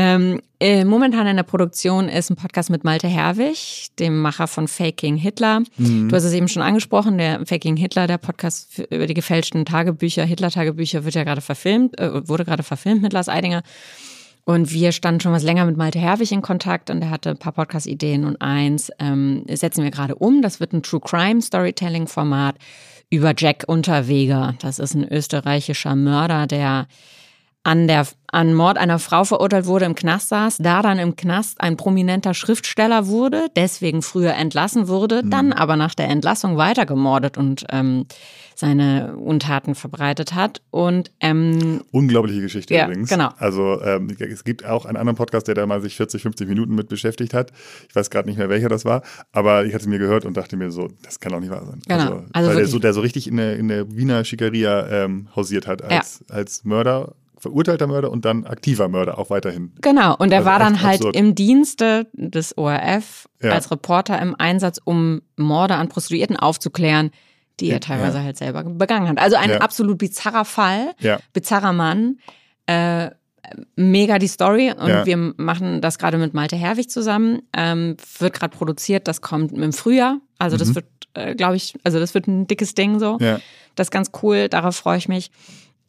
Ähm, 0.00 0.40
Äh, 0.62 0.84
momentan 0.84 1.26
in 1.26 1.36
der 1.36 1.42
Produktion 1.42 2.10
ist 2.10 2.28
ein 2.28 2.36
Podcast 2.36 2.68
mit 2.68 2.84
Malte 2.84 3.08
Herwig, 3.08 3.88
dem 3.98 4.20
Macher 4.20 4.46
von 4.46 4.68
Faking 4.68 5.16
Hitler. 5.16 5.60
Mhm. 5.78 6.10
Du 6.10 6.14
hast 6.14 6.24
es 6.24 6.34
eben 6.34 6.48
schon 6.48 6.60
angesprochen, 6.60 7.16
der 7.16 7.46
Faking 7.46 7.78
Hitler, 7.78 8.06
der 8.06 8.18
Podcast 8.18 8.78
über 8.90 9.06
die 9.06 9.14
gefälschten 9.14 9.64
Tagebücher, 9.64 10.22
Hitler-Tagebücher 10.22 11.06
wird 11.06 11.14
ja 11.14 11.24
gerade 11.24 11.40
verfilmt, 11.40 11.98
äh, 11.98 12.28
wurde 12.28 12.44
gerade 12.44 12.62
verfilmt 12.62 13.00
mit 13.00 13.14
Lars 13.14 13.30
Eidinger. 13.30 13.62
Und 14.44 14.70
wir 14.70 14.92
standen 14.92 15.20
schon 15.20 15.32
was 15.32 15.42
länger 15.42 15.64
mit 15.64 15.78
Malte 15.78 15.98
Herwig 15.98 16.30
in 16.30 16.42
Kontakt 16.42 16.90
und 16.90 17.00
er 17.00 17.08
hatte 17.08 17.30
ein 17.30 17.38
paar 17.38 17.52
Podcast-Ideen 17.52 18.26
und 18.26 18.42
eins 18.42 18.90
ähm, 18.98 19.44
setzen 19.48 19.82
wir 19.82 19.90
gerade 19.90 20.16
um. 20.16 20.42
Das 20.42 20.60
wird 20.60 20.74
ein 20.74 20.82
True 20.82 21.00
Crime 21.00 21.40
Storytelling-Format 21.40 22.56
über 23.08 23.32
Jack 23.34 23.64
Unterweger. 23.66 24.56
Das 24.60 24.78
ist 24.78 24.94
ein 24.94 25.10
österreichischer 25.10 25.96
Mörder, 25.96 26.46
der 26.46 26.86
an 27.62 27.86
der 27.86 28.06
an 28.32 28.54
Mord 28.54 28.78
einer 28.78 28.98
Frau 28.98 29.24
verurteilt 29.24 29.66
wurde, 29.66 29.86
im 29.86 29.94
Knast 29.94 30.28
saß, 30.28 30.58
da 30.58 30.82
dann 30.82 30.98
im 30.98 31.16
Knast 31.16 31.60
ein 31.60 31.76
prominenter 31.76 32.32
Schriftsteller 32.32 33.08
wurde, 33.08 33.48
deswegen 33.56 34.02
früher 34.02 34.34
entlassen 34.34 34.86
wurde, 34.86 35.22
mhm. 35.24 35.30
dann 35.30 35.52
aber 35.52 35.76
nach 35.76 35.94
der 35.96 36.08
Entlassung 36.08 36.56
weiter 36.56 36.86
gemordet 36.86 37.36
und 37.36 37.66
ähm, 37.70 38.06
seine 38.54 39.16
Untaten 39.16 39.74
verbreitet 39.74 40.34
hat. 40.34 40.62
Und 40.70 41.10
ähm, 41.20 41.82
unglaubliche 41.90 42.40
Geschichte 42.40 42.74
ja, 42.74 42.84
übrigens. 42.84 43.08
Genau. 43.08 43.30
Also 43.38 43.80
ähm, 43.82 44.14
es 44.18 44.44
gibt 44.44 44.64
auch 44.64 44.84
einen 44.84 44.96
anderen 44.96 45.16
Podcast, 45.16 45.48
der 45.48 45.56
da 45.56 45.66
mal 45.66 45.80
sich 45.80 45.96
40, 45.96 46.22
50 46.22 46.48
Minuten 46.48 46.74
mit 46.74 46.88
beschäftigt 46.88 47.34
hat. 47.34 47.52
Ich 47.88 47.96
weiß 47.96 48.10
gerade 48.10 48.28
nicht 48.28 48.38
mehr, 48.38 48.48
welcher 48.48 48.68
das 48.68 48.84
war, 48.84 49.02
aber 49.32 49.64
ich 49.64 49.74
hatte 49.74 49.82
es 49.82 49.88
mir 49.88 49.98
gehört 49.98 50.24
und 50.24 50.36
dachte 50.36 50.56
mir 50.56 50.70
so, 50.70 50.88
das 51.02 51.18
kann 51.18 51.32
doch 51.32 51.40
nicht 51.40 51.50
wahr 51.50 51.64
sein. 51.64 51.80
Genau. 51.88 52.02
Also, 52.02 52.24
also 52.32 52.48
weil 52.50 52.56
der 52.56 52.66
so, 52.66 52.78
der 52.78 52.92
so 52.92 53.00
richtig 53.00 53.26
in 53.26 53.38
der, 53.38 53.56
in 53.56 53.66
der 53.66 53.90
Wiener 53.90 54.24
Schickeria 54.24 54.86
ähm, 54.86 55.28
hausiert 55.34 55.66
hat 55.66 55.82
als, 55.82 56.22
ja. 56.28 56.36
als 56.36 56.64
Mörder 56.64 57.14
verurteilter 57.40 57.86
Mörder 57.86 58.10
und 58.10 58.24
dann 58.24 58.44
aktiver 58.46 58.88
Mörder 58.88 59.18
auch 59.18 59.30
weiterhin. 59.30 59.72
Genau, 59.80 60.14
und 60.16 60.30
er 60.30 60.38
also 60.38 60.50
war 60.50 60.58
dann 60.58 60.82
halt 60.82 60.96
absurd. 60.96 61.16
im 61.16 61.34
Dienste 61.34 62.06
des 62.12 62.56
ORF 62.56 63.28
ja. 63.42 63.50
als 63.50 63.70
Reporter 63.70 64.20
im 64.20 64.36
Einsatz, 64.38 64.78
um 64.84 65.22
Morde 65.36 65.74
an 65.74 65.88
Prostituierten 65.88 66.36
aufzuklären, 66.36 67.10
die 67.58 67.68
ja, 67.68 67.74
er 67.74 67.80
teilweise 67.80 68.18
ja. 68.18 68.24
halt 68.24 68.36
selber 68.36 68.62
begangen 68.62 69.08
hat. 69.08 69.18
Also 69.18 69.36
ein 69.36 69.60
absolut 69.60 69.98
bizarrer 69.98 70.44
Fall, 70.44 70.94
bizarrer 71.32 71.72
Mann. 71.72 72.18
Äh, 72.66 73.10
mega 73.74 74.18
die 74.18 74.28
Story 74.28 74.70
und 74.70 75.06
wir 75.06 75.16
machen 75.16 75.80
das 75.80 75.98
gerade 75.98 76.18
mit 76.18 76.34
Malte 76.34 76.56
Herwig 76.56 76.90
zusammen. 76.90 77.42
Ähm, 77.56 77.96
wird 78.18 78.34
gerade 78.34 78.56
produziert, 78.56 79.08
das 79.08 79.22
kommt 79.22 79.52
im 79.52 79.72
Frühjahr. 79.72 80.18
Also 80.38 80.56
das 80.56 80.68
mhm. 80.68 80.74
wird, 80.76 80.86
äh, 81.14 81.34
glaube 81.34 81.56
ich, 81.56 81.74
also 81.82 81.98
das 81.98 82.14
wird 82.14 82.28
ein 82.28 82.46
dickes 82.46 82.74
Ding 82.74 83.00
so. 83.00 83.18
Das 83.74 83.86
ist 83.86 83.90
ganz 83.90 84.10
cool, 84.22 84.48
darauf 84.48 84.76
freue 84.76 84.98
ich 84.98 85.08
mich. 85.08 85.30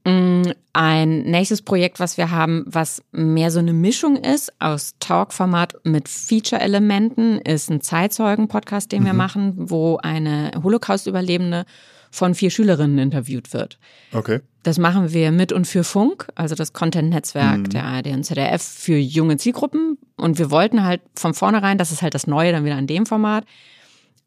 Mm, 0.03 0.43
ein 0.73 1.23
nächstes 1.23 1.61
Projekt, 1.61 1.99
was 1.99 2.17
wir 2.17 2.31
haben, 2.31 2.63
was 2.65 3.03
mehr 3.11 3.51
so 3.51 3.59
eine 3.59 3.73
Mischung 3.73 4.15
ist 4.15 4.51
aus 4.59 4.95
Talk-Format 4.99 5.75
mit 5.83 6.09
Feature-Elementen, 6.09 7.39
ist 7.39 7.69
ein 7.69 7.81
Zeitzeugen-Podcast, 7.81 8.91
den 8.91 9.03
mhm. 9.03 9.07
wir 9.07 9.13
machen, 9.13 9.53
wo 9.57 9.97
eine 9.97 10.51
Holocaust-Überlebende 10.63 11.65
von 12.09 12.35
vier 12.35 12.49
Schülerinnen 12.49 12.97
interviewt 12.97 13.53
wird. 13.53 13.79
Okay. 14.11 14.41
Das 14.63 14.77
machen 14.77 15.13
wir 15.13 15.31
mit 15.31 15.51
und 15.51 15.65
für 15.65 15.83
Funk, 15.83 16.27
also 16.35 16.55
das 16.55 16.73
Content-Netzwerk 16.73 17.59
mhm. 17.59 17.69
der 17.69 17.85
ARD 17.85 18.07
und 18.07 18.23
ZDF 18.23 18.61
für 18.61 18.97
junge 18.97 19.37
Zielgruppen. 19.37 19.97
Und 20.17 20.37
wir 20.37 20.51
wollten 20.51 20.83
halt 20.83 21.01
von 21.15 21.33
vornherein, 21.33 21.77
das 21.77 21.91
ist 21.91 22.01
halt 22.01 22.13
das 22.13 22.27
Neue 22.27 22.51
dann 22.51 22.65
wieder 22.65 22.75
an 22.75 22.87
dem 22.87 23.05
Format, 23.05 23.45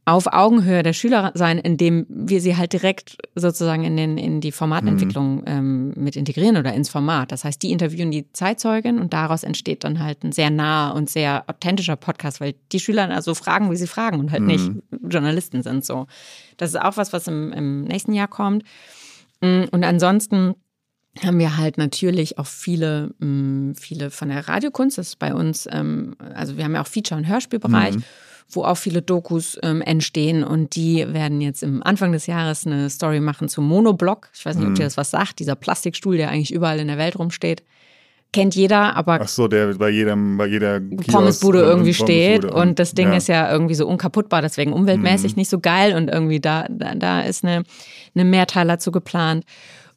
auf 0.06 0.26
Augenhöhe 0.26 0.82
der 0.82 0.92
Schüler 0.92 1.32
sein, 1.34 1.58
indem 1.58 2.04
wir 2.08 2.42
sie 2.42 2.56
halt 2.56 2.74
direkt 2.74 3.16
sozusagen 3.34 3.84
in, 3.84 3.96
den, 3.96 4.18
in 4.18 4.42
die 4.42 4.52
Formatentwicklung 4.52 5.36
mhm. 5.36 5.44
ähm, 5.46 5.92
mit 5.96 6.14
integrieren 6.16 6.58
oder 6.58 6.74
ins 6.74 6.90
Format. 6.90 7.32
Das 7.32 7.44
heißt, 7.44 7.62
die 7.62 7.72
interviewen 7.72 8.10
die 8.10 8.30
Zeitzeugin 8.32 8.98
und 8.98 9.14
daraus 9.14 9.44
entsteht 9.44 9.82
dann 9.82 10.00
halt 10.00 10.22
ein 10.22 10.32
sehr 10.32 10.50
naher 10.50 10.94
und 10.94 11.08
sehr 11.08 11.44
authentischer 11.46 11.96
Podcast, 11.96 12.40
weil 12.42 12.54
die 12.72 12.80
Schüler 12.80 13.08
also 13.08 13.34
fragen, 13.34 13.70
wie 13.70 13.76
sie 13.76 13.86
fragen 13.86 14.20
und 14.20 14.30
halt 14.30 14.42
mhm. 14.42 14.48
nicht 14.48 14.70
Journalisten 15.08 15.62
sind 15.62 15.86
so. 15.86 16.06
Das 16.58 16.70
ist 16.70 16.80
auch 16.80 16.98
was, 16.98 17.14
was 17.14 17.26
im, 17.26 17.52
im 17.52 17.84
nächsten 17.84 18.12
Jahr 18.12 18.28
kommt. 18.28 18.62
Mm, 19.40 19.64
und 19.70 19.84
ansonsten 19.84 20.54
haben 21.24 21.38
wir 21.38 21.56
halt 21.56 21.78
natürlich 21.78 22.38
auch 22.38 22.46
viele, 22.46 23.14
mm, 23.20 23.72
viele 23.74 24.10
von 24.10 24.28
der 24.28 24.48
Radiokunst. 24.48 24.98
Das 24.98 25.08
ist 25.08 25.18
bei 25.18 25.34
uns, 25.34 25.66
ähm, 25.70 26.14
also 26.34 26.58
wir 26.58 26.64
haben 26.64 26.74
ja 26.74 26.82
auch 26.82 26.86
Feature- 26.86 27.16
und 27.16 27.26
Hörspielbereich. 27.26 27.96
Mhm 27.96 28.04
wo 28.50 28.62
auch 28.62 28.76
viele 28.76 29.02
Dokus 29.02 29.58
ähm, 29.62 29.82
entstehen 29.82 30.44
und 30.44 30.76
die 30.76 31.04
werden 31.12 31.40
jetzt 31.40 31.62
im 31.62 31.82
Anfang 31.82 32.12
des 32.12 32.26
Jahres 32.26 32.66
eine 32.66 32.88
Story 32.90 33.20
machen 33.20 33.48
zum 33.48 33.66
Monoblock. 33.66 34.28
Ich 34.34 34.44
weiß 34.44 34.56
nicht, 34.56 34.64
ob 34.64 34.70
mhm. 34.70 34.76
dir 34.76 34.84
das 34.84 34.96
was 34.96 35.10
sagt, 35.10 35.38
dieser 35.38 35.56
Plastikstuhl, 35.56 36.16
der 36.16 36.30
eigentlich 36.30 36.52
überall 36.52 36.78
in 36.78 36.88
der 36.88 36.98
Welt 36.98 37.18
rumsteht. 37.18 37.62
Kennt 38.32 38.56
jeder, 38.56 38.96
aber. 38.96 39.20
Ach 39.22 39.28
so, 39.28 39.46
der 39.46 39.74
bei 39.74 39.90
jedem, 39.90 40.36
bei 40.36 40.46
jeder 40.46 40.80
Pommesbude 40.80 41.60
irgendwie 41.60 41.94
steht. 41.94 42.44
Und, 42.44 42.52
und, 42.52 42.78
das 42.80 42.92
Ding 42.92 43.10
ja. 43.10 43.16
ist 43.16 43.28
ja 43.28 43.50
irgendwie 43.50 43.76
so 43.76 43.86
unkaputtbar, 43.86 44.42
deswegen 44.42 44.72
umweltmäßig 44.72 45.36
mhm. 45.36 45.40
nicht 45.40 45.50
so 45.50 45.60
geil 45.60 45.94
und 45.94 46.08
irgendwie 46.08 46.40
da, 46.40 46.66
da, 46.68 46.96
da 46.96 47.20
ist 47.20 47.44
eine, 47.44 47.62
eine 48.14 48.24
Mehrteiler 48.24 48.80
zu 48.80 48.90
geplant 48.90 49.44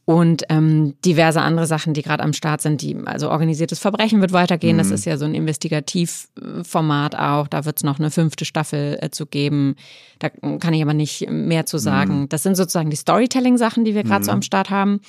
und 0.08 0.44
ähm, 0.48 0.94
diverse 1.04 1.42
andere 1.42 1.68
Sachen, 1.68 1.94
die 1.94 2.02
gerade 2.02 2.24
am 2.24 2.32
Start 2.32 2.62
sind. 2.62 2.82
Die, 2.82 2.96
also 3.04 3.30
organisiertes 3.30 3.80
Verbrechen 3.80 4.22
wird 4.22 4.32
weitergehen. 4.32 4.78
Mhm. 4.78 4.80
Das 4.80 4.90
ist 4.90 5.04
ja 5.04 5.18
so 5.18 5.26
ein 5.26 5.36
Investigativformat 5.36 7.16
auch. 7.16 7.50
Da 7.50 7.66
wird 7.66 7.76
es 7.76 7.84
noch 7.84 8.00
eine 8.00 8.10
fünfte 8.10 8.46
Staffel 8.46 8.98
äh, 9.02 9.10
zu 9.10 9.26
geben. 9.26 9.76
Da 10.20 10.30
kann 10.30 10.74
ich 10.74 10.82
aber 10.82 10.94
nicht 10.94 11.30
mehr 11.30 11.66
zu 11.66 11.78
sagen. 11.78 12.22
Mhm. 12.22 12.30
Das 12.30 12.42
sind 12.42 12.56
sozusagen 12.56 12.90
die 12.90 12.96
Storytelling-Sachen, 12.96 13.84
die 13.84 13.96
wir 13.96 14.04
gerade 14.04 14.22
mhm. 14.22 14.26
so 14.26 14.32
am 14.32 14.42
Start 14.44 14.70
haben. 14.70 15.02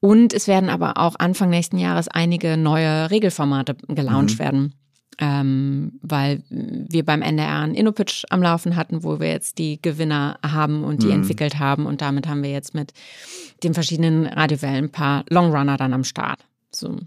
Und 0.00 0.32
es 0.32 0.48
werden 0.48 0.70
aber 0.70 0.96
auch 0.96 1.16
Anfang 1.18 1.50
nächsten 1.50 1.76
Jahres 1.76 2.08
einige 2.08 2.56
neue 2.56 3.10
Regelformate 3.10 3.76
gelauncht 3.88 4.38
mhm. 4.38 4.42
werden 4.42 4.74
ähm, 5.18 5.92
weil 6.02 6.42
wir 6.48 7.04
beim 7.04 7.22
NDR 7.22 7.60
einen 7.60 7.74
InnoPitch 7.74 8.24
am 8.30 8.42
Laufen 8.42 8.76
hatten, 8.76 9.02
wo 9.02 9.20
wir 9.20 9.28
jetzt 9.28 9.58
die 9.58 9.80
Gewinner 9.80 10.38
haben 10.42 10.84
und 10.84 11.02
die 11.02 11.08
mhm. 11.08 11.14
entwickelt 11.14 11.58
haben. 11.58 11.86
Und 11.86 12.00
damit 12.00 12.28
haben 12.28 12.42
wir 12.42 12.50
jetzt 12.50 12.74
mit 12.74 12.92
den 13.62 13.74
verschiedenen 13.74 14.26
Radiowellen 14.26 14.86
ein 14.86 14.90
paar 14.90 15.24
Longrunner 15.28 15.76
dann 15.76 15.92
am 15.92 16.04
Start. 16.04 16.40
So. 16.70 16.98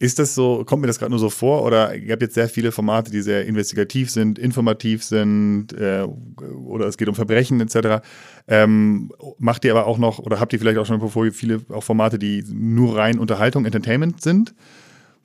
Ist 0.00 0.18
das 0.18 0.34
so, 0.34 0.64
kommt 0.64 0.80
mir 0.80 0.86
das 0.86 0.98
gerade 0.98 1.10
nur 1.10 1.18
so 1.18 1.28
vor 1.28 1.62
oder 1.62 1.94
ihr 1.94 2.12
habt 2.12 2.22
jetzt 2.22 2.34
sehr 2.34 2.48
viele 2.48 2.72
Formate, 2.72 3.10
die 3.10 3.20
sehr 3.20 3.44
investigativ 3.44 4.10
sind, 4.10 4.38
informativ 4.38 5.04
sind 5.04 5.74
äh, 5.74 6.06
oder 6.64 6.86
es 6.86 6.96
geht 6.96 7.06
um 7.10 7.14
Verbrechen 7.14 7.60
etc. 7.60 8.02
Ähm, 8.48 9.12
macht 9.38 9.62
ihr 9.66 9.72
aber 9.72 9.86
auch 9.86 9.98
noch 9.98 10.18
oder 10.18 10.40
habt 10.40 10.54
ihr 10.54 10.58
vielleicht 10.58 10.78
auch 10.78 10.86
schon 10.86 10.94
im 10.94 11.00
Portfolio 11.00 11.32
viele 11.32 11.60
auch 11.68 11.82
Formate, 11.82 12.18
die 12.18 12.42
nur 12.50 12.96
rein 12.96 13.18
Unterhaltung, 13.18 13.66
Entertainment 13.66 14.22
sind? 14.22 14.54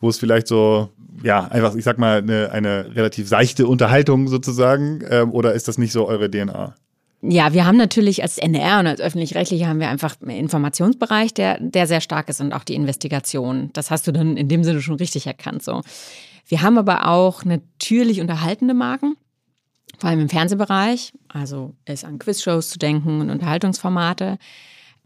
Wo 0.06 0.10
es 0.10 0.20
vielleicht 0.20 0.48
so 0.48 0.90
ja, 1.24 1.46
einfach, 1.46 1.74
ich 1.74 1.84
sag 1.84 1.98
mal, 1.98 2.20
eine, 2.20 2.52
eine 2.52 2.96
relativ 2.96 3.28
seichte 3.28 3.66
Unterhaltung 3.66 4.28
sozusagen? 4.28 5.04
Ähm, 5.10 5.32
oder 5.32 5.54
ist 5.54 5.68
das 5.68 5.80
nicht 5.80 5.92
so 5.92 6.08
eure 6.08 6.30
DNA? 6.30 6.76
Ja, 7.24 7.54
wir 7.54 7.66
haben 7.66 7.78
natürlich 7.78 8.22
als 8.22 8.38
NDR 8.38 8.82
und 8.82 8.86
als 8.86 9.02
öffentlich-rechtliche 9.02 9.66
haben 9.66 9.80
wir 9.80 9.90
einfach 9.90 10.16
einen 10.22 10.38
Informationsbereich, 10.38 11.34
der, 11.34 11.60
der 11.60 11.88
sehr 11.88 12.02
stark 12.02 12.30
ist 12.30 12.40
und 12.40 12.54
auch 12.54 12.64
die 12.64 12.76
Investigation. 12.76 13.72
Das 13.74 13.90
hast 13.90 14.06
du 14.06 14.12
dann 14.12 14.38
in 14.38 14.48
dem 14.48 14.64
Sinne 14.64 14.80
schon 14.80 14.98
richtig 14.98 15.26
erkannt, 15.26 15.64
so. 15.64 15.82
Wir 16.48 16.62
haben 16.62 16.78
aber 16.78 17.08
auch 17.08 17.44
natürlich 17.46 18.22
unterhaltende 18.22 18.76
Marken, 18.76 19.16
vor 19.98 20.12
allem 20.12 20.20
im 20.20 20.30
Fernsehbereich. 20.30 21.14
Also 21.30 21.74
ist 21.86 22.06
an 22.06 22.20
Quizshows 22.20 22.70
zu 22.70 22.78
denken 22.78 23.22
und 23.22 23.32
Unterhaltungsformate. 23.32 24.38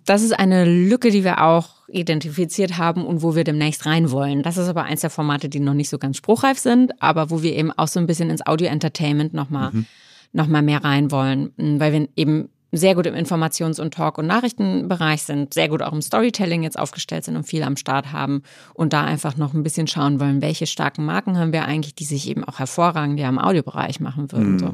Das 0.05 0.23
ist 0.23 0.37
eine 0.37 0.65
Lücke, 0.65 1.11
die 1.11 1.23
wir 1.23 1.43
auch 1.43 1.87
identifiziert 1.87 2.77
haben 2.77 3.05
und 3.05 3.21
wo 3.21 3.35
wir 3.35 3.43
demnächst 3.43 3.85
rein 3.85 4.11
wollen. 4.11 4.43
Das 4.43 4.57
ist 4.57 4.67
aber 4.67 4.83
eins 4.83 5.01
der 5.01 5.09
Formate, 5.09 5.49
die 5.49 5.59
noch 5.59 5.73
nicht 5.73 5.89
so 5.89 5.97
ganz 5.97 6.17
spruchreif 6.17 6.59
sind, 6.59 7.01
aber 7.01 7.29
wo 7.29 7.41
wir 7.41 7.55
eben 7.55 7.71
auch 7.71 7.87
so 7.87 7.99
ein 7.99 8.07
bisschen 8.07 8.29
ins 8.29 8.45
Audio-Entertainment 8.45 9.33
nochmal 9.33 9.71
mhm. 9.71 9.85
noch 10.33 10.47
mal 10.47 10.61
mehr 10.61 10.83
rein 10.83 11.11
wollen, 11.11 11.51
weil 11.57 11.93
wir 11.93 12.07
eben 12.15 12.49
sehr 12.71 12.93
gut 12.93 13.07
im 13.07 13.15
Informations- 13.15 13.79
und 13.79 13.93
Talk- 13.93 14.19
und 14.19 14.27
Nachrichtenbereich 14.27 15.23
sind, 15.23 15.53
sehr 15.53 15.69
gut 15.69 15.81
auch 15.81 15.93
im 15.93 16.01
Storytelling 16.01 16.61
jetzt 16.63 16.77
aufgestellt 16.77 17.25
sind 17.25 17.35
und 17.35 17.43
viel 17.43 17.63
am 17.63 17.77
Start 17.77 18.11
haben 18.11 18.43
und 18.75 18.93
da 18.93 19.03
einfach 19.03 19.37
noch 19.37 19.53
ein 19.53 19.63
bisschen 19.63 19.87
schauen 19.87 20.19
wollen, 20.19 20.41
welche 20.41 20.67
starken 20.67 21.05
Marken 21.05 21.37
haben 21.37 21.51
wir 21.51 21.65
eigentlich, 21.65 21.95
die 21.95 22.03
sich 22.03 22.29
eben 22.29 22.43
auch 22.43 22.59
hervorragend 22.59 23.19
ja 23.19 23.27
im 23.27 23.39
Audiobereich 23.39 23.99
machen 23.99 24.31
würden. 24.31 24.53
Mhm. 24.53 24.59
So. 24.59 24.73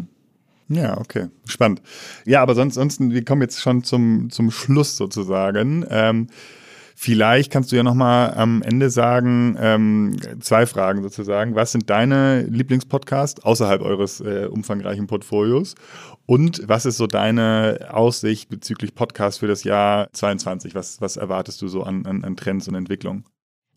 Ja, 0.68 0.98
okay. 0.98 1.28
Spannend. 1.46 1.82
Ja, 2.26 2.42
aber 2.42 2.56
sonst, 2.56 2.76
sonst 2.76 3.00
wir 3.00 3.24
kommen 3.24 3.42
jetzt 3.42 3.62
schon 3.62 3.84
zum, 3.84 4.30
zum 4.30 4.50
Schluss 4.50 4.98
sozusagen. 4.98 5.86
Ähm, 5.90 6.28
vielleicht 6.96 7.52
kannst 7.52 7.72
du 7.72 7.76
ja 7.76 7.84
nochmal 7.84 8.34
am 8.34 8.64
Ende 8.64 8.90
sagen, 8.90 9.58
ähm, 9.60 10.18
zwei 10.40 10.66
Fragen 10.66 11.04
sozusagen. 11.04 11.54
Was 11.54 11.72
sind 11.72 11.90
deine 11.90 12.42
Lieblingspodcasts 12.44 13.44
außerhalb 13.44 13.82
eures 13.82 14.22
äh, 14.22 14.48
umfangreichen 14.50 15.06
Portfolios? 15.06 15.76
Und 16.26 16.64
was 16.68 16.88
ist 16.88 16.98
so 16.98 17.06
deine 17.06 17.90
Aussicht 17.92 18.50
bezüglich 18.50 18.96
Podcast 18.96 19.40
für 19.40 19.48
das 19.48 19.64
Jahr 19.64 20.10
22? 20.14 20.74
Was, 20.74 21.00
was 21.00 21.18
erwartest 21.18 21.62
du 21.62 21.68
so 21.68 21.84
an, 21.84 22.08
an, 22.08 22.24
an 22.24 22.36
Trends 22.36 22.68
und 22.68 22.74
Entwicklungen? 22.74 23.26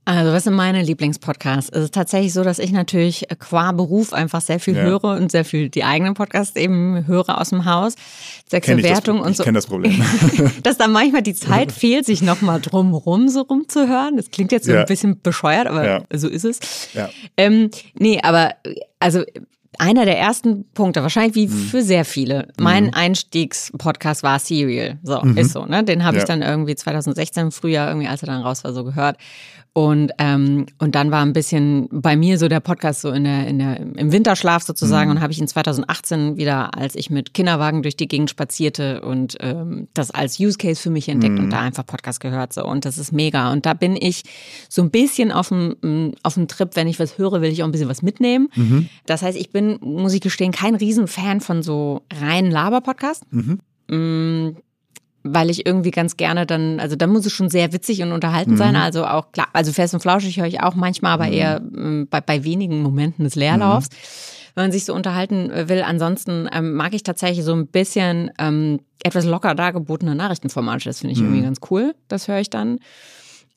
Also, 0.09 0.33
was 0.33 0.45
sind 0.45 0.55
meine 0.55 0.83
Lieblingspodcasts? 0.83 1.69
Es 1.71 1.85
ist 1.85 1.95
tatsächlich 1.95 2.33
so, 2.33 2.43
dass 2.43 2.59
ich 2.59 2.73
natürlich 2.73 3.27
qua 3.41 3.73
Beruf 3.73 4.15
einfach 4.15 4.41
sehr 4.41 4.59
viel 4.59 4.75
ja. 4.75 4.81
höre 4.85 5.05
und 5.05 5.31
sehr 5.31 5.45
viel 5.45 5.69
die 5.69 5.85
eigenen 5.85 6.15
Podcasts 6.15 6.57
eben 6.57 7.07
höre 7.07 7.39
aus 7.39 7.51
dem 7.51 7.67
Haus. 7.67 7.95
Sechsbewertung 8.49 9.21
und 9.21 9.37
so. 9.37 9.43
Ich 9.43 9.45
kenne 9.45 9.59
das 9.59 9.67
Problem. 9.67 10.03
dass 10.63 10.79
da 10.79 10.89
manchmal 10.89 11.21
die 11.21 11.35
Zeit 11.35 11.73
fehlt, 11.79 12.07
sich 12.07 12.23
nochmal 12.23 12.59
drumrum 12.59 13.29
so 13.29 13.43
rumzuhören. 13.43 14.17
Das 14.17 14.31
klingt 14.31 14.51
jetzt 14.51 14.65
so 14.65 14.73
ja. 14.73 14.81
ein 14.81 14.87
bisschen 14.87 15.21
bescheuert, 15.21 15.67
aber 15.67 15.87
ja. 15.87 16.03
so 16.15 16.27
ist 16.27 16.47
es. 16.47 16.89
Ja. 16.95 17.11
Ähm, 17.37 17.71
nee, 17.99 18.19
aber 18.23 18.55
also 19.01 19.25
einer 19.79 20.07
der 20.07 20.19
ersten 20.19 20.65
Punkte, 20.73 21.03
wahrscheinlich 21.03 21.35
wie 21.35 21.49
mhm. 21.49 21.69
für 21.69 21.83
sehr 21.83 22.07
viele. 22.07 22.49
Mein 22.59 22.85
mhm. 22.85 22.95
Einstiegspodcast 22.95 24.23
war 24.23 24.39
Serial. 24.39 24.99
So, 25.03 25.21
mhm. 25.21 25.37
ist 25.37 25.53
so, 25.53 25.67
ne? 25.67 25.85
Den 25.85 26.05
habe 26.05 26.17
ja. 26.17 26.23
ich 26.23 26.27
dann 26.27 26.41
irgendwie 26.41 26.75
2016 26.75 27.43
im 27.43 27.53
Frühjahr, 27.53 27.89
irgendwie, 27.89 28.09
als 28.09 28.23
er 28.23 28.29
dann 28.29 28.41
raus 28.41 28.65
war, 28.65 28.73
so 28.73 28.85
gehört. 28.85 29.19
Und, 29.73 30.13
ähm, 30.19 30.67
und 30.79 30.95
dann 30.95 31.11
war 31.11 31.23
ein 31.23 31.33
bisschen 31.33 31.89
bei 31.93 32.17
mir 32.17 32.39
so 32.39 32.49
der 32.49 32.61
Podcast 32.61 33.01
so 33.01 33.11
in 33.11 33.25
der, 33.25 33.47
in 33.47 33.59
der, 33.59 33.79
im 33.79 34.13
Winterschlaf 34.13 34.63
sozusagen. 34.63 35.11
Mhm. 35.11 35.17
Und 35.17 35.23
habe 35.23 35.33
ich 35.33 35.39
ihn 35.39 35.47
2018 35.47 36.37
wieder, 36.37 36.77
als 36.77 36.97
ich 36.97 37.11
mit 37.11 37.33
Kinderwagen 37.33 37.83
durch 37.83 37.97
die 37.97 38.09
Gegend 38.09 38.31
spazierte 38.31 39.03
und 39.03 39.37
ähm, 39.41 39.89
das 39.95 40.11
als 40.11 40.41
Use 40.41 40.59
Case 40.59 40.81
für 40.81 40.91
mich 40.91 41.09
entdeckt 41.09 41.35
mhm. 41.35 41.45
und 41.45 41.51
da 41.51 41.61
einfach 41.61 41.87
Podcast 41.87 42.21
gehört. 42.21 42.53
So. 42.53 42.65
Und 42.65 42.85
das 42.85 42.99
ist 42.99 43.13
mega. 43.13 43.53
Und 43.53 43.67
da 43.67 43.75
bin 43.75 43.97
ich 43.97 44.23
so 44.69 44.83
ein 44.83 44.91
bisschen 44.91 45.31
auf 45.31 45.49
dem, 45.49 46.15
auf 46.23 46.35
dem 46.35 46.49
Trip, 46.49 46.71
wenn 46.75 46.89
ich 46.89 46.99
was 46.99 47.19
höre, 47.19 47.41
will 47.41 47.53
ich 47.53 47.63
auch 47.63 47.69
ein 47.69 47.73
bisschen 47.73 47.89
was 47.89 48.03
mitnehmen. 48.03 48.49
Mhm. 48.57 48.89
Das 49.07 49.23
heißt, 49.23 49.39
ich 49.39 49.51
bin, 49.51 49.79
muss 49.81 50.13
ich 50.13 50.21
gestehen, 50.21 50.53
kein 50.53 50.75
Riesenfan 50.75 51.41
von 51.41 51.63
so 51.63 52.03
reinen 52.21 52.51
Laber-Podcasts. 52.51 53.25
Mhm. 53.31 53.61
Weil 55.35 55.51
ich 55.51 55.67
irgendwie 55.67 55.91
ganz 55.91 56.17
gerne 56.17 56.47
dann, 56.47 56.81
also 56.81 56.97
da 56.97 57.07
muss 57.07 57.27
es 57.27 57.33
schon 57.33 57.49
sehr 57.49 57.73
witzig 57.73 58.03
und 58.03 58.13
unterhalten 58.13 58.53
mhm. 58.53 58.57
sein. 58.57 58.77
Also 58.77 59.07
auch 59.07 59.33
klar, 59.33 59.49
also 59.53 59.73
fest 59.73 59.95
und 59.95 60.01
flauschig 60.01 60.39
höre 60.39 60.47
ich 60.47 60.61
auch 60.63 60.75
manchmal, 60.75 61.13
aber 61.13 61.27
mhm. 61.27 61.33
eher 61.33 61.57
äh, 61.57 62.05
bei, 62.05 62.21
bei 62.21 62.45
wenigen 62.45 62.83
Momenten 62.83 63.25
des 63.25 63.35
Leerlaufs. 63.35 63.91
Mhm. 63.91 63.97
Wenn 64.55 64.65
man 64.65 64.73
sich 64.73 64.85
so 64.85 64.95
unterhalten 64.95 65.51
äh, 65.51 65.69
will, 65.69 65.83
ansonsten 65.83 66.49
ähm, 66.53 66.75
mag 66.75 66.95
ich 66.95 67.03
tatsächlich 67.03 67.45
so 67.45 67.55
ein 67.55 67.67
bisschen 67.67 68.31
ähm, 68.39 68.81
etwas 69.03 69.25
locker 69.25 69.55
dargebotene 69.55 70.15
Nachrichtenformate. 70.15 70.85
Das 70.85 71.01
finde 71.01 71.13
ich 71.13 71.21
irgendwie 71.21 71.41
mhm. 71.41 71.45
ganz 71.45 71.59
cool. 71.71 71.95
Das 72.09 72.29
höre 72.29 72.41
ich 72.41 72.51
dann. 72.51 72.79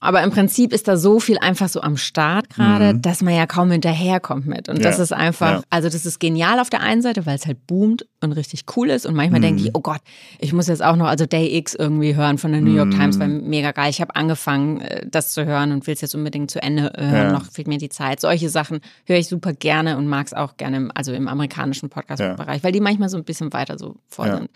Aber 0.03 0.23
im 0.23 0.31
Prinzip 0.31 0.73
ist 0.73 0.87
da 0.87 0.97
so 0.97 1.19
viel 1.19 1.37
einfach 1.37 1.69
so 1.69 1.79
am 1.79 1.95
Start 1.95 2.49
gerade, 2.49 2.95
mhm. 2.95 3.01
dass 3.03 3.21
man 3.21 3.35
ja 3.35 3.45
kaum 3.45 3.69
hinterherkommt 3.69 4.47
mit. 4.47 4.67
Und 4.67 4.77
ja. 4.77 4.83
das 4.83 4.97
ist 4.97 5.13
einfach, 5.13 5.51
ja. 5.59 5.63
also 5.69 5.89
das 5.89 6.07
ist 6.07 6.19
genial 6.19 6.59
auf 6.59 6.71
der 6.71 6.81
einen 6.81 7.03
Seite, 7.03 7.27
weil 7.27 7.35
es 7.35 7.45
halt 7.45 7.67
boomt 7.67 8.07
und 8.19 8.31
richtig 8.31 8.65
cool 8.75 8.89
ist. 8.89 9.05
Und 9.05 9.13
manchmal 9.13 9.41
mhm. 9.41 9.43
denke 9.43 9.61
ich, 9.61 9.75
oh 9.75 9.79
Gott, 9.79 10.01
ich 10.39 10.53
muss 10.53 10.67
jetzt 10.67 10.83
auch 10.83 10.95
noch, 10.95 11.05
also 11.05 11.27
Day 11.27 11.55
X 11.55 11.75
irgendwie 11.75 12.15
hören 12.15 12.39
von 12.39 12.51
der 12.51 12.61
New 12.61 12.73
York 12.73 12.87
mhm. 12.87 12.97
Times, 12.97 13.19
weil 13.19 13.27
mega 13.27 13.71
geil. 13.73 13.91
Ich 13.91 14.01
habe 14.01 14.15
angefangen, 14.15 14.81
äh, 14.81 15.05
das 15.07 15.33
zu 15.33 15.45
hören 15.45 15.71
und 15.71 15.85
will 15.85 15.93
es 15.93 16.01
jetzt 16.01 16.15
unbedingt 16.15 16.49
zu 16.49 16.63
Ende 16.63 16.91
hören. 16.97 17.13
Ja. 17.13 17.31
Noch 17.31 17.45
fehlt 17.45 17.67
mir 17.67 17.77
die 17.77 17.89
Zeit. 17.89 18.21
Solche 18.21 18.49
Sachen 18.49 18.79
höre 19.05 19.17
ich 19.17 19.27
super 19.27 19.53
gerne 19.53 19.97
und 19.97 20.07
mag 20.07 20.25
es 20.25 20.33
auch 20.33 20.57
gerne, 20.57 20.77
im, 20.77 20.91
also 20.95 21.13
im 21.13 21.27
amerikanischen 21.27 21.89
Podcast-Bereich, 21.89 22.63
weil 22.63 22.71
die 22.71 22.81
manchmal 22.81 23.09
so 23.09 23.17
ein 23.17 23.23
bisschen 23.23 23.53
weiter 23.53 23.77
so 23.77 23.97
vor 24.07 24.25
sind. 24.25 24.49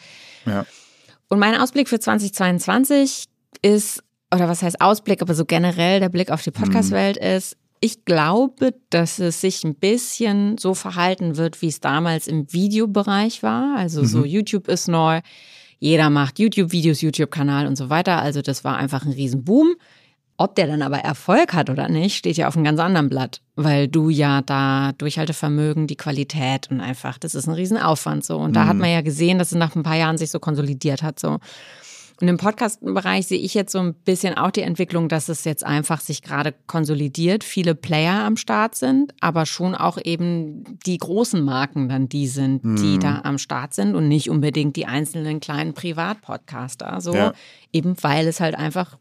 Und 1.29 1.37
mein 1.37 1.55
Ausblick 1.55 1.87
für 1.87 1.99
2022 1.99 3.25
ist 3.61 4.03
oder 4.35 4.47
was 4.47 4.61
heißt 4.61 4.81
Ausblick, 4.81 5.21
aber 5.21 5.33
so 5.33 5.45
generell 5.45 5.99
der 5.99 6.09
Blick 6.09 6.31
auf 6.31 6.41
die 6.41 6.51
Podcast-Welt 6.51 7.17
mhm. 7.19 7.27
ist, 7.27 7.57
ich 7.79 8.05
glaube, 8.05 8.73
dass 8.89 9.19
es 9.19 9.41
sich 9.41 9.63
ein 9.63 9.75
bisschen 9.75 10.57
so 10.57 10.73
verhalten 10.73 11.37
wird, 11.37 11.61
wie 11.61 11.67
es 11.67 11.81
damals 11.81 12.27
im 12.27 12.51
Videobereich 12.51 13.43
war. 13.43 13.75
Also 13.77 14.01
mhm. 14.01 14.05
so 14.05 14.25
YouTube 14.25 14.67
ist 14.67 14.87
neu, 14.87 15.21
jeder 15.79 16.09
macht 16.09 16.39
YouTube-Videos, 16.39 17.01
YouTube-Kanal 17.01 17.67
und 17.67 17.75
so 17.75 17.89
weiter. 17.89 18.21
Also 18.21 18.41
das 18.41 18.63
war 18.63 18.77
einfach 18.77 19.05
ein 19.05 19.11
Riesenboom. 19.11 19.75
Ob 20.37 20.55
der 20.55 20.67
dann 20.67 20.81
aber 20.81 20.97
Erfolg 20.97 21.53
hat 21.53 21.69
oder 21.69 21.87
nicht, 21.87 22.17
steht 22.17 22.35
ja 22.35 22.49
auf 22.49 22.55
einem 22.55 22.65
ganz 22.65 22.79
anderen 22.79 23.07
Blatt, 23.07 23.41
weil 23.55 23.87
du 23.87 24.09
ja 24.09 24.41
da 24.41 24.91
Durchhaltevermögen, 24.97 25.87
die 25.87 25.95
Qualität 25.95 26.69
und 26.69 26.81
einfach, 26.81 27.17
das 27.17 27.35
ist 27.35 27.47
ein 27.47 27.53
Riesenaufwand 27.53 28.25
so. 28.25 28.37
Und 28.37 28.53
da 28.53 28.65
hat 28.65 28.73
mhm. 28.73 28.81
man 28.81 28.89
ja 28.89 29.01
gesehen, 29.01 29.39
dass 29.39 29.53
es 29.53 29.57
nach 29.57 29.75
ein 29.75 29.83
paar 29.83 29.95
Jahren 29.95 30.17
sich 30.17 30.31
so 30.31 30.39
konsolidiert 30.39 31.03
hat 31.03 31.19
so. 31.19 31.37
Und 32.21 32.29
im 32.29 32.37
Podcast-Bereich 32.37 33.27
sehe 33.27 33.39
ich 33.39 33.53
jetzt 33.53 33.73
so 33.73 33.79
ein 33.79 33.93
bisschen 33.93 34.37
auch 34.37 34.51
die 34.51 34.61
Entwicklung, 34.61 35.09
dass 35.09 35.27
es 35.27 35.43
jetzt 35.43 35.65
einfach 35.65 35.99
sich 35.99 36.21
gerade 36.21 36.53
konsolidiert, 36.65 37.43
viele 37.43 37.75
Player 37.75 38.23
am 38.23 38.37
Start 38.37 38.75
sind, 38.75 39.13
aber 39.19 39.45
schon 39.45 39.75
auch 39.75 39.97
eben 40.01 40.63
die 40.85 40.97
großen 40.97 41.43
Marken 41.43 41.89
dann 41.89 42.07
die 42.07 42.27
sind, 42.27 42.63
die 42.63 42.95
mhm. 42.95 42.99
da 43.01 43.21
am 43.23 43.37
Start 43.37 43.73
sind 43.73 43.95
und 43.95 44.07
nicht 44.07 44.29
unbedingt 44.29 44.77
die 44.77 44.85
einzelnen 44.85 45.41
kleinen 45.41 45.73
Privatpodcaster. 45.73 47.01
So 47.01 47.13
ja. 47.13 47.33
eben, 47.73 47.95
weil 48.01 48.27
es 48.27 48.39
halt 48.39 48.55
einfach 48.55 48.97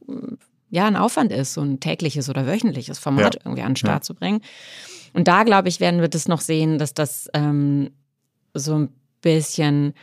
ja 0.71 0.87
ein 0.87 0.97
Aufwand 0.97 1.31
ist, 1.31 1.55
so 1.55 1.61
ein 1.61 1.79
tägliches 1.79 2.29
oder 2.29 2.47
wöchentliches 2.47 2.99
Format 2.99 3.37
ja. 3.37 3.41
irgendwie 3.45 3.63
an 3.63 3.71
den 3.71 3.77
Start 3.77 4.03
ja. 4.03 4.07
zu 4.07 4.15
bringen. 4.15 4.41
Und 5.13 5.29
da 5.29 5.45
glaube 5.45 5.69
ich, 5.69 5.79
werden 5.79 6.01
wir 6.01 6.09
das 6.09 6.27
noch 6.27 6.41
sehen, 6.41 6.79
dass 6.79 6.95
das 6.95 7.29
ähm, 7.33 7.91
so 8.55 8.75
ein 8.75 8.89
bisschen 9.21 9.95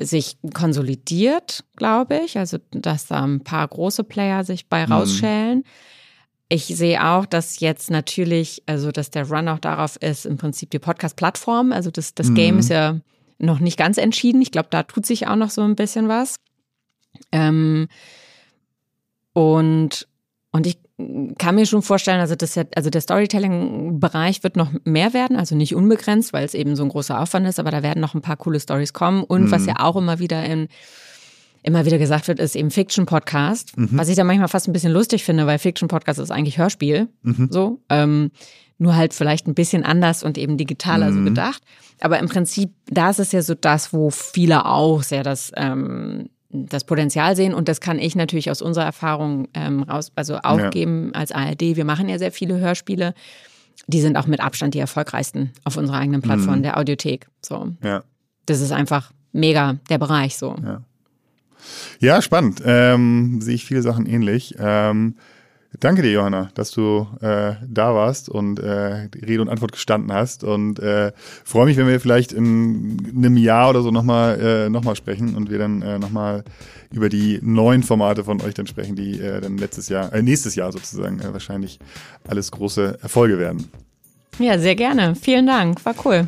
sich 0.00 0.38
konsolidiert, 0.54 1.64
glaube 1.76 2.20
ich. 2.24 2.38
Also, 2.38 2.58
dass 2.70 3.06
da 3.06 3.22
ein 3.22 3.42
paar 3.44 3.66
große 3.66 4.04
Player 4.04 4.44
sich 4.44 4.68
bei 4.68 4.86
mhm. 4.86 4.92
rausschälen. 4.92 5.58
Mhm. 5.58 5.64
Ich 6.48 6.66
sehe 6.66 7.04
auch, 7.04 7.26
dass 7.26 7.58
jetzt 7.58 7.90
natürlich, 7.90 8.62
also 8.66 8.92
dass 8.92 9.10
der 9.10 9.28
Run 9.28 9.48
auch 9.48 9.58
darauf 9.58 9.96
ist, 9.96 10.26
im 10.26 10.36
Prinzip 10.36 10.70
die 10.70 10.78
Podcast-Plattform. 10.78 11.72
Also 11.72 11.90
das, 11.90 12.14
das 12.14 12.28
mhm. 12.28 12.34
Game 12.34 12.58
ist 12.58 12.70
ja 12.70 13.00
noch 13.38 13.58
nicht 13.58 13.76
ganz 13.76 13.98
entschieden. 13.98 14.40
Ich 14.42 14.52
glaube, 14.52 14.68
da 14.70 14.84
tut 14.84 15.06
sich 15.06 15.26
auch 15.26 15.36
noch 15.36 15.50
so 15.50 15.62
ein 15.62 15.74
bisschen 15.74 16.08
was. 16.08 16.36
Ähm, 17.32 17.88
und, 19.32 20.06
und 20.56 20.66
ich 20.66 20.78
kann 21.36 21.54
mir 21.54 21.66
schon 21.66 21.82
vorstellen, 21.82 22.20
also, 22.20 22.34
das, 22.34 22.58
also 22.74 22.88
der 22.88 23.02
Storytelling-Bereich 23.02 24.42
wird 24.42 24.56
noch 24.56 24.70
mehr 24.84 25.12
werden, 25.12 25.36
also 25.36 25.54
nicht 25.54 25.74
unbegrenzt, 25.74 26.32
weil 26.32 26.46
es 26.46 26.54
eben 26.54 26.76
so 26.76 26.82
ein 26.82 26.88
großer 26.88 27.20
Aufwand 27.20 27.46
ist, 27.46 27.60
aber 27.60 27.70
da 27.70 27.82
werden 27.82 28.00
noch 28.00 28.14
ein 28.14 28.22
paar 28.22 28.38
coole 28.38 28.58
Stories 28.58 28.94
kommen. 28.94 29.22
Und 29.22 29.44
mhm. 29.44 29.50
was 29.50 29.66
ja 29.66 29.74
auch 29.80 29.96
immer 29.96 30.18
wieder 30.18 30.42
in 30.44 30.68
immer 31.62 31.84
wieder 31.84 31.98
gesagt 31.98 32.28
wird, 32.28 32.38
ist 32.38 32.54
eben 32.54 32.70
Fiction-Podcast, 32.70 33.76
mhm. 33.76 33.90
was 33.92 34.08
ich 34.08 34.14
da 34.14 34.22
manchmal 34.22 34.46
fast 34.46 34.68
ein 34.68 34.72
bisschen 34.72 34.92
lustig 34.92 35.24
finde, 35.24 35.46
weil 35.46 35.58
Fiction-Podcast 35.58 36.20
ist 36.20 36.30
eigentlich 36.30 36.58
Hörspiel, 36.58 37.08
mhm. 37.22 37.48
so, 37.50 37.80
ähm, 37.90 38.30
nur 38.78 38.94
halt 38.94 39.12
vielleicht 39.12 39.48
ein 39.48 39.54
bisschen 39.54 39.82
anders 39.82 40.22
und 40.22 40.38
eben 40.38 40.56
digitaler 40.56 41.12
so 41.12 41.18
mhm. 41.18 41.26
gedacht. 41.26 41.62
Aber 42.00 42.20
im 42.20 42.28
Prinzip, 42.28 42.70
da 42.86 43.10
ist 43.10 43.18
es 43.18 43.32
ja 43.32 43.42
so 43.42 43.54
das, 43.54 43.92
wo 43.92 44.10
viele 44.10 44.64
auch 44.64 45.02
sehr 45.02 45.24
das 45.24 45.50
ähm, 45.56 46.28
das 46.50 46.84
Potenzial 46.84 47.36
sehen 47.36 47.54
und 47.54 47.68
das 47.68 47.80
kann 47.80 47.98
ich 47.98 48.14
natürlich 48.16 48.50
aus 48.50 48.62
unserer 48.62 48.84
Erfahrung 48.84 49.48
ähm, 49.54 49.82
raus, 49.82 50.12
also 50.14 50.36
aufgeben 50.36 51.10
ja. 51.12 51.20
als 51.20 51.32
ARD. 51.32 51.76
Wir 51.76 51.84
machen 51.84 52.08
ja 52.08 52.18
sehr 52.18 52.32
viele 52.32 52.58
Hörspiele. 52.58 53.14
Die 53.88 54.00
sind 54.00 54.16
auch 54.16 54.26
mit 54.26 54.40
Abstand 54.40 54.74
die 54.74 54.78
erfolgreichsten 54.78 55.52
auf 55.64 55.76
unserer 55.76 55.98
eigenen 55.98 56.22
Plattform, 56.22 56.58
mhm. 56.58 56.62
der 56.62 56.78
Audiothek. 56.78 57.26
So. 57.42 57.72
Ja. 57.82 58.04
Das 58.46 58.60
ist 58.60 58.72
einfach 58.72 59.12
mega 59.32 59.78
der 59.90 59.98
Bereich 59.98 60.36
so. 60.36 60.56
Ja, 60.62 60.82
ja 62.00 62.22
spannend. 62.22 62.62
Ähm, 62.64 63.40
sehe 63.40 63.54
ich 63.54 63.66
viele 63.66 63.82
Sachen 63.82 64.06
ähnlich. 64.06 64.54
Ähm, 64.58 65.16
Danke 65.80 66.02
dir, 66.02 66.12
Johanna, 66.12 66.50
dass 66.54 66.70
du 66.70 67.06
äh, 67.20 67.54
da 67.66 67.94
warst 67.94 68.28
und 68.28 68.58
äh, 68.58 69.08
Rede 69.14 69.42
und 69.42 69.48
Antwort 69.48 69.72
gestanden 69.72 70.12
hast. 70.12 70.44
Und 70.44 70.78
äh, 70.78 71.12
freue 71.44 71.66
mich, 71.66 71.76
wenn 71.76 71.86
wir 71.86 72.00
vielleicht 72.00 72.32
in 72.32 73.12
einem 73.14 73.36
Jahr 73.36 73.70
oder 73.70 73.82
so 73.82 73.90
nochmal 73.90 74.40
äh, 74.40 74.68
noch 74.70 74.96
sprechen 74.96 75.34
und 75.36 75.50
wir 75.50 75.58
dann 75.58 75.82
äh, 75.82 75.98
nochmal 75.98 76.44
über 76.92 77.08
die 77.08 77.40
neuen 77.42 77.82
Formate 77.82 78.24
von 78.24 78.40
euch 78.42 78.54
dann 78.54 78.66
sprechen, 78.66 78.96
die 78.96 79.20
äh, 79.20 79.40
dann 79.40 79.58
letztes 79.58 79.88
Jahr, 79.88 80.12
äh, 80.12 80.22
nächstes 80.22 80.54
Jahr 80.54 80.72
sozusagen 80.72 81.20
äh, 81.20 81.32
wahrscheinlich 81.32 81.78
alles 82.28 82.50
große 82.50 82.98
Erfolge 83.02 83.38
werden. 83.38 83.70
Ja, 84.38 84.58
sehr 84.58 84.76
gerne. 84.76 85.14
Vielen 85.14 85.46
Dank. 85.46 85.84
War 85.84 85.94
cool. 86.04 86.26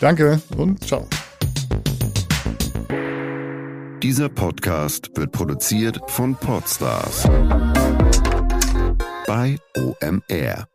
Danke 0.00 0.40
und 0.56 0.84
ciao. 0.84 1.06
Dieser 4.02 4.28
Podcast 4.28 5.10
wird 5.16 5.32
produziert 5.32 6.00
von 6.06 6.36
Podstars 6.36 7.28
bei 9.28 9.58
OMR. 9.76 10.67